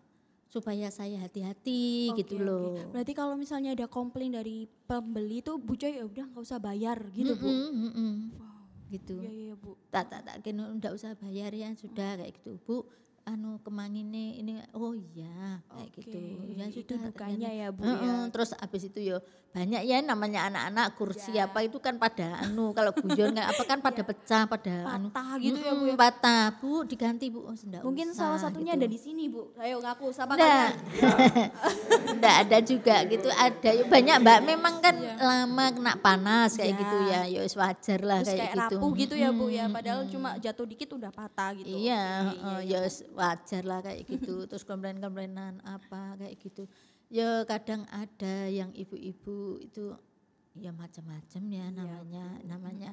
supaya 0.50 0.90
saya 0.90 1.22
hati-hati 1.22 2.10
Oke, 2.10 2.26
gitu 2.26 2.42
loh. 2.42 2.74
Berarti 2.90 3.14
kalau 3.14 3.38
misalnya 3.38 3.70
ada 3.70 3.86
komplain 3.86 4.34
dari 4.34 4.66
pembeli 4.66 5.46
tuh 5.46 5.62
Bu 5.62 5.78
Coy 5.78 5.94
ya 5.94 6.02
udah 6.02 6.26
nggak 6.26 6.42
usah 6.42 6.58
bayar 6.58 6.98
gitu 7.14 7.38
Bu. 7.38 7.46
Mm-mm, 7.46 7.70
mm-mm. 7.86 8.14
Wow. 8.34 8.66
gitu. 8.90 9.14
Iya 9.22 9.30
iya 9.30 9.54
Bu. 9.54 9.78
Tak 9.94 10.10
tak 10.10 10.26
tak 10.26 10.36
kena 10.42 10.66
enggak 10.66 10.90
usah 10.98 11.14
bayar 11.22 11.54
ya 11.54 11.70
sudah 11.78 12.18
kayak 12.18 12.34
gitu. 12.42 12.58
Bu 12.66 12.82
anu 13.24 13.60
kemangine 13.60 14.36
ini 14.36 14.52
oh 14.72 14.92
iya 14.92 15.60
kayak 15.68 15.88
gitu. 15.96 16.18
Ya 16.56 16.66
itu 16.66 16.92
sudah 16.96 17.08
dukanya 17.08 17.48
ternyata. 17.48 17.60
ya, 17.62 17.68
Bu, 17.70 17.84
ya. 17.84 18.14
Terus 18.32 18.50
habis 18.56 18.82
itu 18.86 19.00
ya 19.00 19.16
banyak 19.50 19.82
ya 19.82 19.98
namanya 19.98 20.46
anak-anak 20.46 20.86
kursi 20.94 21.34
Ya. 21.34 21.50
apa 21.50 21.66
itu 21.66 21.82
kan 21.82 21.98
pada 21.98 22.38
anu 22.38 22.70
kalau 22.70 22.94
guyon 22.94 23.34
apa 23.34 23.62
kan 23.66 23.82
pada 23.86 24.06
pecah 24.06 24.46
pada 24.46 24.94
anu 24.94 25.10
Patah 25.10 25.42
gitu 25.42 25.58
ya, 25.58 25.74
Bu, 25.74 25.84
ya? 25.90 25.96
patah 25.98 26.44
bu 26.62 26.86
diganti 26.86 27.26
bu 27.34 27.50
oh, 27.50 27.54
Mungkin 27.82 28.14
usah, 28.14 28.30
salah 28.30 28.38
satunya 28.38 28.78
gitu. 28.78 28.82
ada 28.82 28.86
di 28.86 28.98
sini, 28.98 29.26
Bu. 29.26 29.50
Ayo 29.58 29.82
ngaku 29.82 30.14
siapa 30.14 30.38
Enggak. 30.38 30.70
Enggak 32.14 32.34
ada 32.46 32.58
juga 32.62 32.96
gitu. 33.10 33.26
Ada 33.26 33.70
ya 33.74 33.84
banyak 33.90 34.16
Mbak 34.22 34.38
memang 34.46 34.74
kan 34.78 34.94
lama 35.18 35.64
kena 35.74 35.92
panas 35.98 36.54
kayak 36.54 36.70
Iya. 36.70 36.80
gitu 36.80 36.96
ya. 37.10 37.20
Ya 37.26 37.38
wis 37.42 37.54
wajar 37.58 38.00
lah 38.06 38.18
Terus 38.22 38.28
kayak, 38.30 38.38
kayak 38.38 38.54
gitu. 38.54 38.76
rapuh 38.78 38.90
gitu 38.94 39.14
ya, 39.18 39.28
Bu 39.34 39.46
ya. 39.50 39.64
Padahal 39.66 40.00
mm-mm. 40.06 40.12
cuma 40.14 40.28
jatuh 40.38 40.66
dikit 40.66 40.88
udah 40.94 41.10
patah 41.10 41.50
gitu. 41.58 41.74
Iya, 41.74 42.02
heeh, 42.30 42.58
ya 42.70 42.78
wis 42.86 43.02
wajar 43.14 43.62
lah 43.66 43.80
kayak 43.82 44.06
gitu. 44.06 44.46
Terus 44.46 44.64
komplain-komplainan 44.66 45.62
apa 45.66 46.16
kayak 46.18 46.36
gitu. 46.38 46.64
Ya 47.10 47.42
kadang 47.44 47.84
ada 47.90 48.46
yang 48.46 48.70
ibu-ibu 48.70 49.58
itu 49.58 49.94
ya 50.54 50.70
macam-macam 50.70 51.42
ya 51.50 51.66
namanya 51.74 52.26
namanya. 52.46 52.90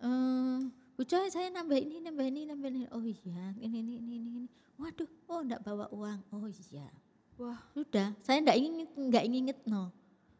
Eh 0.00 0.58
Bu 0.96 1.08
Joy 1.08 1.32
saya 1.32 1.48
nambah 1.48 1.80
ini 1.80 2.04
nambah 2.04 2.26
ini 2.28 2.40
nambah 2.48 2.68
ini. 2.68 2.80
Oh 2.92 3.04
iya 3.04 3.56
ini 3.56 3.80
ini 3.80 3.94
ini 4.00 4.16
ini, 4.20 4.42
waduh 4.76 5.08
oh 5.28 5.40
enggak 5.40 5.64
bawa 5.64 5.88
uang. 5.92 6.20
Oh 6.32 6.48
iya. 6.48 6.88
Wah. 7.40 7.56
sudah 7.72 8.12
saya 8.20 8.44
enggak 8.44 8.60
inget 8.60 8.90
enggak 9.00 9.24
inget 9.24 9.58
no 9.64 9.88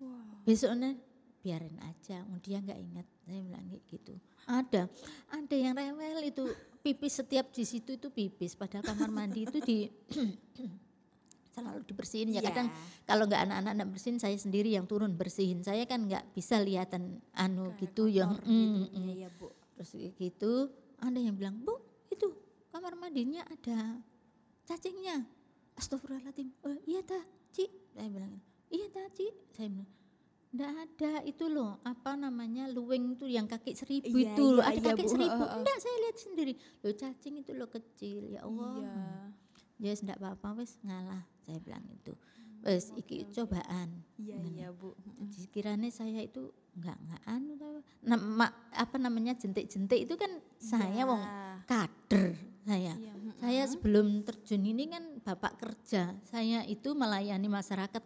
Wah. 0.04 0.44
besoknya 0.44 0.92
biarin 1.40 1.80
aja 1.80 2.20
dia 2.44 2.58
nggak 2.60 2.76
ingat 2.76 3.06
saya 3.24 3.40
bilang 3.40 3.64
gitu. 3.88 4.12
Ada 4.44 4.84
ada 5.32 5.56
yang 5.56 5.72
rewel 5.72 6.28
itu 6.28 6.44
pipis 6.80 7.20
setiap 7.20 7.52
di 7.52 7.62
situ 7.62 7.94
itu 7.94 8.08
pipis 8.08 8.56
padahal 8.56 8.84
kamar 8.84 9.10
mandi 9.12 9.44
itu 9.44 9.58
di 9.60 9.78
selalu 11.54 11.82
dibersihin 11.82 12.30
ya 12.30 12.40
kadang 12.40 12.70
Iya. 12.70 13.04
kalau 13.04 13.24
nggak 13.26 13.42
anak-anak 13.42 13.72
nggak 13.74 13.90
bersihin 13.90 14.18
saya 14.18 14.36
sendiri 14.38 14.70
yang 14.70 14.86
turun 14.86 15.12
bersihin 15.12 15.60
saya 15.60 15.82
kan 15.84 16.06
nggak 16.06 16.30
bisa 16.32 16.62
lihatan 16.62 17.18
anu 17.34 17.74
Kayak 17.74 17.80
gitu 17.84 18.04
yang 18.06 18.30
mm, 18.32 18.40
gitu. 18.40 18.48
mm, 18.48 18.70
mm. 18.70 18.86
Iya, 18.94 19.12
iya, 19.12 19.28
Bu. 19.34 19.46
terus 19.74 19.90
gitu 20.16 20.52
ada 21.00 21.18
yang 21.18 21.34
bilang 21.34 21.58
bu 21.58 21.74
itu 22.08 22.30
kamar 22.70 22.94
mandinya 22.94 23.42
ada 23.44 23.98
cacingnya 24.62 25.26
astagfirullahaladzim 25.74 26.48
oh, 26.62 26.78
iya 26.86 27.02
ta 27.02 27.18
Ci 27.50 27.66
saya 27.92 28.06
bilang 28.06 28.38
iya 28.70 28.86
ta 28.88 29.02
Ci 29.10 29.26
saya 29.50 29.66
bilang 29.68 29.90
Enggak 30.50 30.72
ada 30.76 31.12
itu 31.22 31.46
loh 31.46 31.78
apa 31.80 32.14
namanya 32.14 32.66
luweng 32.66 33.14
itu 33.14 33.24
yang 33.24 33.46
kaki 33.46 33.70
seribu 33.72 34.10
Iya, 34.10 34.34
itu 34.34 34.44
loh 34.48 34.60
iya, 34.60 34.70
ada 34.72 34.80
iya, 34.80 34.88
kaki 34.90 35.04
Bu. 35.04 35.10
seribu 35.10 35.30
heeh. 35.40 35.56
enggak 35.56 35.78
saya 35.78 35.96
lihat 36.00 36.16
sendiri 36.16 36.52
loh 36.80 36.92
cacing 36.92 37.34
itu 37.38 37.52
loh 37.52 37.68
kecil 37.68 38.22
ya 38.28 38.40
Allah 38.42 38.74
Iya. 38.76 38.94
ya 39.80 39.88
yes, 39.88 40.02
enggak 40.02 40.18
apa-apa 40.18 40.58
wes 40.58 40.74
ngalah 40.80 41.22
saya 41.40 41.58
bilang 41.58 41.86
itu 41.88 42.12
wes 42.60 42.90
iki 42.92 43.24
cobaan 43.26 44.02
Iya, 44.16 44.36
Ngene. 44.36 44.50
iya, 44.52 44.68
Bu. 44.70 44.92
Sekiranya 45.30 45.88
saya 45.88 46.20
itu 46.20 46.50
enggak 46.72 46.98
enggak 46.98 47.22
anu 47.24 47.52
tau. 47.54 47.78
Nah, 48.02 48.18
ma- 48.18 48.56
apa 48.70 48.96
namanya 48.96 49.32
jentik-jentik 49.32 50.02
itu 50.02 50.14
kan 50.14 50.28
saya 50.56 51.02
wong 51.04 51.22
Iya. 51.22 51.62
kader 51.64 52.26
saya 52.60 52.92
Iya, 52.92 53.12
saya 53.38 53.62
sebelum 53.64 54.20
terjun 54.20 54.60
ini 54.62 54.84
kan 54.88 55.09
bapak 55.20 55.60
kerja 55.60 56.16
saya 56.26 56.64
itu 56.64 56.96
melayani 56.96 57.46
masyarakat 57.46 58.02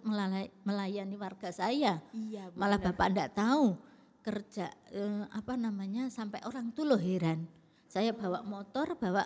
melayani 0.66 1.16
warga 1.16 1.48
saya. 1.54 2.02
Iya, 2.10 2.50
malah 2.58 2.78
bapak 2.78 3.06
enggak 3.10 3.30
tahu 3.38 3.78
kerja 4.24 4.72
eh, 4.90 5.24
apa 5.30 5.54
namanya 5.54 6.08
sampai 6.10 6.42
orang 6.44 6.74
tuh 6.74 6.84
loh 6.88 7.00
heran. 7.00 7.46
Saya 7.86 8.10
bawa 8.10 8.42
motor 8.42 8.98
bawa 8.98 9.24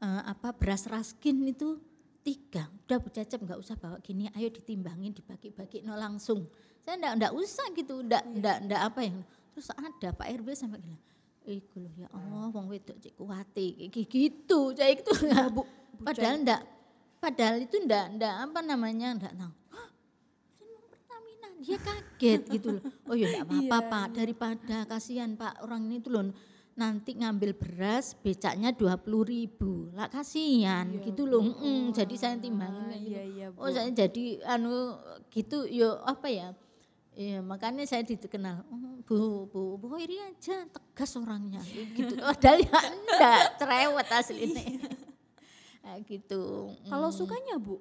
eh, 0.00 0.22
apa 0.24 0.56
beras 0.56 0.88
raskin 0.88 1.44
itu 1.46 1.76
tiga. 2.24 2.68
Udah 2.86 2.98
Bu 3.00 3.08
Cecep 3.12 3.40
nggak 3.42 3.60
usah 3.60 3.76
bawa 3.76 4.00
gini 4.00 4.28
ayo 4.34 4.48
ditimbangin 4.48 5.12
dibagi-bagi 5.14 5.84
no 5.84 5.94
langsung. 5.94 6.48
Saya 6.80 6.96
enggak 6.96 7.14
enggak 7.20 7.32
usah 7.36 7.66
gitu 7.76 7.94
enggak 8.00 8.24
enggak 8.24 8.56
enggak 8.64 8.82
apa 8.86 9.00
yang 9.04 9.16
terus 9.52 9.68
ada 9.76 10.08
Pak 10.16 10.28
RW 10.40 10.48
sampai 10.56 10.80
bilang 10.80 11.02
Iku 11.40 11.82
loh 11.82 11.94
ya 11.96 12.06
Allah 12.12 12.52
wong 12.52 12.68
wedok 12.68 13.00
cek 13.00 13.16
kuwati 13.16 13.88
kayak 13.88 14.06
gitu 14.06 14.76
saya 14.76 14.92
itu 14.92 15.10
enggak 15.24 15.46
Bu 15.50 15.64
padahal 16.04 16.36
enggak 16.46 16.62
padahal 17.20 17.56
itu 17.60 17.76
enggak 17.76 18.04
enggak 18.10 18.34
apa 18.40 18.58
namanya 18.60 19.08
enggak 19.12 19.34
tahu. 19.36 19.52
"Hah, 19.70 19.88
Jeneng 20.56 20.84
Pertamina? 20.88 21.48
Dia 21.60 21.78
kaget 21.78 22.40
gitu 22.50 22.68
loh. 22.74 22.82
Oh 23.04 23.14
ya 23.14 23.26
enggak 23.28 23.44
apa-apa 23.46 23.76
Iya, 23.78 23.90
Pak. 23.92 24.06
Daripada 24.16 24.76
kasihan 24.88 25.30
Pak 25.36 25.60
orang 25.62 25.86
ini 25.86 26.00
tuh 26.00 26.10
loh 26.10 26.24
nanti 26.72 27.12
ngambil 27.12 27.52
beras 27.52 28.16
becaknya 28.16 28.72
dua 28.72 28.96
puluh 28.96 29.22
ribu. 29.22 29.92
Lah 29.92 30.08
kasihan 30.08 30.88
Iya, 30.88 31.04
gitu 31.04 31.28
loh. 31.28 31.44
Mm, 31.44 31.92
jadi 31.92 32.14
saya 32.16 32.34
timbangin 32.40 32.88
kayak 32.88 33.02
gitu. 33.04 33.12
Iya, 33.12 33.22
iya, 33.28 33.46
Bu. 33.52 33.58
oh 33.60 33.68
saya 33.68 33.90
jadi 33.92 34.24
anu 34.48 34.96
gitu 35.28 35.68
yo 35.68 36.00
apa 36.02 36.26
ya? 36.26 36.48
Iya, 37.10 37.42
makanya 37.42 37.84
saya 37.84 38.00
dikenal, 38.00 38.64
"Oh, 38.70 38.96
Bu, 39.02 39.44
Bu, 39.50 39.76
Bu 39.76 39.98
Iri 39.98 40.16
aja 40.22 40.62
tegas 40.70 41.10
orangnya, 41.18 41.58
gitu. 41.92 42.16
Padahal 42.16 42.62
ya 42.62 42.80
enggak, 42.86 43.40
cerewet 43.58 44.08
aslinya. 44.08 44.64
Gitu. 46.02 46.42
Kalau 46.86 47.08
Mm. 47.08 47.16
sukanya, 47.16 47.56
Bu? 47.56 47.80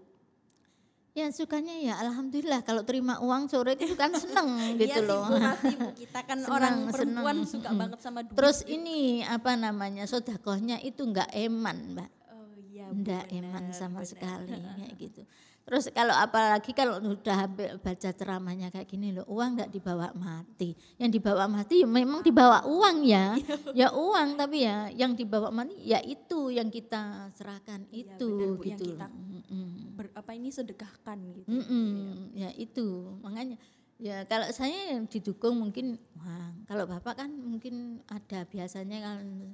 Ya 1.11 1.25
sukanya 1.29 1.73
ya 1.73 1.97
alhamdulillah 1.99 2.61
kalau 2.61 2.85
terima 2.85 3.17
uang 3.19 3.49
sore 3.49 3.73
itu 3.73 3.91
kan 3.93 4.13
seneng 4.23 4.77
gitu 4.77 4.87
Iya 4.87 4.95
sih, 4.95 5.07
loh. 5.09 5.25
Bu, 5.25 5.35
pasti, 5.35 5.73
Bu. 5.73 5.89
Kita 5.97 6.19
kan 6.21 6.37
Senang, 6.37 6.53
orang 6.53 6.75
perempuan 6.87 7.37
senang. 7.39 7.49
suka 7.49 7.69
banget 7.73 7.99
sama 7.99 8.19
duit. 8.21 8.37
Terus 8.37 8.57
ini 8.63 8.99
apa 9.21 9.51
namanya 9.53 10.05
sodakohnya 10.05 10.79
itu 10.79 11.01
enggak 11.03 11.27
eman 11.33 11.97
mbak. 11.97 12.09
Iya, 12.89 12.95
Enggak 12.95 13.23
eman 13.31 13.63
sama 13.69 13.99
benar. 13.99 14.05
sekali 14.05 14.57
kayak 14.79 14.93
gitu. 14.97 15.21
Terus 15.59 15.85
kalau 15.93 16.11
apalagi 16.11 16.73
kalau 16.73 16.97
udah 16.97 17.35
hampir 17.39 17.69
baca 17.77 18.09
ceramahnya 18.09 18.67
kayak 18.67 18.89
gini 18.89 19.13
loh, 19.13 19.21
uang 19.29 19.53
enggak 19.53 19.69
dibawa 19.69 20.09
mati. 20.11 20.73
Yang 20.97 21.11
dibawa 21.15 21.45
mati 21.45 21.81
ya 21.81 21.87
memang 21.87 22.19
dibawa 22.19 22.65
uang 22.65 22.97
ya. 23.05 23.37
ya 23.79 23.93
uang 23.93 24.33
tapi 24.33 24.65
ya 24.65 24.89
yang 24.89 25.13
dibawa 25.13 25.53
mati 25.53 25.77
ya 25.79 26.01
itu 26.01 26.49
yang 26.49 26.67
kita 26.67 27.29
serahkan 27.31 27.85
Iya, 27.89 28.17
itu 28.17 28.29
Bu, 28.57 28.65
yang 28.65 28.81
gitu. 28.81 28.97
kita 28.97 29.07
Mm-mm. 29.13 29.93
Ber- 29.93 30.15
apa 30.17 30.31
ini 30.33 30.49
sedekahkan 30.49 31.17
gitu. 31.37 31.45
Mm-mm, 31.45 32.33
ya 32.33 32.49
itu 32.55 33.13
makanya 33.21 33.61
ya 33.99 34.23
kalau 34.25 34.47
saya 34.49 34.95
yang 34.95 35.05
didukung 35.05 35.59
mungkin 35.59 36.01
uang 36.17 36.65
kalau 36.65 36.87
bapak 36.87 37.19
kan 37.19 37.29
mungkin 37.29 37.99
ada 38.07 38.41
biasanya 38.43 39.05
kan 39.05 39.53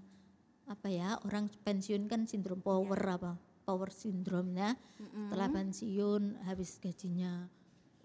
apa 0.66 0.88
ya 0.90 1.18
orang 1.24 1.46
pensiun 1.62 2.06
kan 2.06 2.26
sindrom 2.26 2.60
power 2.60 2.98
apa 3.00 3.38
power 3.62 3.90
syndrome 3.90 4.54
ya 4.54 4.74
Mm-mm. 4.98 5.30
setelah 5.30 5.50
pensiun 5.50 6.24
habis 6.44 6.78
gajinya 6.78 7.46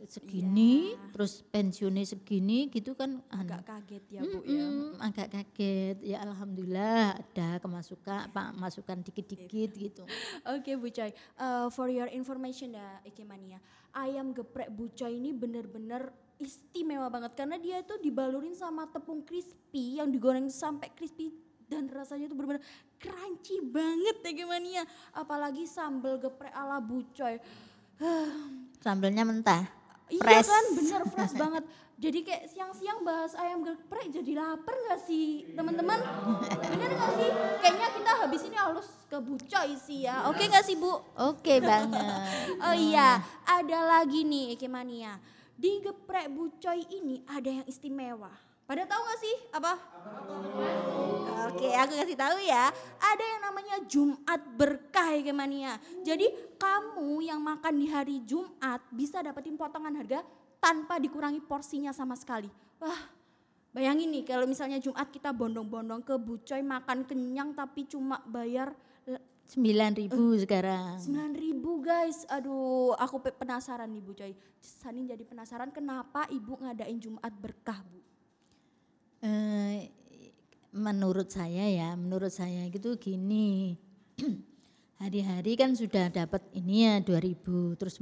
segini 0.00 0.96
Iya. 0.96 1.12
terus 1.12 1.44
pensiunnya 1.44 2.00
segini 2.02 2.72
gitu 2.72 2.96
kan 2.96 3.20
anu, 3.28 3.52
Agak 3.52 3.68
kaget 3.68 4.04
ya, 4.08 4.20
Bu 4.22 4.40
ya. 4.40 4.64
Mm-mm, 4.64 4.96
agak 4.96 5.28
kaget. 5.28 5.96
Ya 6.00 6.24
alhamdulillah 6.24 7.20
ada 7.20 7.60
kemasukan 7.60 8.32
pak 8.32 8.48
masukan 8.56 9.04
dikit-dikit 9.04 9.70
gitu. 9.70 10.02
Oke 10.48 10.72
Bu 10.74 10.88
Coy, 10.88 11.12
Eh, 11.12 11.68
for 11.68 11.92
your 11.92 12.08
information 12.08 12.72
ya 12.72 12.96
Ikemania, 13.04 13.60
ayam 13.92 14.32
geprek 14.32 14.72
Bu 14.72 14.88
Coy 14.90 15.20
ini 15.20 15.36
bener-bener 15.36 16.08
istimewa 16.40 17.12
banget 17.12 17.36
karena 17.36 17.60
dia 17.60 17.84
tuh 17.84 18.00
dibalurin 18.00 18.56
sama 18.56 18.88
tepung 18.88 19.20
crispy 19.20 20.00
yang 20.00 20.08
digoreng 20.08 20.48
sampai 20.48 20.88
crispy 20.90 21.28
dan 21.70 21.86
rasanya 21.86 22.26
tuh 22.26 22.34
bener-bener 22.34 22.62
crunchy 22.98 23.62
banget 23.62 24.18
Ikemania. 24.20 24.82
Apalagi 25.14 25.64
sambal 25.64 26.18
geprek 26.18 26.50
ala 26.50 26.82
Bu 26.82 27.06
Coy. 27.14 27.38
sambelnya 28.84 29.22
mentah 29.22 29.64
Iya 30.10 30.26
Fresh. 30.26 30.48
kan 30.50 30.64
bener 30.74 31.02
fresh 31.06 31.34
banget. 31.46 31.64
Jadi 32.00 32.24
kayak 32.24 32.48
siang-siang 32.50 33.04
bahas 33.04 33.36
ayam 33.36 33.62
geprek 33.62 34.10
jadi 34.10 34.32
lapar 34.34 34.72
gak 34.88 35.04
sih 35.06 35.46
teman-teman? 35.54 36.00
Bener 36.66 36.90
gak 36.90 37.12
sih? 37.14 37.30
Kayaknya 37.60 37.88
kita 37.94 38.10
habis 38.18 38.42
ini 38.42 38.56
harus 38.58 38.88
ke 39.06 39.16
Bu 39.20 39.36
Coy 39.38 39.70
sih 39.78 40.08
ya. 40.08 40.26
Oke 40.26 40.48
gak 40.48 40.64
sih 40.66 40.74
Bu? 40.74 40.90
oke 41.14 41.54
banget 41.62 42.02
Oh 42.66 42.74
iya, 42.74 43.20
ada 43.46 43.78
lagi 43.86 44.26
nih 44.26 44.58
Ikemania. 44.58 45.20
Di 45.54 45.84
geprek 45.84 46.32
bucoy 46.32 46.88
ini 46.88 47.20
ada 47.28 47.60
yang 47.60 47.66
istimewa. 47.68 48.32
Pada 48.70 48.86
tahu 48.86 49.02
gak 49.02 49.18
sih 49.18 49.36
apa? 49.50 49.72
Oke, 51.50 51.74
aku 51.74 51.92
kasih 51.98 52.14
tahu 52.14 52.38
ya. 52.38 52.70
Ada 53.02 53.24
yang 53.26 53.40
namanya 53.50 53.76
Jumat 53.82 54.40
berkah 54.54 55.10
Ikemania. 55.10 55.74
Jadi 56.06 56.30
kamu 56.54 57.18
yang 57.18 57.42
makan 57.42 57.74
di 57.82 57.90
hari 57.90 58.22
Jumat 58.22 58.78
bisa 58.94 59.26
dapetin 59.26 59.58
potongan 59.58 59.98
harga 59.98 60.22
tanpa 60.62 61.02
dikurangi 61.02 61.42
porsinya 61.42 61.90
sama 61.90 62.14
sekali. 62.14 62.46
Wah, 62.78 63.10
bayangin 63.74 64.06
nih 64.14 64.22
kalau 64.22 64.46
misalnya 64.46 64.78
Jumat 64.78 65.10
kita 65.10 65.34
bondong-bondong 65.34 66.06
ke 66.06 66.14
bucoy 66.14 66.62
makan 66.62 67.02
kenyang 67.10 67.50
tapi 67.50 67.90
cuma 67.90 68.22
bayar 68.22 68.70
sembilan 69.50 69.98
ribu 69.98 70.38
sekarang 70.38 70.94
9 71.02 71.34
ribu 71.34 71.82
guys, 71.82 72.22
aduh 72.30 72.94
aku 72.94 73.18
pe- 73.18 73.34
penasaran 73.34 73.90
nih 73.90 73.98
Bu 73.98 74.14
Coy. 74.14 74.30
Sanin 74.62 75.10
jadi 75.10 75.26
penasaran 75.26 75.74
kenapa 75.74 76.30
ibu 76.30 76.54
ngadain 76.54 77.02
Jumat 77.02 77.34
berkah 77.34 77.82
Bu? 77.82 78.09
Eh, 79.20 79.92
menurut 80.72 81.28
saya 81.28 81.66
ya 81.68 81.92
menurut 81.92 82.32
saya 82.32 82.64
gitu 82.72 82.96
gini. 82.96 83.76
Hari-hari 85.00 85.56
kan 85.56 85.72
sudah 85.76 86.12
dapat 86.12 86.44
ini 86.56 86.84
ya 86.88 87.00
2000 87.00 87.76
terus 87.80 88.00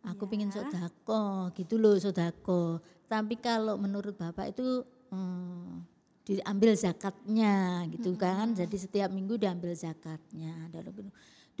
aku 0.00 0.24
Ya. 0.24 0.30
pingin 0.32 0.50
sodako 0.52 1.52
gitu 1.56 1.76
loh 1.80 1.96
sodako. 1.96 2.80
Tapi 3.08 3.36
kalau 3.40 3.76
menurut 3.76 4.16
bapak 4.16 4.52
itu 4.52 4.84
hmm, 5.12 5.84
diambil 6.24 6.72
zakatnya 6.76 7.84
gitu 7.92 8.16
kan. 8.16 8.52
Jadi 8.56 8.76
setiap 8.76 9.08
minggu 9.12 9.36
diambil 9.40 9.72
zakatnya. 9.76 10.68
Dulu 10.72 11.08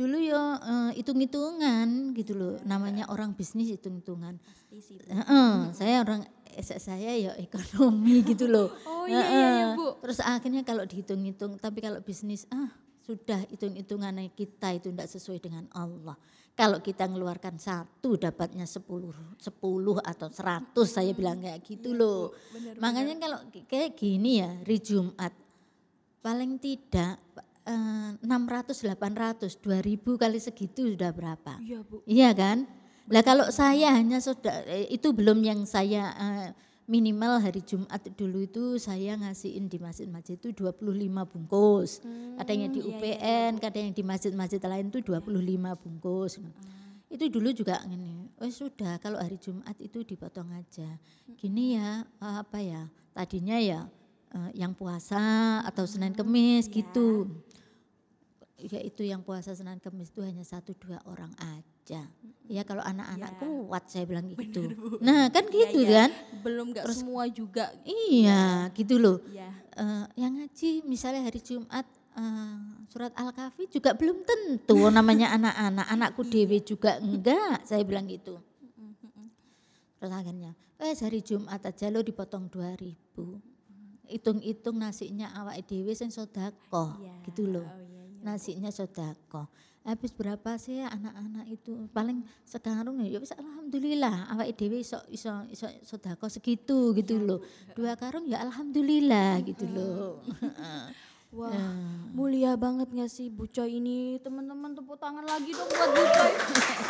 dulu 0.00 0.16
ya 0.16 0.56
eh, 0.60 0.90
hitung-hitungan 1.00 2.16
gitu 2.16 2.32
loh. 2.36 2.56
Namanya 2.64 3.08
orang 3.12 3.36
bisnis 3.36 3.68
hitung-hitungan. 3.72 4.40
Bu. 4.72 4.80
Heeh, 5.12 5.52
saya 5.76 6.00
orang 6.00 6.24
eh, 6.54 6.80
saya 6.80 7.12
ya 7.14 7.32
ekonomi 7.38 8.22
gitu 8.30 8.50
loh. 8.50 8.70
Oh 8.86 9.06
iya, 9.06 9.24
iya, 9.30 9.48
iya. 9.54 9.66
Bu. 9.74 9.98
Terus 10.02 10.18
akhirnya 10.22 10.62
kalau 10.66 10.84
dihitung-hitung, 10.86 11.58
tapi 11.58 11.82
kalau 11.82 12.02
bisnis 12.02 12.46
ah 12.50 12.70
sudah 13.00 13.42
hitung-hitungannya 13.50 14.30
kita 14.38 14.76
itu 14.78 14.94
tidak 14.94 15.10
sesuai 15.10 15.38
dengan 15.42 15.66
Allah. 15.74 16.14
Kalau 16.54 16.78
kita 16.84 17.08
mengeluarkan 17.08 17.56
satu 17.56 18.20
dapatnya 18.20 18.68
sepuluh, 18.68 19.10
sepuluh 19.40 19.96
atau 20.04 20.28
seratus 20.28 20.92
saya 20.92 21.10
bilang 21.16 21.40
kayak 21.40 21.64
gitu 21.64 21.96
loh. 21.96 22.36
bener, 22.52 22.76
Makanya 22.78 23.14
kalau 23.16 23.38
kayak 23.66 23.96
gini 23.96 24.44
ya, 24.44 24.50
hari 24.52 24.78
Jumat 24.78 25.32
paling 26.20 26.60
tidak 26.60 27.16
eh, 27.64 28.10
600, 28.20 28.76
800, 28.76 29.56
2000 29.56 30.22
kali 30.22 30.38
segitu 30.38 30.92
sudah 30.92 31.10
berapa? 31.10 31.56
Iya 31.64 31.80
bu. 31.80 32.04
Iya 32.04 32.30
kan? 32.36 32.79
Lah 33.10 33.26
kalau 33.26 33.50
saya 33.50 33.90
hanya 33.98 34.22
sudah 34.22 34.62
itu 34.86 35.10
belum 35.10 35.42
yang 35.42 35.66
saya 35.66 36.14
eh, 36.14 36.48
minimal 36.86 37.42
hari 37.42 37.58
Jumat 37.66 38.02
dulu 38.14 38.46
itu 38.46 38.78
saya 38.78 39.18
ngasihin 39.18 39.66
di 39.66 39.82
masjid-masjid 39.82 40.38
itu 40.38 40.54
25 40.54 40.82
bungkus. 41.26 42.02
Kadang 42.38 42.58
yang 42.58 42.70
di 42.70 42.82
iya, 42.82 42.86
iya, 42.86 42.98
UPN, 42.98 43.52
kadang 43.58 43.82
yang 43.90 43.94
di 43.98 44.04
masjid-masjid 44.06 44.62
lain 44.62 44.94
itu 44.94 45.02
25 45.02 45.26
bungkus. 45.82 46.38
Itu 47.10 47.26
dulu 47.26 47.50
juga 47.50 47.82
gini. 47.82 48.30
Oh 48.38 48.46
sudah 48.46 49.02
kalau 49.02 49.18
hari 49.18 49.42
Jumat 49.42 49.74
itu 49.82 50.06
dipotong 50.06 50.46
aja. 50.54 50.86
Gini 51.34 51.74
ya 51.74 52.06
eh, 52.06 52.36
apa 52.46 52.62
ya? 52.62 52.86
Tadinya 53.10 53.58
ya 53.58 53.90
eh, 54.38 54.50
yang 54.54 54.70
puasa 54.78 55.62
atau 55.66 55.82
Senin 55.82 56.14
Kemis 56.14 56.70
gitu 56.70 57.26
yaitu 58.60 59.08
yang 59.08 59.24
puasa 59.24 59.56
Senin 59.56 59.80
Kamis 59.80 60.12
itu 60.12 60.20
hanya 60.20 60.44
satu 60.44 60.76
dua 60.76 61.00
orang 61.08 61.32
aja. 61.40 61.79
Ya 62.50 62.62
kalau 62.62 62.82
anak-anak 62.82 63.30
Ya. 63.30 63.38
kuat 63.38 63.84
saya 63.86 64.04
bilang 64.06 64.26
gitu. 64.34 64.62
Nah 64.98 65.30
kan 65.30 65.46
gitu 65.46 65.82
iya. 65.82 66.06
kan? 66.06 66.10
Belum 66.42 66.70
nggak 66.70 66.86
semua 66.90 67.26
juga. 67.26 67.70
Iya 67.82 68.70
gitu 68.74 68.98
loh. 68.98 69.18
Ya. 69.30 69.50
Eh, 69.74 70.04
yang 70.18 70.34
ngaji 70.34 70.82
misalnya 70.82 71.22
hari 71.22 71.38
Jumat 71.38 71.86
eh, 72.10 72.58
surat 72.90 73.14
Al-Kahfi 73.14 73.70
juga 73.70 73.94
belum 73.94 74.26
tentu 74.26 74.90
namanya 74.90 75.30
anak-anak. 75.38 75.86
Anakku 75.88 76.26
dewi 76.26 76.58
juga 76.60 76.98
enggak 76.98 77.62
saya 77.62 77.82
bilang 77.82 78.06
gitu. 78.06 78.38
Terus 80.00 80.16
akhirnya, 80.16 80.56
eh 80.80 80.96
hari 80.96 81.20
Jumat 81.20 81.60
aja 81.60 81.86
lo 81.86 82.00
dipotong 82.00 82.48
2000 82.48 82.96
Hitung-hitung 84.10 84.74
nasinya 84.74 85.30
awak 85.36 85.60
dewi 85.62 85.92
sing 85.92 86.10
sodakoh 86.10 86.98
Iya. 86.98 87.14
gitu 87.28 87.46
loh 87.46 87.62
Oh, 87.62 87.78
iya, 87.78 88.02
iya. 88.10 88.24
nasinya 88.24 88.72
sodako. 88.72 89.46
Habis 89.80 90.12
berapa 90.12 90.60
sih 90.60 90.84
ya 90.84 90.92
anak-anak 90.92 91.46
itu? 91.48 91.88
Paling 91.96 92.20
sekarang 92.44 93.00
ya 93.00 93.16
bisa 93.16 93.32
alhamdulillah 93.40 94.28
awak 94.36 94.52
dhewe 94.52 94.84
iso 94.84 95.00
iso 95.08 95.32
iso 95.48 95.66
sodako 95.82 96.28
segitu 96.28 96.92
gitu 96.92 97.16
loh. 97.16 97.40
Dua 97.72 97.96
karung 97.96 98.28
ya 98.28 98.44
alhamdulillah 98.44 99.40
gitu 99.40 99.64
loh. 99.72 100.20
Wah, 101.30 101.46
Nah. 101.54 102.10
mulia 102.10 102.58
banget 102.58 102.90
gak 102.90 103.06
sih 103.06 103.30
Bu 103.30 103.46
Coy 103.46 103.78
ini? 103.78 104.18
Teman-teman 104.18 104.74
tepuk 104.74 104.98
tangan 104.98 105.22
lagi 105.22 105.54
dong 105.54 105.70
buat 105.70 105.90
Bu 105.94 106.02
Coy. 106.02 106.32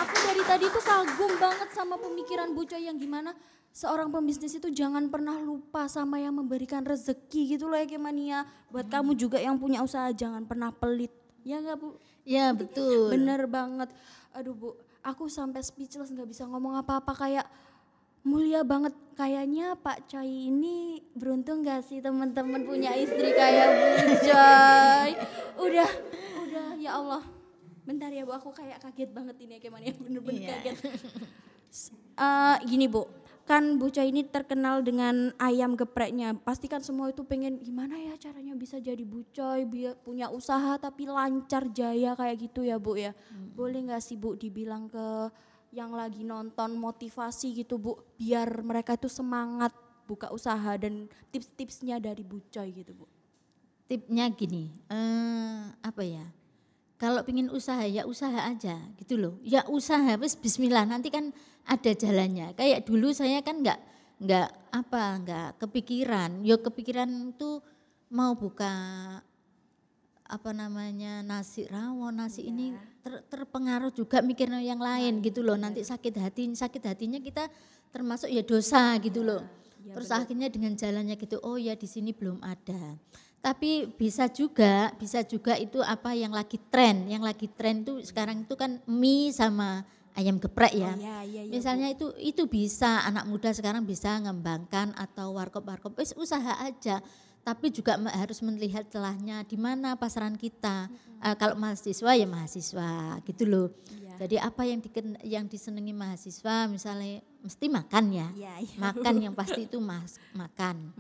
Aku 0.01 0.15
dari 0.25 0.43
tadi 0.49 0.65
tuh 0.73 0.81
kagum 0.81 1.33
banget 1.37 1.69
sama 1.77 2.01
pemikiran 2.01 2.49
Bu 2.57 2.65
Coy 2.65 2.89
yang 2.89 2.97
gimana 2.97 3.37
seorang 3.69 4.09
pembisnis 4.09 4.57
itu 4.57 4.73
jangan 4.73 5.13
pernah 5.13 5.37
lupa 5.37 5.85
sama 5.93 6.17
yang 6.25 6.33
memberikan 6.33 6.81
rezeki 6.81 7.61
gitu 7.61 7.69
loh 7.69 7.77
ya 7.77 7.85
Kemania. 7.85 8.49
Buat 8.73 8.89
kamu 8.89 9.13
juga 9.13 9.37
yang 9.37 9.61
punya 9.61 9.85
usaha 9.85 10.09
jangan 10.09 10.49
pernah 10.49 10.73
pelit. 10.73 11.13
Ya 11.43 11.57
enggak 11.59 11.79
Bu? 11.79 11.97
ya 12.23 12.53
betul. 12.53 13.09
Bener 13.11 13.45
banget. 13.45 13.89
Aduh 14.31 14.53
Bu, 14.53 14.69
aku 15.01 15.27
sampai 15.27 15.61
speechless 15.61 16.09
nggak 16.09 16.29
bisa 16.29 16.45
ngomong 16.45 16.77
apa-apa 16.77 17.13
kayak 17.15 17.47
mulia 18.23 18.61
banget. 18.61 18.93
Kayaknya 19.13 19.77
Pak 19.77 20.09
Coy 20.09 20.49
ini 20.49 20.97
beruntung 21.13 21.61
gak 21.61 21.85
sih 21.85 22.01
teman-teman 22.01 22.65
punya 22.65 22.93
istri 22.95 23.33
kayak 23.33 23.69
Bu 23.69 23.87
Coy. 24.23 25.11
Udah, 25.61 25.91
udah 26.41 26.69
ya 26.75 26.91
Allah. 26.95 27.21
Bentar 27.81 28.09
ya 28.09 28.25
Bu, 28.25 28.33
aku 28.33 28.49
kayak 28.51 28.81
kaget 28.81 29.11
banget 29.11 29.37
ini 29.41 29.57
ya 29.57 29.61
gimana 29.61 29.85
ya 29.85 29.95
bener-bener 29.95 30.41
Iya. 30.41 30.57
kaget. 30.57 30.77
Eh, 32.17 32.57
gini 32.67 32.87
Bu, 32.87 33.05
kan 33.51 33.83
Bu 33.83 33.91
Coy 33.91 34.15
ini 34.15 34.23
terkenal 34.23 34.87
dengan 34.87 35.35
ayam 35.43 35.75
gepreknya. 35.75 36.39
Pasti 36.39 36.71
kan 36.71 36.79
semua 36.87 37.11
itu 37.11 37.27
pengen 37.27 37.59
gimana 37.59 37.99
ya 37.99 38.15
caranya 38.15 38.55
bisa 38.55 38.79
jadi 38.79 39.03
Bu 39.03 39.27
Coy, 39.35 39.67
biar 39.67 39.99
punya 39.99 40.31
usaha 40.31 40.79
tapi 40.79 41.11
lancar 41.11 41.67
jaya 41.75 42.15
kayak 42.15 42.47
gitu 42.47 42.63
ya 42.63 42.79
Bu 42.79 42.95
ya. 42.95 43.11
Boleh 43.59 43.91
nggak 43.91 43.99
sih 44.07 44.15
Bu 44.15 44.39
dibilang 44.39 44.87
ke 44.87 45.35
yang 45.75 45.91
lagi 45.91 46.23
nonton 46.23 46.79
motivasi 46.79 47.59
gitu 47.59 47.83
Bu, 47.83 47.99
biar 48.15 48.63
mereka 48.63 48.95
itu 48.95 49.11
semangat 49.11 49.75
buka 50.07 50.31
usaha 50.31 50.79
dan 50.79 51.11
tips-tipsnya 51.35 51.99
dari 51.99 52.23
Bu 52.23 52.39
Coy 52.55 52.71
gitu 52.71 52.95
Bu. 52.95 53.11
Tipnya 53.91 54.31
gini, 54.31 54.71
eh 54.87 55.75
apa 55.83 56.07
ya? 56.07 56.23
Kalau 57.01 57.25
pingin 57.25 57.49
usaha 57.49 57.81
ya 57.89 58.05
usaha 58.05 58.45
aja 58.45 58.77
gitu 59.01 59.17
loh. 59.17 59.35
Ya 59.41 59.65
usaha 59.73 60.21
wis 60.21 60.37
bismillah 60.37 60.85
nanti 60.85 61.09
kan 61.09 61.33
ada 61.65 61.97
jalannya. 61.97 62.53
Kayak 62.53 62.85
dulu 62.85 63.09
saya 63.17 63.41
kan 63.41 63.65
nggak 63.65 63.81
nggak 64.21 64.49
apa 64.77 65.03
nggak 65.25 65.49
kepikiran. 65.65 66.45
Yo 66.45 66.61
kepikiran 66.61 67.33
tuh 67.41 67.65
mau 68.13 68.37
buka 68.37 68.69
apa 70.31 70.51
namanya 70.55 71.27
nasi 71.27 71.67
rawon 71.67 72.15
nasi 72.15 72.47
ini 72.47 72.71
ter- 73.03 73.27
terpengaruh 73.27 73.91
juga 73.91 74.23
mikirnya 74.23 74.63
yang 74.63 74.79
lain 74.79 75.19
gitu 75.27 75.43
loh 75.43 75.59
nanti 75.59 75.83
sakit 75.83 76.15
hati 76.23 76.55
sakit 76.55 76.87
hatinya 76.87 77.19
kita 77.19 77.51
termasuk 77.91 78.31
ya 78.31 78.47
dosa 78.47 78.95
gitu 79.03 79.27
loh 79.27 79.43
terus 79.91 80.15
akhirnya 80.15 80.47
dengan 80.47 80.79
jalannya 80.79 81.19
gitu 81.19 81.43
oh 81.43 81.59
ya 81.59 81.75
di 81.75 81.91
sini 81.91 82.15
belum 82.15 82.39
ada 82.47 82.95
tapi 83.41 83.89
bisa 83.97 84.29
juga 84.29 84.93
bisa 85.01 85.25
juga 85.25 85.57
itu 85.57 85.81
apa 85.81 86.13
yang 86.13 86.33
lagi 86.33 86.61
tren 86.69 87.09
yang 87.09 87.25
lagi 87.25 87.49
tren 87.49 87.81
itu 87.81 88.05
sekarang 88.05 88.45
itu 88.45 88.53
kan 88.53 88.77
mie 88.85 89.33
sama 89.33 89.81
ayam 90.13 90.37
geprek 90.37 90.77
ya 90.77 90.93
Iya, 90.93 91.17
iya, 91.25 91.43
iya. 91.49 91.53
Misalnya 91.53 91.89
itu 91.89 92.13
itu 92.21 92.45
bisa 92.45 93.01
anak 93.09 93.25
muda 93.25 93.49
sekarang 93.57 93.87
bisa 93.89 94.21
ngembangkan 94.21 94.93
atau 94.93 95.33
warkop-warkop 95.39 95.97
wis 95.97 96.13
usaha 96.19 96.61
aja. 96.61 97.01
Tapi 97.41 97.73
juga 97.73 97.97
harus 97.97 98.45
melihat 98.45 98.85
celahnya 98.93 99.41
di 99.49 99.57
mana 99.57 99.97
pasaran 99.97 100.37
kita. 100.37 100.93
Eh, 101.25 101.35
kalau 101.41 101.57
mahasiswa 101.57 102.13
ya 102.13 102.29
mahasiswa 102.29 103.17
gitu 103.25 103.49
loh. 103.49 103.69
Iya. 103.97 104.15
Jadi 104.21 104.37
apa 104.37 104.63
yang 104.69 104.85
diken, 104.85 105.17
yang 105.25 105.45
disenangi 105.49 105.97
mahasiswa 105.97 106.69
misalnya 106.69 107.25
mesti 107.41 107.67
makan 107.73 108.05
ya. 108.13 108.29
Iya, 108.37 108.55
iya. 108.61 108.77
Makan 108.77 109.15
yang 109.25 109.33
pasti 109.33 109.65
itu 109.65 109.81
mas, 109.81 110.21
makan. 110.37 110.93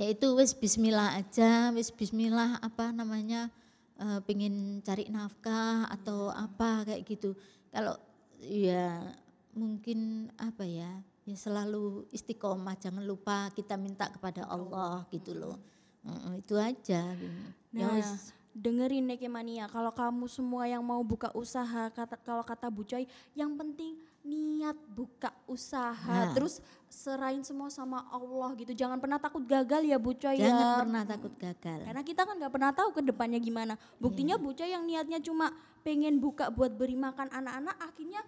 Yaitu 0.00 0.32
wis 0.32 0.56
bismillah 0.56 1.20
aja, 1.20 1.68
wis 1.76 1.92
bismillah 1.92 2.56
apa 2.64 2.88
namanya 2.88 3.52
eh, 4.00 4.20
pengen 4.24 4.80
cari 4.80 5.04
nafkah 5.12 5.84
atau 5.92 6.32
apa 6.32 6.88
kayak 6.88 7.04
gitu. 7.04 7.36
Kalau 7.68 8.00
ya 8.40 9.04
mungkin 9.52 10.32
apa 10.40 10.64
ya, 10.64 10.88
ya 11.28 11.36
selalu 11.36 12.08
istiqomah, 12.16 12.80
jangan 12.80 13.04
lupa 13.04 13.52
kita 13.52 13.76
minta 13.76 14.08
kepada 14.08 14.48
Allah 14.48 15.04
gitu 15.12 15.36
loh. 15.36 15.60
Mm, 16.00 16.40
itu 16.40 16.56
aja. 16.56 17.12
Ya 17.12 17.84
Nah, 17.84 18.00
wis. 18.00 18.32
dengerin 18.56 19.04
nih 19.04 19.28
Mania, 19.28 19.68
kalau 19.68 19.92
kamu 19.92 20.26
semua 20.32 20.64
yang 20.64 20.80
mau 20.80 21.04
buka 21.04 21.28
usaha, 21.36 21.92
kata 21.92 22.16
kalau 22.24 22.40
kata 22.40 22.72
Bu 22.72 22.88
Coy, 22.88 23.04
yang 23.36 23.52
penting 23.52 24.00
niat 24.20 24.76
buka 24.92 25.32
usaha, 25.48 26.28
Nah. 26.28 26.34
terus 26.36 26.60
serahin 26.90 27.40
semua 27.40 27.70
sama 27.70 28.04
Allah 28.10 28.52
gitu. 28.54 28.76
Jangan 28.76 29.00
pernah 29.00 29.16
takut 29.16 29.40
gagal 29.42 29.80
ya 29.80 29.96
Bu 29.96 30.12
Coy 30.12 30.36
Jangan 30.36 30.66
ya. 30.66 30.78
pernah 30.84 31.02
takut 31.06 31.32
gagal. 31.34 31.78
Karena 31.86 32.02
kita 32.02 32.22
kan 32.28 32.34
nggak 32.36 32.52
pernah 32.52 32.72
tahu 32.74 32.88
ke 32.92 33.00
depannya 33.00 33.38
gimana. 33.38 33.74
Buktinya 33.96 34.36
Iya. 34.36 34.42
Bu 34.44 34.50
Coy 34.52 34.68
yang 34.68 34.84
niatnya 34.84 35.18
cuma 35.18 35.54
pengen 35.80 36.20
buka 36.20 36.52
buat 36.52 36.76
beri 36.76 36.92
makan 36.94 37.32
anak-anak, 37.32 37.76
akhirnya 37.80 38.20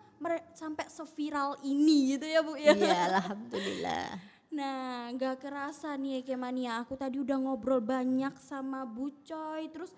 sampai 0.55 0.89
seviral 0.89 1.61
ini 1.61 2.17
gitu 2.17 2.25
ya 2.25 2.41
Bu 2.41 2.57
ya. 2.57 2.73
Iya, 2.73 2.99
alhamdulillah. 3.13 4.07
Nah, 4.53 5.09
nggak 5.17 5.37
kerasa 5.41 5.97
nih 5.97 6.21
Kemania, 6.23 6.81
aku 6.81 6.93
tadi 6.93 7.17
udah 7.17 7.37
ngobrol 7.37 7.81
banyak 7.81 8.37
sama 8.37 8.85
Bu 8.85 9.13
Coy, 9.25 9.69
terus 9.69 9.93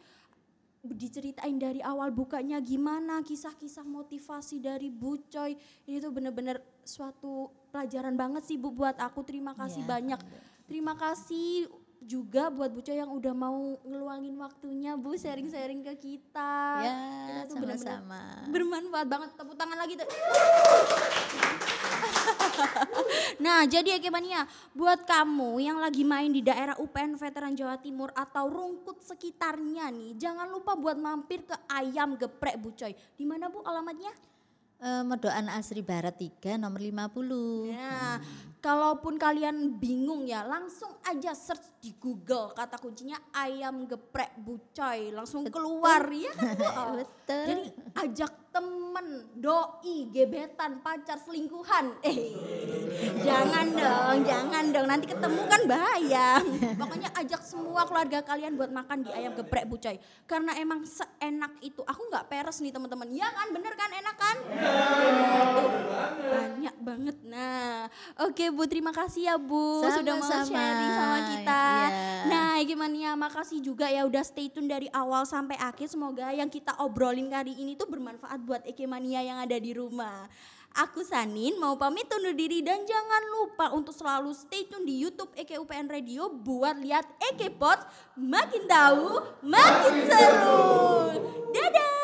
diceritain 0.92 1.56
dari 1.56 1.80
awal 1.80 2.12
bukanya 2.12 2.60
gimana, 2.60 3.24
kisah-kisah 3.24 3.88
motivasi 3.88 4.60
dari 4.60 4.92
Bu 4.92 5.24
Coy. 5.32 5.56
Ini 5.88 5.96
tuh 6.04 6.12
bener-bener 6.12 6.60
suatu 6.84 7.48
pelajaran 7.72 8.12
banget 8.14 8.44
sih 8.44 8.60
Bu 8.60 8.68
buat 8.76 9.00
aku. 9.00 9.24
Terima 9.24 9.56
kasih 9.56 9.80
Iya, 9.84 9.90
banyak. 9.90 10.20
Terima 10.68 10.92
kasih 10.96 11.68
juga 12.04 12.48
buat 12.48 12.68
Bu 12.68 12.80
Coy 12.80 12.96
yang 12.96 13.08
udah 13.08 13.32
mau 13.32 13.80
ngeluangin 13.82 14.36
waktunya 14.36 14.92
Bu 14.94 15.16
sharing-sharing 15.16 15.82
ke 15.82 15.92
kita. 15.98 16.52
Ya, 16.84 16.96
Kita 17.26 17.40
tuh 17.48 17.56
benar-benar 17.60 18.00
sama-sama. 18.04 18.20
bermanfaat 18.48 19.06
banget 19.08 19.28
tepuk 19.34 19.56
tangan 19.56 19.78
lagi 19.80 19.94
tuh. 19.96 20.04
nah 23.44 23.66
jadi 23.66 23.98
Eke 23.98 24.08
Mania 24.08 24.46
buat 24.72 25.04
kamu 25.04 25.60
yang 25.60 25.78
lagi 25.80 26.04
main 26.04 26.30
di 26.30 26.40
daerah 26.40 26.78
UPN 26.78 27.18
Veteran 27.18 27.52
Jawa 27.52 27.76
Timur 27.76 28.14
atau 28.14 28.48
rungkut 28.48 29.02
sekitarnya 29.02 29.90
nih 29.90 30.16
jangan 30.16 30.48
lupa 30.48 30.78
buat 30.78 30.96
mampir 30.96 31.42
ke 31.42 31.56
ayam 31.68 32.14
geprek 32.14 32.56
Bu 32.56 32.72
Coy. 32.72 32.92
Di 32.92 33.24
mana 33.24 33.48
Bu 33.48 33.64
alamatnya? 33.64 34.12
Eh, 34.82 35.02
Medokan 35.06 35.48
Asri 35.48 35.80
Barat 35.80 36.12
3 36.18 36.60
nomor 36.60 36.82
50. 36.82 37.72
Nah, 37.72 38.18
kalaupun 38.60 39.16
kalian 39.16 39.80
bingung 39.80 40.28
ya, 40.28 40.44
langsung 40.44 40.92
aja 41.06 41.32
search 41.32 41.80
di 41.80 41.96
Google 41.96 42.52
kata 42.52 42.76
kuncinya 42.76 43.16
ayam 43.32 43.88
geprek 43.88 44.36
bucoy, 44.44 45.08
langsung 45.14 45.48
keluar 45.48 46.04
ya 46.12 46.32
kan 46.36 46.52
Bu? 46.60 46.66
Betul. 47.00 47.44
Jadi 47.48 47.62
ajak 47.96 48.32
temen, 48.54 49.06
doi, 49.34 50.06
gebetan, 50.14 50.78
pacar, 50.78 51.18
selingkuhan. 51.18 51.98
Eh, 52.06 52.30
jangan 53.26 53.66
dong, 53.74 54.22
jangan 54.22 54.70
dong. 54.70 54.86
Nanti 54.86 55.10
ketemu 55.10 55.42
kan 55.50 55.62
bahaya. 55.66 56.38
Pokoknya 56.78 57.10
ajak 57.18 57.42
semua 57.42 57.82
keluarga 57.82 58.22
kalian 58.22 58.54
buat 58.54 58.70
makan 58.70 59.02
di 59.02 59.10
ayam 59.10 59.34
geprek 59.34 59.66
bucoy. 59.66 59.98
Karena 60.30 60.54
emang 60.54 60.86
seenak 60.86 61.58
itu. 61.66 61.82
Aku 61.82 62.06
nggak 62.06 62.30
peres 62.30 62.62
nih 62.62 62.70
teman-teman. 62.70 63.10
Ya 63.10 63.26
kan, 63.34 63.50
bener 63.50 63.74
kan, 63.74 63.90
enak 63.90 64.16
kan? 64.22 64.36
Tuh, 65.58 65.70
banyak 66.30 66.76
banget. 66.78 67.16
Nah, 67.26 67.90
oke 68.22 68.44
Bu, 68.54 68.70
terima 68.70 68.94
kasih 68.94 69.34
ya 69.34 69.34
Bu 69.34 69.82
sudah 69.82 70.14
mau 70.14 70.30
sharing 70.30 70.92
sama 70.94 71.18
kita. 71.34 71.64
Iya. 71.90 72.30
Nah, 72.30 72.54
gimana 72.62 72.94
ya? 72.94 73.12
Makasih 73.18 73.58
juga 73.58 73.90
ya 73.90 74.06
udah 74.06 74.22
stay 74.22 74.46
tune 74.46 74.70
dari 74.70 74.86
awal 74.94 75.26
sampai 75.26 75.58
akhir. 75.58 75.90
Semoga 75.90 76.30
yang 76.30 76.46
kita 76.46 76.78
obrolin 76.78 77.26
kali 77.26 77.58
ini 77.58 77.74
tuh 77.74 77.90
bermanfaat 77.90 78.43
buat 78.44 78.60
Eke 78.68 78.84
Mania 78.84 79.24
yang 79.24 79.40
ada 79.40 79.56
di 79.56 79.72
rumah. 79.72 80.28
Aku 80.74 81.06
Sanin 81.06 81.54
mau 81.56 81.78
pamit 81.78 82.10
undur 82.10 82.34
diri 82.34 82.58
dan 82.58 82.82
jangan 82.82 83.22
lupa 83.40 83.70
untuk 83.72 83.94
selalu 83.94 84.34
stay 84.34 84.66
tune 84.66 84.82
di 84.82 85.00
YouTube 85.00 85.30
Eke 85.38 85.54
UPN 85.56 85.86
Radio 85.86 86.28
buat 86.28 86.76
lihat 86.76 87.06
Eke 87.32 87.48
Pot 87.48 87.78
makin 88.18 88.66
tahu 88.66 89.22
makin 89.46 89.94
seru. 90.04 90.62
Dadah. 91.54 91.94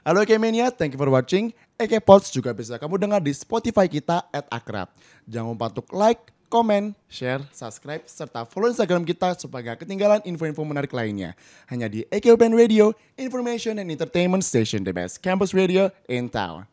Halo 0.00 0.24
Kemania, 0.24 0.72
thank 0.72 0.96
you 0.96 1.00
for 1.00 1.12
watching. 1.12 1.52
Eke 1.80 1.96
Pods 2.00 2.28
juga 2.28 2.52
bisa 2.52 2.76
kamu 2.76 3.00
dengar 3.00 3.20
di 3.24 3.32
Spotify 3.32 3.88
kita 3.88 4.28
at 4.28 4.44
Akrab. 4.52 4.92
Jangan 5.24 5.56
lupa 5.56 5.72
untuk 5.72 5.88
like, 5.96 6.32
komen, 6.50 6.92
share, 7.06 7.46
subscribe, 7.54 8.02
serta 8.10 8.42
follow 8.42 8.66
Instagram 8.66 9.06
kita 9.06 9.38
supaya 9.38 9.72
gak 9.72 9.86
ketinggalan 9.86 10.18
info-info 10.26 10.66
menarik 10.66 10.90
lainnya. 10.90 11.38
Hanya 11.70 11.86
di 11.86 12.02
Eke 12.10 12.34
Open 12.34 12.58
Radio, 12.58 12.90
Information 13.14 13.78
and 13.78 13.86
Entertainment 13.86 14.42
Station, 14.42 14.82
the 14.82 14.90
best 14.90 15.22
campus 15.22 15.54
radio 15.54 15.86
in 16.10 16.26
town. 16.26 16.66